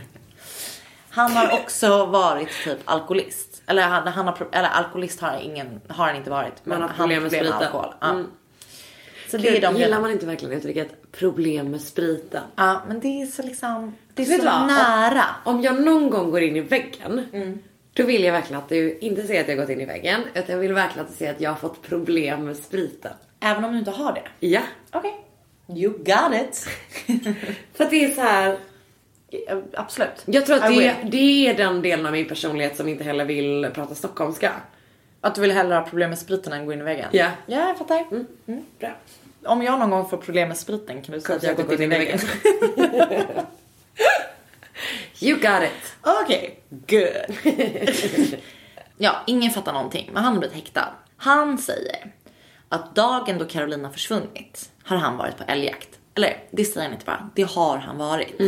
[1.10, 3.62] Han har också varit typ alkoholist.
[3.66, 6.52] Eller, han, han har, eller alkoholist har, ingen, har han inte varit.
[6.64, 7.52] Men har problem med spriten.
[7.52, 7.94] alkohol.
[8.00, 8.10] Ja.
[8.10, 8.26] Mm.
[9.30, 12.42] Så det Gud, är de gillar man inte verkligen uttrycket problem med spriten?
[12.56, 14.66] Ja, men det är så liksom, det är så vad?
[14.66, 15.24] nära.
[15.44, 17.22] Om jag någon gång går in i väggen,
[17.92, 20.54] då vill jag verkligen att du inte säger att jag gått in i väggen, utan
[20.54, 23.12] jag vill verkligen att du säger att jag har fått problem med spriten.
[23.40, 24.46] Även om du inte har det.
[24.46, 24.62] Ja.
[24.92, 25.27] Okej.
[25.76, 26.68] You got it.
[27.74, 28.58] För att det är så här.
[29.74, 30.22] Absolut.
[30.24, 33.70] Jag tror att det, det är den delen av min personlighet som inte heller vill
[33.74, 34.52] prata stockholmska.
[35.20, 37.08] Att du vill hellre ha problem med spriten än gå in i väggen?
[37.12, 37.30] Ja.
[37.46, 38.06] Ja, jag fattar.
[38.46, 38.64] Mm.
[38.78, 38.90] Bra.
[39.44, 41.80] Om jag någon gång får problem med spriten kan du säga att jag har gått
[41.80, 42.18] in i väggen.
[45.20, 45.96] You got it.
[46.02, 47.36] Okej, good.
[48.98, 50.88] ja, ingen fattar någonting, men han har blivit häktad.
[51.16, 52.12] Han säger
[52.68, 55.98] att dagen då Carolina försvunnit har han varit på älgjakt.
[56.14, 58.40] Eller det säger han inte bara, det har han varit.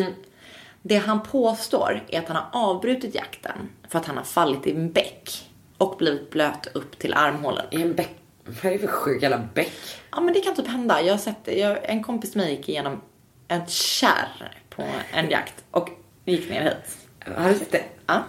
[0.82, 4.70] Det han påstår är att han har avbrutit jakten för att han har fallit i
[4.70, 7.66] en bäck och blivit blöt upp till armhålen.
[7.70, 8.16] I en bäck.
[8.44, 9.72] Vad är det för sjuk jävla bäck?
[10.10, 11.02] Ja men det kan typ hända.
[11.02, 11.58] Jag har sett det.
[11.58, 13.00] Jag, en kompis med mig gick igenom
[13.48, 15.88] ett kärr på en jakt och
[16.24, 16.98] gick ner hit.
[17.36, 17.84] Har du sett det?
[18.06, 18.22] Ja.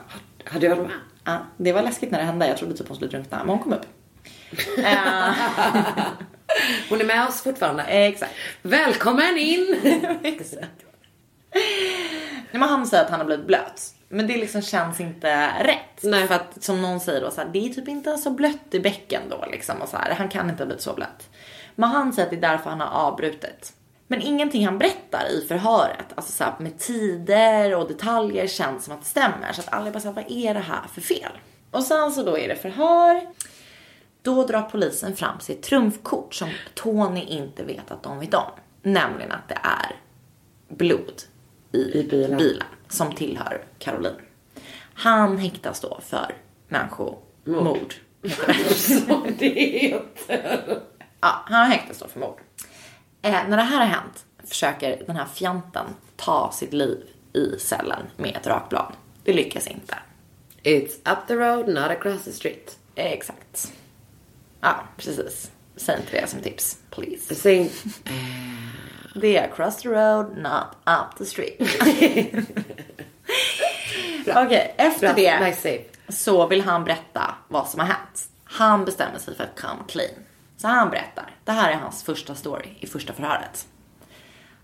[0.45, 0.91] Har du varit med?
[1.23, 2.47] Ja, det var läskigt när det hände.
[2.47, 3.85] Jag trodde typ hon skulle drunkna, men hon kom upp.
[4.77, 5.33] Eh,
[6.89, 7.83] Hon är med oss fortfarande.
[7.83, 8.33] Exakt.
[8.61, 9.79] Välkommen in!
[10.23, 10.85] Exakt.
[12.51, 13.81] Nej, men han säger att han har blivit blöt.
[14.09, 16.03] Men det liksom känns inte rätt.
[16.03, 16.27] Nej.
[16.27, 18.79] För att som någon säger då så här, det är typ inte så blött i
[18.79, 19.81] bäcken då liksom.
[19.81, 21.29] Och så här, han kan inte ha blivit så blöt.
[21.75, 23.73] Men han säger att det är därför han har avbrutit.
[24.07, 28.93] Men ingenting han berättar i förhöret, alltså så här, med tider och detaljer känns som
[28.93, 29.53] att det stämmer.
[29.53, 31.31] Så att alla bara så här, vad är det här för fel?
[31.71, 33.21] Och sen så då är det förhör.
[34.21, 38.51] Då drar polisen fram sitt trumfkort som Tony inte vet att de vet om.
[38.81, 39.95] Nämligen att det är
[40.75, 41.21] blod
[41.71, 42.61] i, I bilen.
[42.89, 44.15] som tillhör Caroline.
[44.93, 46.35] Han häktas då för
[46.67, 47.93] människomord.
[48.75, 50.01] Så det är
[51.21, 52.39] Ja, han häktas då för mord.
[53.21, 55.85] Eh, när det här har hänt försöker den här fjanten
[56.15, 57.03] ta sitt liv
[57.33, 58.93] i cellen med ett rakblad.
[59.23, 59.97] Det lyckas inte.
[60.63, 62.77] It's up the road, not across the street.
[62.95, 63.73] Exakt.
[64.61, 65.51] Ja, precis.
[65.75, 67.35] Säg inte det som tips, please.
[67.35, 67.71] Säg
[69.15, 71.55] Det är across the road, not up the street.
[74.27, 78.29] Okej, efter Bra, det nice så vill han berätta vad som har hänt.
[78.43, 80.13] Han bestämmer sig för att come clean.
[80.57, 81.35] Så han berättar.
[81.43, 83.67] Det här är hans första story i första förhöret.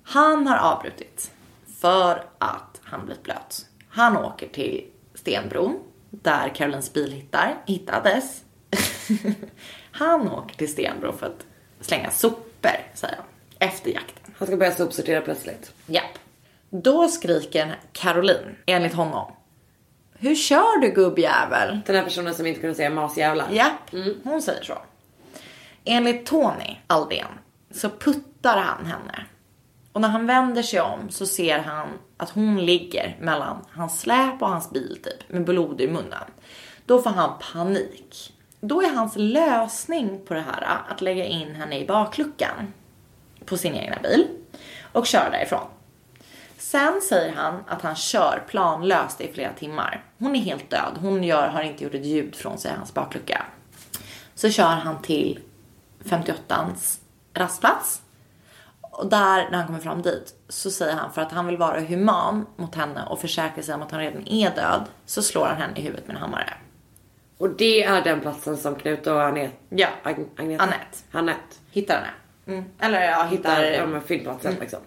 [0.03, 1.32] Han har avbrutit
[1.80, 3.65] för att han blivit blöt.
[3.90, 5.80] Han åker till Stenbron
[6.10, 8.44] där Carolines bil hittar, hittades.
[9.98, 11.45] han åker till Stenbron för att
[11.82, 13.26] slänga sopor, säger han,
[13.60, 14.34] efter jakten.
[14.38, 15.72] Han ska börja sopsortera plötsligt.
[15.86, 16.19] Japp.
[16.69, 19.32] Då skriker Caroline, enligt honom.
[20.19, 21.80] Hur kör du gubbjävel?
[21.86, 23.48] Den här personen som inte kunde säga masjävlar.
[23.52, 23.91] Japp,
[24.24, 24.78] hon säger så.
[25.84, 27.28] Enligt Tony Aldén
[27.72, 29.26] så puttar han henne.
[29.91, 31.88] Och när han vänder sig om så ser han
[32.18, 36.24] att hon ligger mellan hans släp och hans bil typ med blod i munnen.
[36.86, 38.34] Då får han panik.
[38.59, 42.73] Då är hans lösning på det här att lägga in henne i bakluckan
[43.45, 44.27] på sin egna bil
[44.91, 45.67] och köra därifrån.
[46.57, 50.03] Sen säger han att han kör planlöst i flera timmar.
[50.17, 50.97] Hon är helt död.
[51.01, 53.45] Hon gör, har inte gjort ett ljud från sig i hans baklucka.
[54.35, 55.39] Så kör han till
[56.03, 56.99] 58ans
[57.34, 58.01] rastplats.
[58.81, 61.79] Och där, när han kommer fram dit, så säger han för att han vill vara
[61.79, 65.57] human mot henne och försäkra sig om att hon redan är död, så slår han
[65.57, 66.53] henne i huvudet med en hammare.
[67.38, 69.53] Och det är den platsen som Knut och Agneta...
[69.69, 69.88] Ja.
[70.03, 70.64] Ag- Agneta?
[70.64, 70.97] Anette.
[71.11, 71.55] Anette.
[71.72, 72.07] Hittar henne.
[72.59, 72.69] Mm.
[72.80, 73.88] Eller ja, Hittar hittar...
[73.88, 74.80] här fyndplatsen liksom.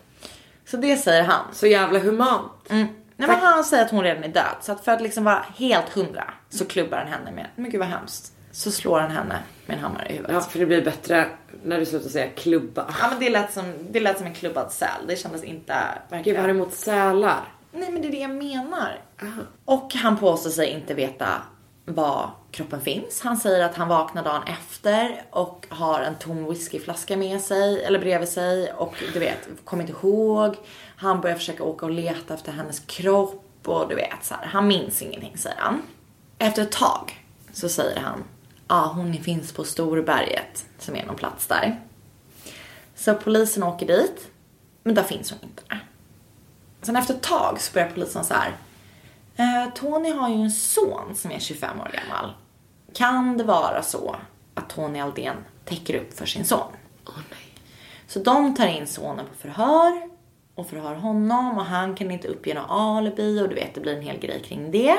[0.66, 1.54] Så det säger han.
[1.54, 2.52] Så jävla humant.
[2.68, 4.56] Nej, men han säger att hon redan är död.
[4.60, 7.78] Så att för att liksom vara helt hundra så klubbar han henne med, men gud
[7.80, 8.32] vad hemskt.
[8.52, 10.32] Så slår han henne med en hammare i huvudet.
[10.34, 11.26] Ja, för det blir bättre
[11.64, 12.94] när du slutar säga klubba.
[13.00, 15.06] Ja men det lät som, det lät som en klubbad säl.
[15.08, 16.36] Det kändes inte Gud, verkligen.
[16.36, 17.40] vad har du emot sälar?
[17.72, 18.98] Nej men det är det jag menar.
[19.64, 21.28] Och han påstår sig inte veta
[21.84, 23.20] var kroppen finns.
[23.20, 27.98] Han säger att han vaknar dagen efter och har en tom whiskyflaska med sig eller
[27.98, 30.56] bredvid sig och du vet, kommer inte ihåg.
[30.96, 34.46] Han börjar försöka åka och leta efter hennes kropp och du vet så här.
[34.46, 35.82] Han minns ingenting säger han.
[36.38, 38.24] Efter ett tag så säger han,
[38.68, 41.80] ja ah, hon finns på Storberget som är någon plats där.
[42.94, 44.30] Så polisen åker dit,
[44.82, 45.62] men där finns hon inte.
[46.82, 48.56] Sen efter ett tag så börjar polisen så här.
[49.36, 52.32] Eh, Tony har ju en son som är 25 år gammal.
[52.94, 54.16] Kan det vara så
[54.54, 56.72] att Tony Aldén täcker upp för sin son?
[58.06, 60.08] Så de tar in sonen på förhör
[60.54, 63.96] och förhör honom och han kan inte uppge något alibi och du vet det blir
[63.96, 64.98] en hel grej kring det.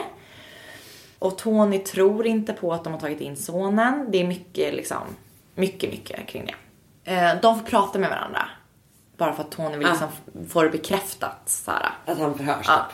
[1.19, 4.07] Och Tony tror inte på att de har tagit in sonen.
[4.11, 5.01] Det är mycket liksom,
[5.55, 6.55] mycket, mycket kring det.
[7.13, 8.49] Eh, de får prata med varandra.
[9.17, 10.07] Bara för att Tony vill liksom
[10.49, 11.49] få det bekräftat.
[11.49, 11.89] Såhär.
[12.05, 12.85] Att han förhörs Ja.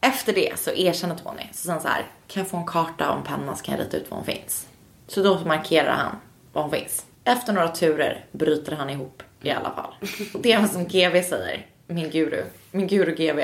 [0.00, 1.42] Efter det så erkänner Tony.
[1.52, 3.84] Så sen så här, kan jag få en karta och en penna så kan jag
[3.84, 4.68] rita ut var hon finns.
[5.06, 6.16] Så då markerar han
[6.52, 7.06] var hon finns.
[7.24, 9.94] Efter några turer bryter han ihop i alla fall.
[10.34, 13.40] Och det är vad som GV säger, min guru, min guru GV.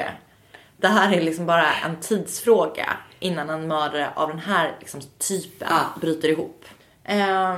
[0.76, 5.68] Det här är liksom bara en tidsfråga innan en mördare av den här liksom, typen
[6.00, 6.64] bryter ihop.
[7.04, 7.56] Eh,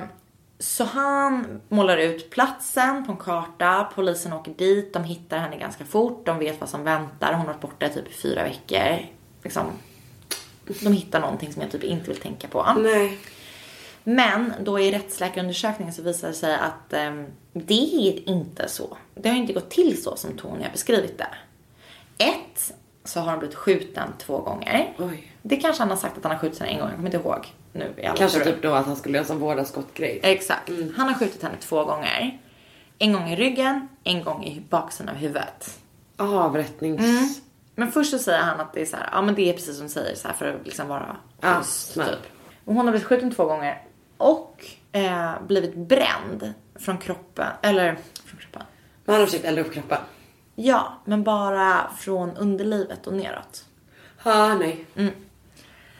[0.58, 5.84] så han målar ut platsen på en karta, polisen åker dit, de hittar henne ganska
[5.84, 8.98] fort, de vet vad som väntar, hon har varit borta i typ fyra veckor.
[9.42, 9.72] Liksom,
[10.80, 12.66] de hittar någonting som jag typ inte vill tänka på.
[12.78, 13.18] Nej.
[14.04, 18.96] Men då i rättsläkarundersökningen så visar det sig att ehm, det är inte så.
[19.14, 21.28] Det har inte gått till så som Tony har beskrivit det.
[22.18, 22.74] Ett,
[23.04, 24.94] så har han blivit skjuten två gånger.
[24.98, 25.32] Oj.
[25.42, 27.28] Det kanske han har sagt att han har skjutit henne en gång, jag kommer inte
[27.28, 30.20] ihåg nu i alla Kanske typ då att han skulle lösa en vårdaskottgrej.
[30.22, 30.70] Exakt.
[30.96, 32.38] Han har skjutit henne två gånger.
[32.98, 35.78] En gång i ryggen, en gång i baksidan av huvudet.
[36.16, 37.40] Avrättnings...
[37.78, 39.76] Men först så säger han att det är så här, ja men det är precis
[39.76, 42.04] som du säger så här för att liksom vara Ja, schysst, typ.
[42.64, 43.82] Och hon har blivit skjuten två gånger.
[44.16, 48.62] Och eh, blivit bränd från kroppen, eller från kroppen.
[49.04, 49.98] Men han har försökt elda upp kroppen.
[50.54, 53.64] Ja, men bara från underlivet och neråt.
[54.22, 54.86] Ah, nej.
[54.94, 55.14] Mm.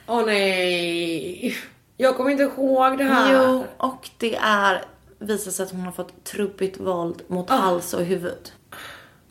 [0.06, 1.56] Åh nej.
[1.96, 3.34] Jag kommer inte ihåg det här.
[3.34, 4.84] Jo, och det är
[5.18, 8.52] visar sig att hon har fått trubbigt våld mot hals och huvud.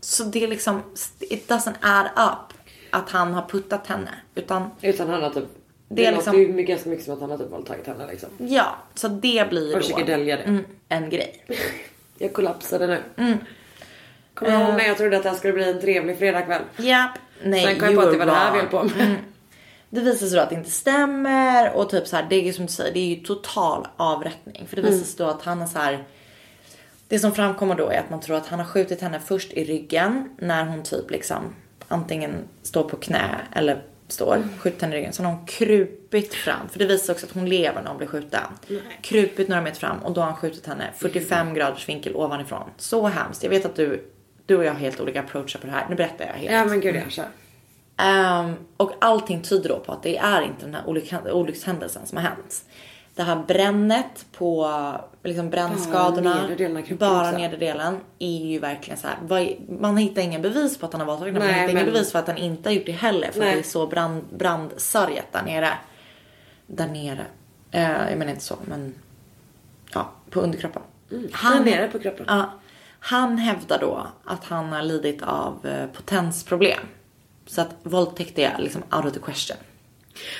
[0.05, 0.81] Så det är liksom,
[1.19, 2.57] it doesn't add up
[2.91, 4.09] att han har puttat henne.
[4.35, 5.43] Utan Utan han har typ.
[5.87, 8.07] Det Det, är låter liksom- ju ganska mycket som att han har typ våldtagit henne
[8.07, 8.29] liksom.
[8.37, 10.43] ja, så det blir ju Och försöker dölja det.
[10.43, 11.45] mm, en grej.
[12.17, 13.01] Jag kollapsade nu.
[13.17, 13.37] Mm.
[14.33, 14.75] Kommer du ihåg Eh.
[14.75, 16.61] när jag trodde att det här skulle bli en trevlig fredagkväll?
[16.77, 17.11] Japp.
[17.43, 19.01] Nej, Sen kom jag på att det var det här vi höll på med.
[19.07, 19.15] Mm.
[19.89, 22.53] Det visar sig då att det inte stämmer och typ så här, det är ju
[22.53, 24.65] som du säger, det är ju total avrättning.
[24.69, 26.03] För det visar sig då att han är så här.
[27.07, 29.63] Det som framkommer då är att man tror att han har skjutit henne först i
[29.63, 31.55] ryggen när hon typ liksom
[31.87, 32.33] antingen
[32.63, 35.13] står på knä eller står, skjutit henne i ryggen.
[35.13, 38.07] Så har hon krupit fram, för det visar också att hon lever när hon blir
[38.07, 38.41] skjuten.
[39.01, 42.69] Krupit några meter fram och då har han skjutit henne 45 graders vinkel ovanifrån.
[42.77, 43.43] Så hemskt.
[43.43, 44.09] Jag vet att du,
[44.45, 45.85] du och jag har helt olika approacher på det här.
[45.89, 46.51] Nu berättar jag helt.
[46.53, 47.25] Ja men gud jag kör.
[47.97, 52.17] Ehm, och allting tyder då på att det är inte den här olyck- olyckshändelsen som
[52.17, 52.63] har hänt.
[53.15, 54.71] Det här brännet på
[55.23, 56.49] liksom brännskadorna,
[56.99, 59.57] bara nedre delen, är ju verkligen så här.
[59.79, 61.45] Man hittar ingen bevis på att han har våldtagit henne.
[61.45, 63.31] Man hittar ingen men- bevis för att han inte har gjort det heller.
[63.31, 63.49] För Nej.
[63.49, 65.69] att det är så brand, brandsörjat där nere.
[66.67, 67.25] Där nere.
[67.71, 68.93] Eh, jag menar inte så, men
[69.93, 70.81] ja, på underkroppen.
[71.31, 72.25] Han är nere på kroppen.
[72.29, 72.49] Ja,
[72.99, 76.79] han hävdar då att han har lidit av eh, potensproblem.
[77.47, 79.57] Så att våldtäkt är liksom out of the question.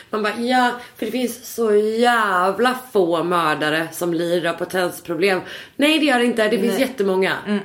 [0.09, 5.41] Man bara ja, för det finns så jävla få mördare som lider av potensproblem.
[5.75, 7.33] Nej det gör det inte, det finns jättemånga.
[7.47, 7.59] Mm.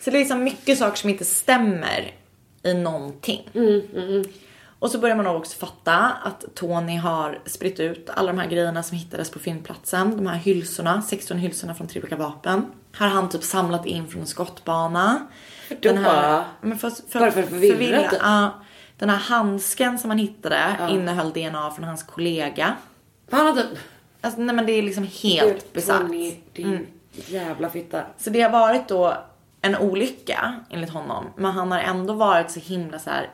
[0.00, 2.12] Så det är liksom mycket saker som inte stämmer
[2.62, 3.48] i någonting.
[4.78, 8.82] Och så börjar man också fatta att Tony har spritt ut alla de här grejerna
[8.82, 10.16] som hittades på fyndplatsen.
[10.16, 12.66] De här hylsorna, 16 hylsorna från tre olika vapen.
[12.92, 15.26] Har han typ samlat in från en skottbana.
[16.60, 16.68] då?
[16.68, 18.20] men för, för, för att förvirra, typ?
[18.22, 18.50] Ja.
[18.98, 22.76] Den här handsken som han hittade innehöll DNA från hans kollega.
[23.30, 23.78] Han har typ...
[24.20, 26.10] Alltså, nej men det är liksom helt bisarrt.
[26.52, 28.02] Din jävla fitta.
[28.18, 29.16] Så det har varit då
[29.62, 31.24] en olycka enligt honom.
[31.36, 33.30] Men han har ändå varit så himla så här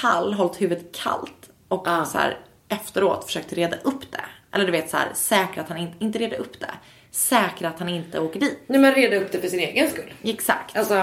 [0.00, 1.50] kall, hållit huvudet kallt.
[1.68, 2.04] Och Ja.
[2.04, 2.38] så här
[2.68, 4.24] efteråt försökt reda upp det.
[4.52, 6.70] Eller du vet så här säkra att han inte, inte reda upp det.
[7.10, 8.58] Säkra att han inte åker dit.
[8.66, 10.12] Nej men reda upp det för sin egen skull.
[10.22, 10.76] Exakt.
[10.76, 10.94] Alltså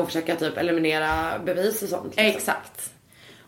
[0.00, 2.16] och försöka typ eliminera bevis och sånt.
[2.16, 2.24] liksom.
[2.26, 2.90] Exakt.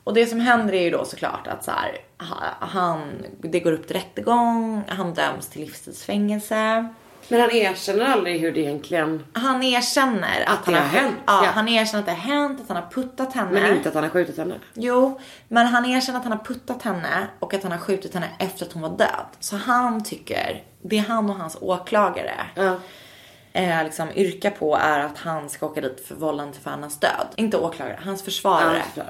[0.05, 3.72] Och det som händer är ju då såklart att så här, ha- han, det går
[3.72, 6.89] upp till rättegång, han döms till livstidsfängelse.
[7.28, 9.24] Men han erkänner aldrig hur det egentligen...
[9.32, 11.51] Han erkänner att, Att det han har hänt, Ja, ja.
[11.51, 13.51] han erkänner att det har hänt, att han har puttat henne.
[13.51, 14.55] Men inte att han har skjutit henne.
[14.74, 18.28] Jo, men han erkänner att han har puttat henne och att han har skjutit henne
[18.39, 19.26] efter att hon var död.
[19.40, 22.76] Så han tycker, det han och hans åklagare Ja.
[23.52, 27.26] eh, liksom yrkar på är att han ska åka dit för vållande för annans död.
[27.36, 28.82] Inte åklagare, hans försvarare.
[28.94, 29.02] Ja.
[29.02, 29.09] Eh,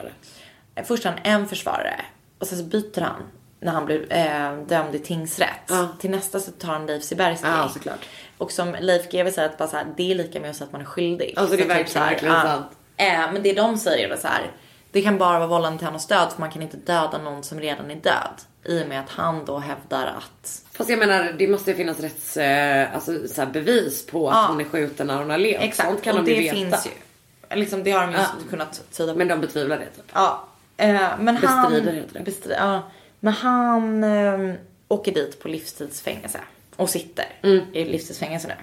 [0.85, 2.01] Först han en försvarare
[2.39, 3.23] och sen så byter han
[3.61, 5.49] när han blir eh, dömd i tingsrätt.
[5.69, 5.89] Ja.
[6.01, 7.47] Till nästa så tar han Leif Siberski.
[7.47, 7.99] Ja, såklart.
[8.39, 10.67] Och som Leif GW säger att bara så här, det är lika med att säga
[10.67, 11.35] att man är skyldig.
[11.37, 12.67] Alltså, det är Så typ verkligen- så här, verkligen sant.
[12.97, 14.51] Eh, men det de säger är så här.
[14.93, 17.61] Det kan bara vara vållande till annans död för man kan inte döda någon som
[17.61, 18.41] redan är död.
[18.65, 22.01] I och med att han då hävdar att Fast jag menar det måste ju finnas
[22.01, 24.47] rätts, eh, alltså, så här, bevis på att Ja.
[24.49, 25.63] hon är skjuten när hon har levt.
[25.63, 26.55] Exakt, Sånt kan och de det veta.
[26.55, 26.91] finns ju.
[27.57, 28.27] Liksom, det har de ju Ja.
[28.51, 29.19] kunnat tyda på.
[29.19, 30.05] Men de betvivlar det typ.
[30.13, 30.45] Ja.
[30.77, 32.31] Eh, men han, Bestrider heter det.
[32.31, 32.83] Bestri- ja.
[33.21, 34.55] Men han eh,
[34.89, 36.41] åker dit på livstidsfängelse.
[36.77, 37.65] Och sitter Mm.
[37.73, 38.55] i livstidsfängelse nu.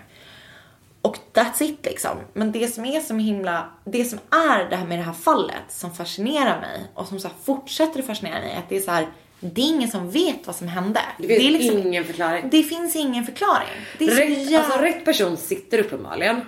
[1.02, 2.18] Och that's it liksom.
[2.34, 5.64] Men det som är så himla, det som är det här med det här fallet
[5.70, 9.08] som fascinerar mig och som så fortsätter att fascinera mig att det är så här,
[9.40, 11.00] det är ingen som vet vad som hände.
[11.18, 12.48] Det finns är liksom, ingen förklaring.
[12.52, 13.68] Det finns ingen förklaring.
[13.98, 14.58] Det är Rätt, jävla...
[14.66, 16.42] alltså, rätt person sitter uppenbarligen.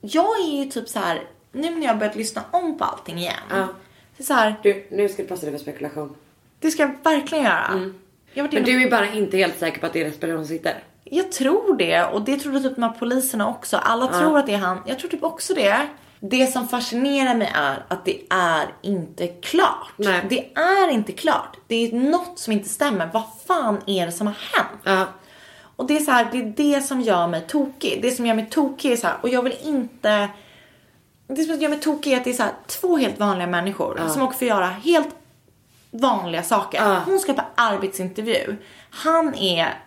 [0.00, 1.22] Jag är ju typ så här,
[1.52, 3.34] nu när jag har börjat lyssna om på allting igen.
[3.50, 3.68] Ja.
[4.18, 6.16] Det är så här, Du, nu ska du passa dig för spekulation.
[6.60, 7.90] det ska jag verkligen göra.
[8.34, 10.04] Jag, har varit Men inne- du är bara inte helt säker på att det är
[10.04, 10.74] rätt person som sitter.
[11.04, 13.76] jag tror det och det trodde typ de här poliserna också.
[13.76, 14.78] Alla tror att det är han.
[14.86, 15.86] Jag tror typ också det.
[16.20, 19.92] Det som fascinerar mig är att det är inte klart.
[19.96, 20.26] Nej.
[20.30, 21.56] Det är inte klart.
[21.66, 23.10] Det är något som inte stämmer.
[23.12, 24.80] Vad fan är det som har hänt?
[24.84, 25.06] Ja.
[25.76, 27.98] Och det är så här, det är det som gör mig tokig.
[28.02, 30.28] Det som gör mig tokig är så här, och jag vill inte...
[31.30, 34.00] Det som gör mig tokig är att det är så här, två helt vanliga människor
[34.08, 35.08] som också får göra helt
[35.90, 37.00] vanliga saker.
[37.06, 38.56] Hon ska på arbetsintervju.
[38.90, 39.82] Han är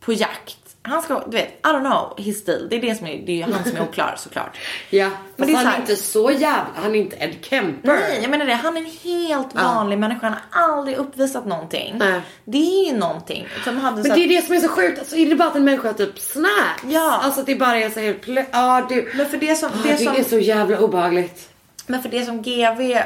[0.00, 0.65] på jakt.
[0.88, 2.66] Han ska, du vet, I don't know his stil.
[2.70, 4.56] Det är det som är, det är han som är oklar såklart.
[4.90, 7.88] Ja, Men det är han är inte så jävla, han är inte Ed Kemper.
[7.88, 8.54] Nej, jag menar det.
[8.54, 10.26] Han är en helt vanlig människa.
[10.26, 11.94] Han har aldrig uppvisat någonting.
[11.98, 12.20] Nej.
[12.44, 15.16] Det är ju någonting som hade Men det är det som är så sjukt, alltså
[15.16, 16.82] är det bara att en människa typ snaps?
[16.88, 17.20] Ja.
[17.22, 19.10] Alltså att det bara är så helt plö- ja du.
[19.14, 21.48] Men för det som, Ah, det det som, är så jävla obehagligt.
[21.86, 22.98] men för det som GV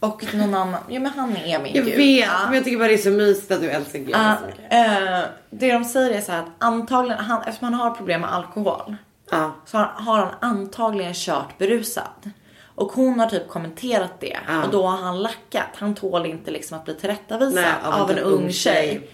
[0.00, 1.96] och någon annan, ja men han är min Jag gud.
[1.96, 2.44] vet, Ja.
[2.46, 4.72] men jag tycker bara det är så mysigt att du älskar så mycket.
[4.72, 5.20] eh,
[5.50, 8.96] det de säger är så här att antagligen, han, eftersom han har problem med alkohol
[9.30, 9.52] Ja.
[9.66, 12.30] så har, har han antagligen kört berusad.
[12.74, 14.62] Och hon har typ kommenterat det Ja.
[14.64, 15.66] och då har han lackat.
[15.74, 19.10] Han tål inte liksom att bli tillrättavisad Nej, av, en ung tjej.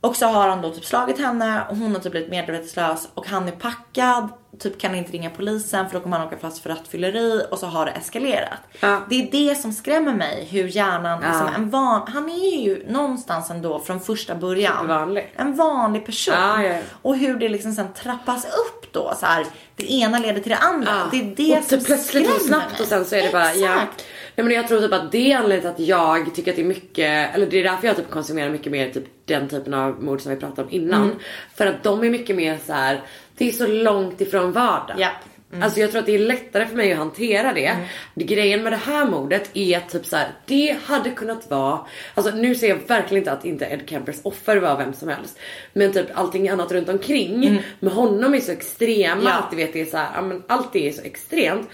[0.00, 3.26] Och så har han då typ slagit henne och hon har typ blivit medvetslös och
[3.28, 4.28] han är packad,
[4.58, 7.66] typ kan inte ringa polisen för då kommer han åka fast för rattfylleri och så
[7.66, 8.58] har det eskalerat.
[8.80, 9.02] Ja.
[9.08, 13.50] Det är det som skrämmer mig, hur hjärnan, liksom, en van, han är ju någonstans
[13.50, 14.88] ändå från första början.
[14.88, 15.32] Vanlig.
[15.36, 16.34] En vanlig person.
[16.38, 16.80] Ja, ja, ja.
[17.02, 19.46] Och hur det liksom sen trappas upp då så här.
[19.76, 20.90] Det ena leder till det andra.
[20.90, 21.08] Ja.
[21.10, 22.80] Det är det och som plötsligt och skrämmer snabbt mig.
[22.80, 23.74] och sen så är det bara ja.
[23.74, 24.04] Exakt.
[24.36, 26.62] Nej men jag tror typ att det är anledningen till att jag tycker att det
[26.62, 30.02] är mycket, eller det är därför jag typ konsumerar mycket mer typ den typen av
[30.02, 31.02] mord som vi pratade om innan.
[31.02, 31.16] Mm.
[31.56, 33.00] För att de är mycket mer så här.
[33.38, 34.96] Det är så långt ifrån vardag.
[34.98, 35.08] Ja.
[35.52, 35.62] Mm.
[35.62, 37.76] Alltså jag tror att det är lättare för mig att hantera det.
[38.14, 41.80] det grejen med det här mordet är typ så här, det hade kunnat vara,
[42.14, 45.38] alltså nu ser jag verkligen inte att inte Ed Kempers offer var vem som helst.
[45.72, 49.24] Men typ allting annat runt omkring med honom är så extrema Mm.
[49.24, 49.38] Ja.
[49.38, 51.68] att du vet det är så här, ja, men allt det är så extremt.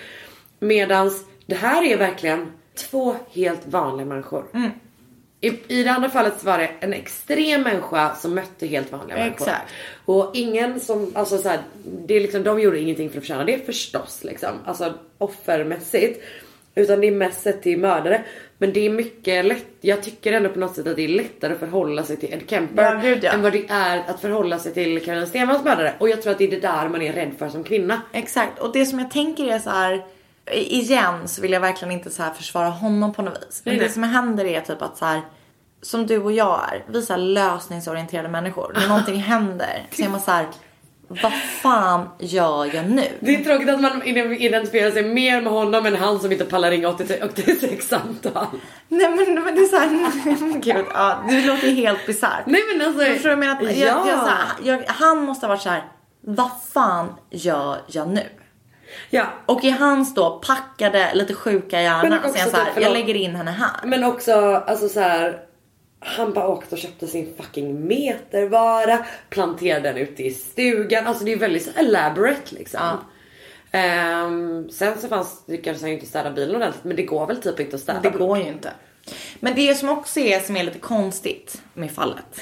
[0.58, 2.52] Medans det här är verkligen
[2.90, 4.44] två helt vanliga människor.
[4.54, 4.70] Mm.
[5.40, 9.16] I, I det andra fallet så var det en extrem människa som mötte helt vanliga
[9.18, 9.44] människor.
[10.05, 13.44] Och ingen som, alltså så här, det är liksom, de gjorde ingenting för att förtjäna
[13.44, 14.51] det förstås liksom.
[14.64, 16.22] Alltså offermässigt.
[16.74, 18.24] Utan det är mest sett till mördare.
[18.59, 21.52] Men det är mycket lätt, jag tycker ändå på något sätt att det är lättare
[21.52, 22.82] att förhålla sig till Ed Kemper.
[22.82, 23.32] Ja, gud, ja.
[23.32, 25.94] Än vad det är att förhålla sig till Karin Stenvalls mördare.
[25.98, 28.02] Och jag tror att det är det där man är rädd för som kvinna.
[28.12, 28.59] Exakt.
[28.59, 30.05] Och det som jag tänker är så här.
[30.52, 33.62] Igen så vill jag verkligen inte så här försvara honom på något vis.
[33.64, 33.93] Men Nej, det nej.
[33.93, 35.20] som händer är typ att så här.
[35.85, 36.85] Som du och jag är.
[36.86, 38.73] Vi är här lösningsorienterade människor.
[38.74, 40.47] När någonting händer så är man så här.
[41.09, 41.32] Vad
[41.62, 43.09] fan gör jag nu?
[43.20, 46.70] Det är tråkigt att man identifierar sig mer med honom än han som inte pallar
[46.70, 48.47] ringa 86, 86 samtal.
[48.89, 52.47] Nej men, men det är såhär, gud ja, det låter helt bisarrt.
[52.47, 53.05] Nej men alltså.
[53.05, 53.55] Förstår du jag menar?
[53.55, 54.09] Att jag, ja.
[54.09, 55.85] jag, här, jag, han måste ha varit så här.
[56.20, 58.27] vad fan gör jag nu?
[59.11, 59.27] ja.
[59.47, 62.93] Och i hans då packade, lite sjuka hjärna så han så här, typ, jag förlåt.
[62.93, 63.81] lägger in henne här.
[63.85, 64.32] Men också
[64.66, 65.40] alltså så här.
[66.05, 71.06] Han bara åkte och köpte sin fucking metervara, planterade den ute i stugan.
[71.06, 72.81] Alltså det är väldigt så elaborate liksom.
[72.82, 72.98] Ja.
[73.78, 77.43] Ehm, sen så fanns, lyckades han ju inte städa bilen ordentligt men det går väl
[77.43, 78.01] typ inte att städa.
[78.01, 78.72] Det går ju inte.
[79.40, 82.40] Men det som också är, som är lite konstigt med fallet.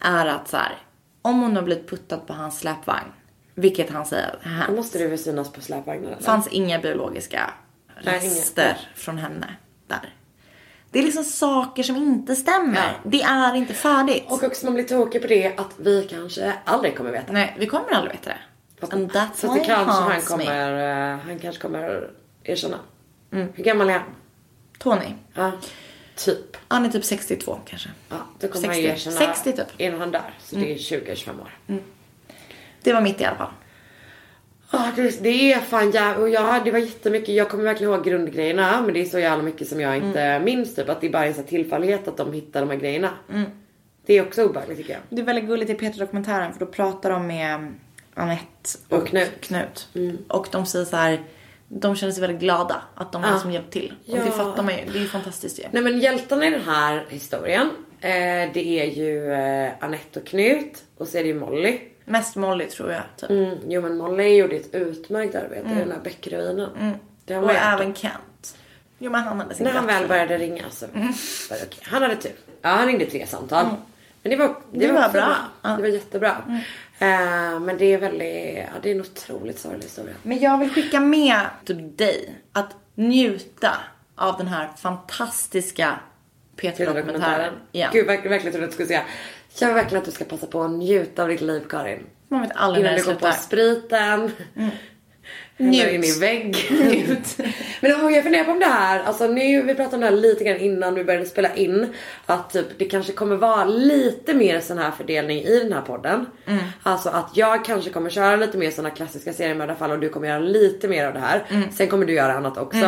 [0.00, 0.78] Är att så här,
[1.22, 3.12] om hon har blivit puttad på hans släpvagn.
[3.54, 4.72] Vilket han säger Då här.
[4.72, 6.22] måste det väl synas på släpvagnen eller?
[6.22, 7.50] fanns inga biologiska
[8.04, 8.76] Nej, rester inga.
[8.94, 9.56] från henne
[9.86, 10.14] där.
[10.90, 12.76] Det är liksom saker som inte stämmer.
[12.76, 13.10] Ja.
[13.10, 14.24] Det är inte färdigt.
[14.28, 17.32] Och också man blir tokig på det att vi kanske aldrig kommer veta.
[17.32, 18.38] Nej, vi kommer aldrig veta det.
[18.80, 20.36] Fast, And that's fast det kanske han haunts me.
[20.44, 22.10] kommer, eh, han kanske kommer
[22.44, 22.78] erkänna.
[23.30, 24.02] Hur gammal är han?
[24.78, 25.14] Tony.
[25.34, 25.52] Ja,
[26.16, 26.56] typ.
[26.68, 27.88] Han är typ 62 kanske.
[28.08, 28.82] Ja, då kommer 60.
[28.86, 29.66] han erkänna 60 typ.
[29.80, 30.34] innan han dör.
[30.40, 31.80] Så det är 20-25 år.
[32.82, 33.50] Det var mitt i alla fall.
[34.70, 36.22] Ja, det, det är fan jävla...
[36.22, 37.28] Och ja, det var jättemycket.
[37.34, 38.80] Jag kommer verkligen ihåg grundgrejerna.
[38.80, 40.74] Men det är så jävla mycket som jag inte minns.
[40.74, 43.10] Typ att det är bara en sån tillfällighet att de hittar de här grejerna.
[44.06, 45.00] Det är också obehagligt tycker jag.
[45.10, 47.74] Det är väldigt gulligt i Peter-dokumentären för då pratar de med
[48.14, 48.44] Anette
[48.88, 49.30] och, Och Knut.
[49.40, 49.88] Knut.
[50.28, 51.20] Och de säger så här.
[51.68, 53.94] De känner sig väldigt glada att de har liksom hjälpt till.
[54.08, 54.30] Och det Ja.
[54.32, 54.80] fattar man ju.
[54.92, 55.62] Det är ju fantastiskt ju.
[55.70, 57.66] Nej men hjältarna i den här historien.
[58.00, 60.82] Eh, det är ju eh, Anette och Knut.
[60.98, 61.78] Och så är det ju Molly.
[62.08, 63.02] Mest Molly tror jag.
[63.16, 63.30] Typ.
[63.30, 66.94] Mm, jo men Molly gjorde ett utmärkt arbete i den här bäckruinen.
[67.24, 68.56] Det var Och även Kent.
[68.98, 71.80] Jo men han hade sin När han väl började ringa så var det okej.
[71.82, 72.32] Han hade tur.
[72.62, 73.66] Ja han ringde tre samtal.
[74.22, 75.36] Men det var, det Det var, var bra.
[75.62, 75.68] Ja.
[75.70, 76.36] Det var jättebra.
[76.98, 80.14] Eh, men det är väldigt, ja det är en otroligt sorglig historia.
[80.22, 83.70] Men jag vill skicka med typ dig att njuta
[84.16, 85.98] av den här fantastiska
[86.56, 87.54] Peter-dokumentären.
[87.72, 87.90] Igen.
[87.92, 89.02] Gud verkligen, verkligen trodde att du skulle säga.
[89.60, 92.06] Jag vill verkligen att du ska passa på att njuta av ditt liv Karin.
[92.28, 94.28] Man vet aldrig när Innan det du går på slutar.
[94.28, 94.30] spriten.
[94.54, 94.72] Njut.
[95.60, 95.92] Njut.
[95.92, 96.56] in i vägg.
[97.80, 100.16] Men om jag funderar på om det här, alltså nu, vi pratade om det här
[100.16, 101.94] lite grann innan vi började spela in.
[102.26, 106.26] Att typ det kanske kommer vara lite mer sån här fördelning i den här podden.
[106.82, 110.38] Alltså att jag kanske kommer köra lite mer såna klassiska seriemördarfall och du kommer göra
[110.38, 111.44] lite mer av det här.
[111.76, 112.78] Sen kommer du göra annat också.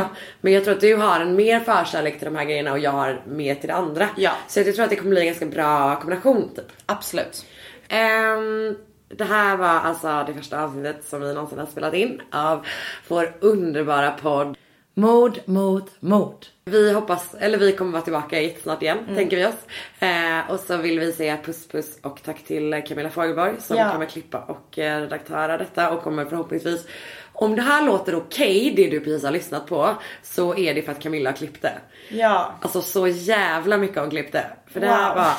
[0.40, 2.90] Men jag tror att du har en mer förkärlek till de här grejerna och jag
[2.90, 4.08] har mer till det andra.
[4.16, 4.32] Ja.
[4.48, 6.66] Så jag tror att det kommer bli en ganska bra kombination typ.
[6.86, 7.44] Absolut.
[7.88, 8.76] Ehm,
[9.14, 12.66] Det här var alltså det första avsnittet som vi någonsin har spelat in av
[13.08, 14.56] vår underbara podd
[14.94, 16.46] Mord mot mord.
[16.64, 19.14] Vi hoppas, eller vi kommer vara tillbaka jättesnart igen, Mm.
[19.16, 19.66] tänker vi oss.
[19.98, 23.92] Eh, och så vill vi säga puss puss och tack till Camilla Fogelborg som Ja.
[23.92, 26.86] kommer klippa och eh, redaktöra detta och kommer förhoppningsvis
[27.40, 30.92] om det här låter okej, det du precis har lyssnat på, så är det för
[30.92, 31.72] att Camilla klippte.
[32.08, 32.54] Ja.
[32.62, 34.44] Alltså så jävla mycket hon klippte.
[34.72, 35.16] För det här Wow.
[35.16, 35.32] var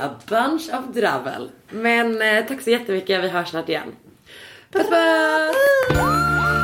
[0.08, 1.50] a bunch of dravel.
[1.70, 3.92] Men eh, tack så jättemycket, vi hörs snart igen.
[4.72, 6.63] Puss puss!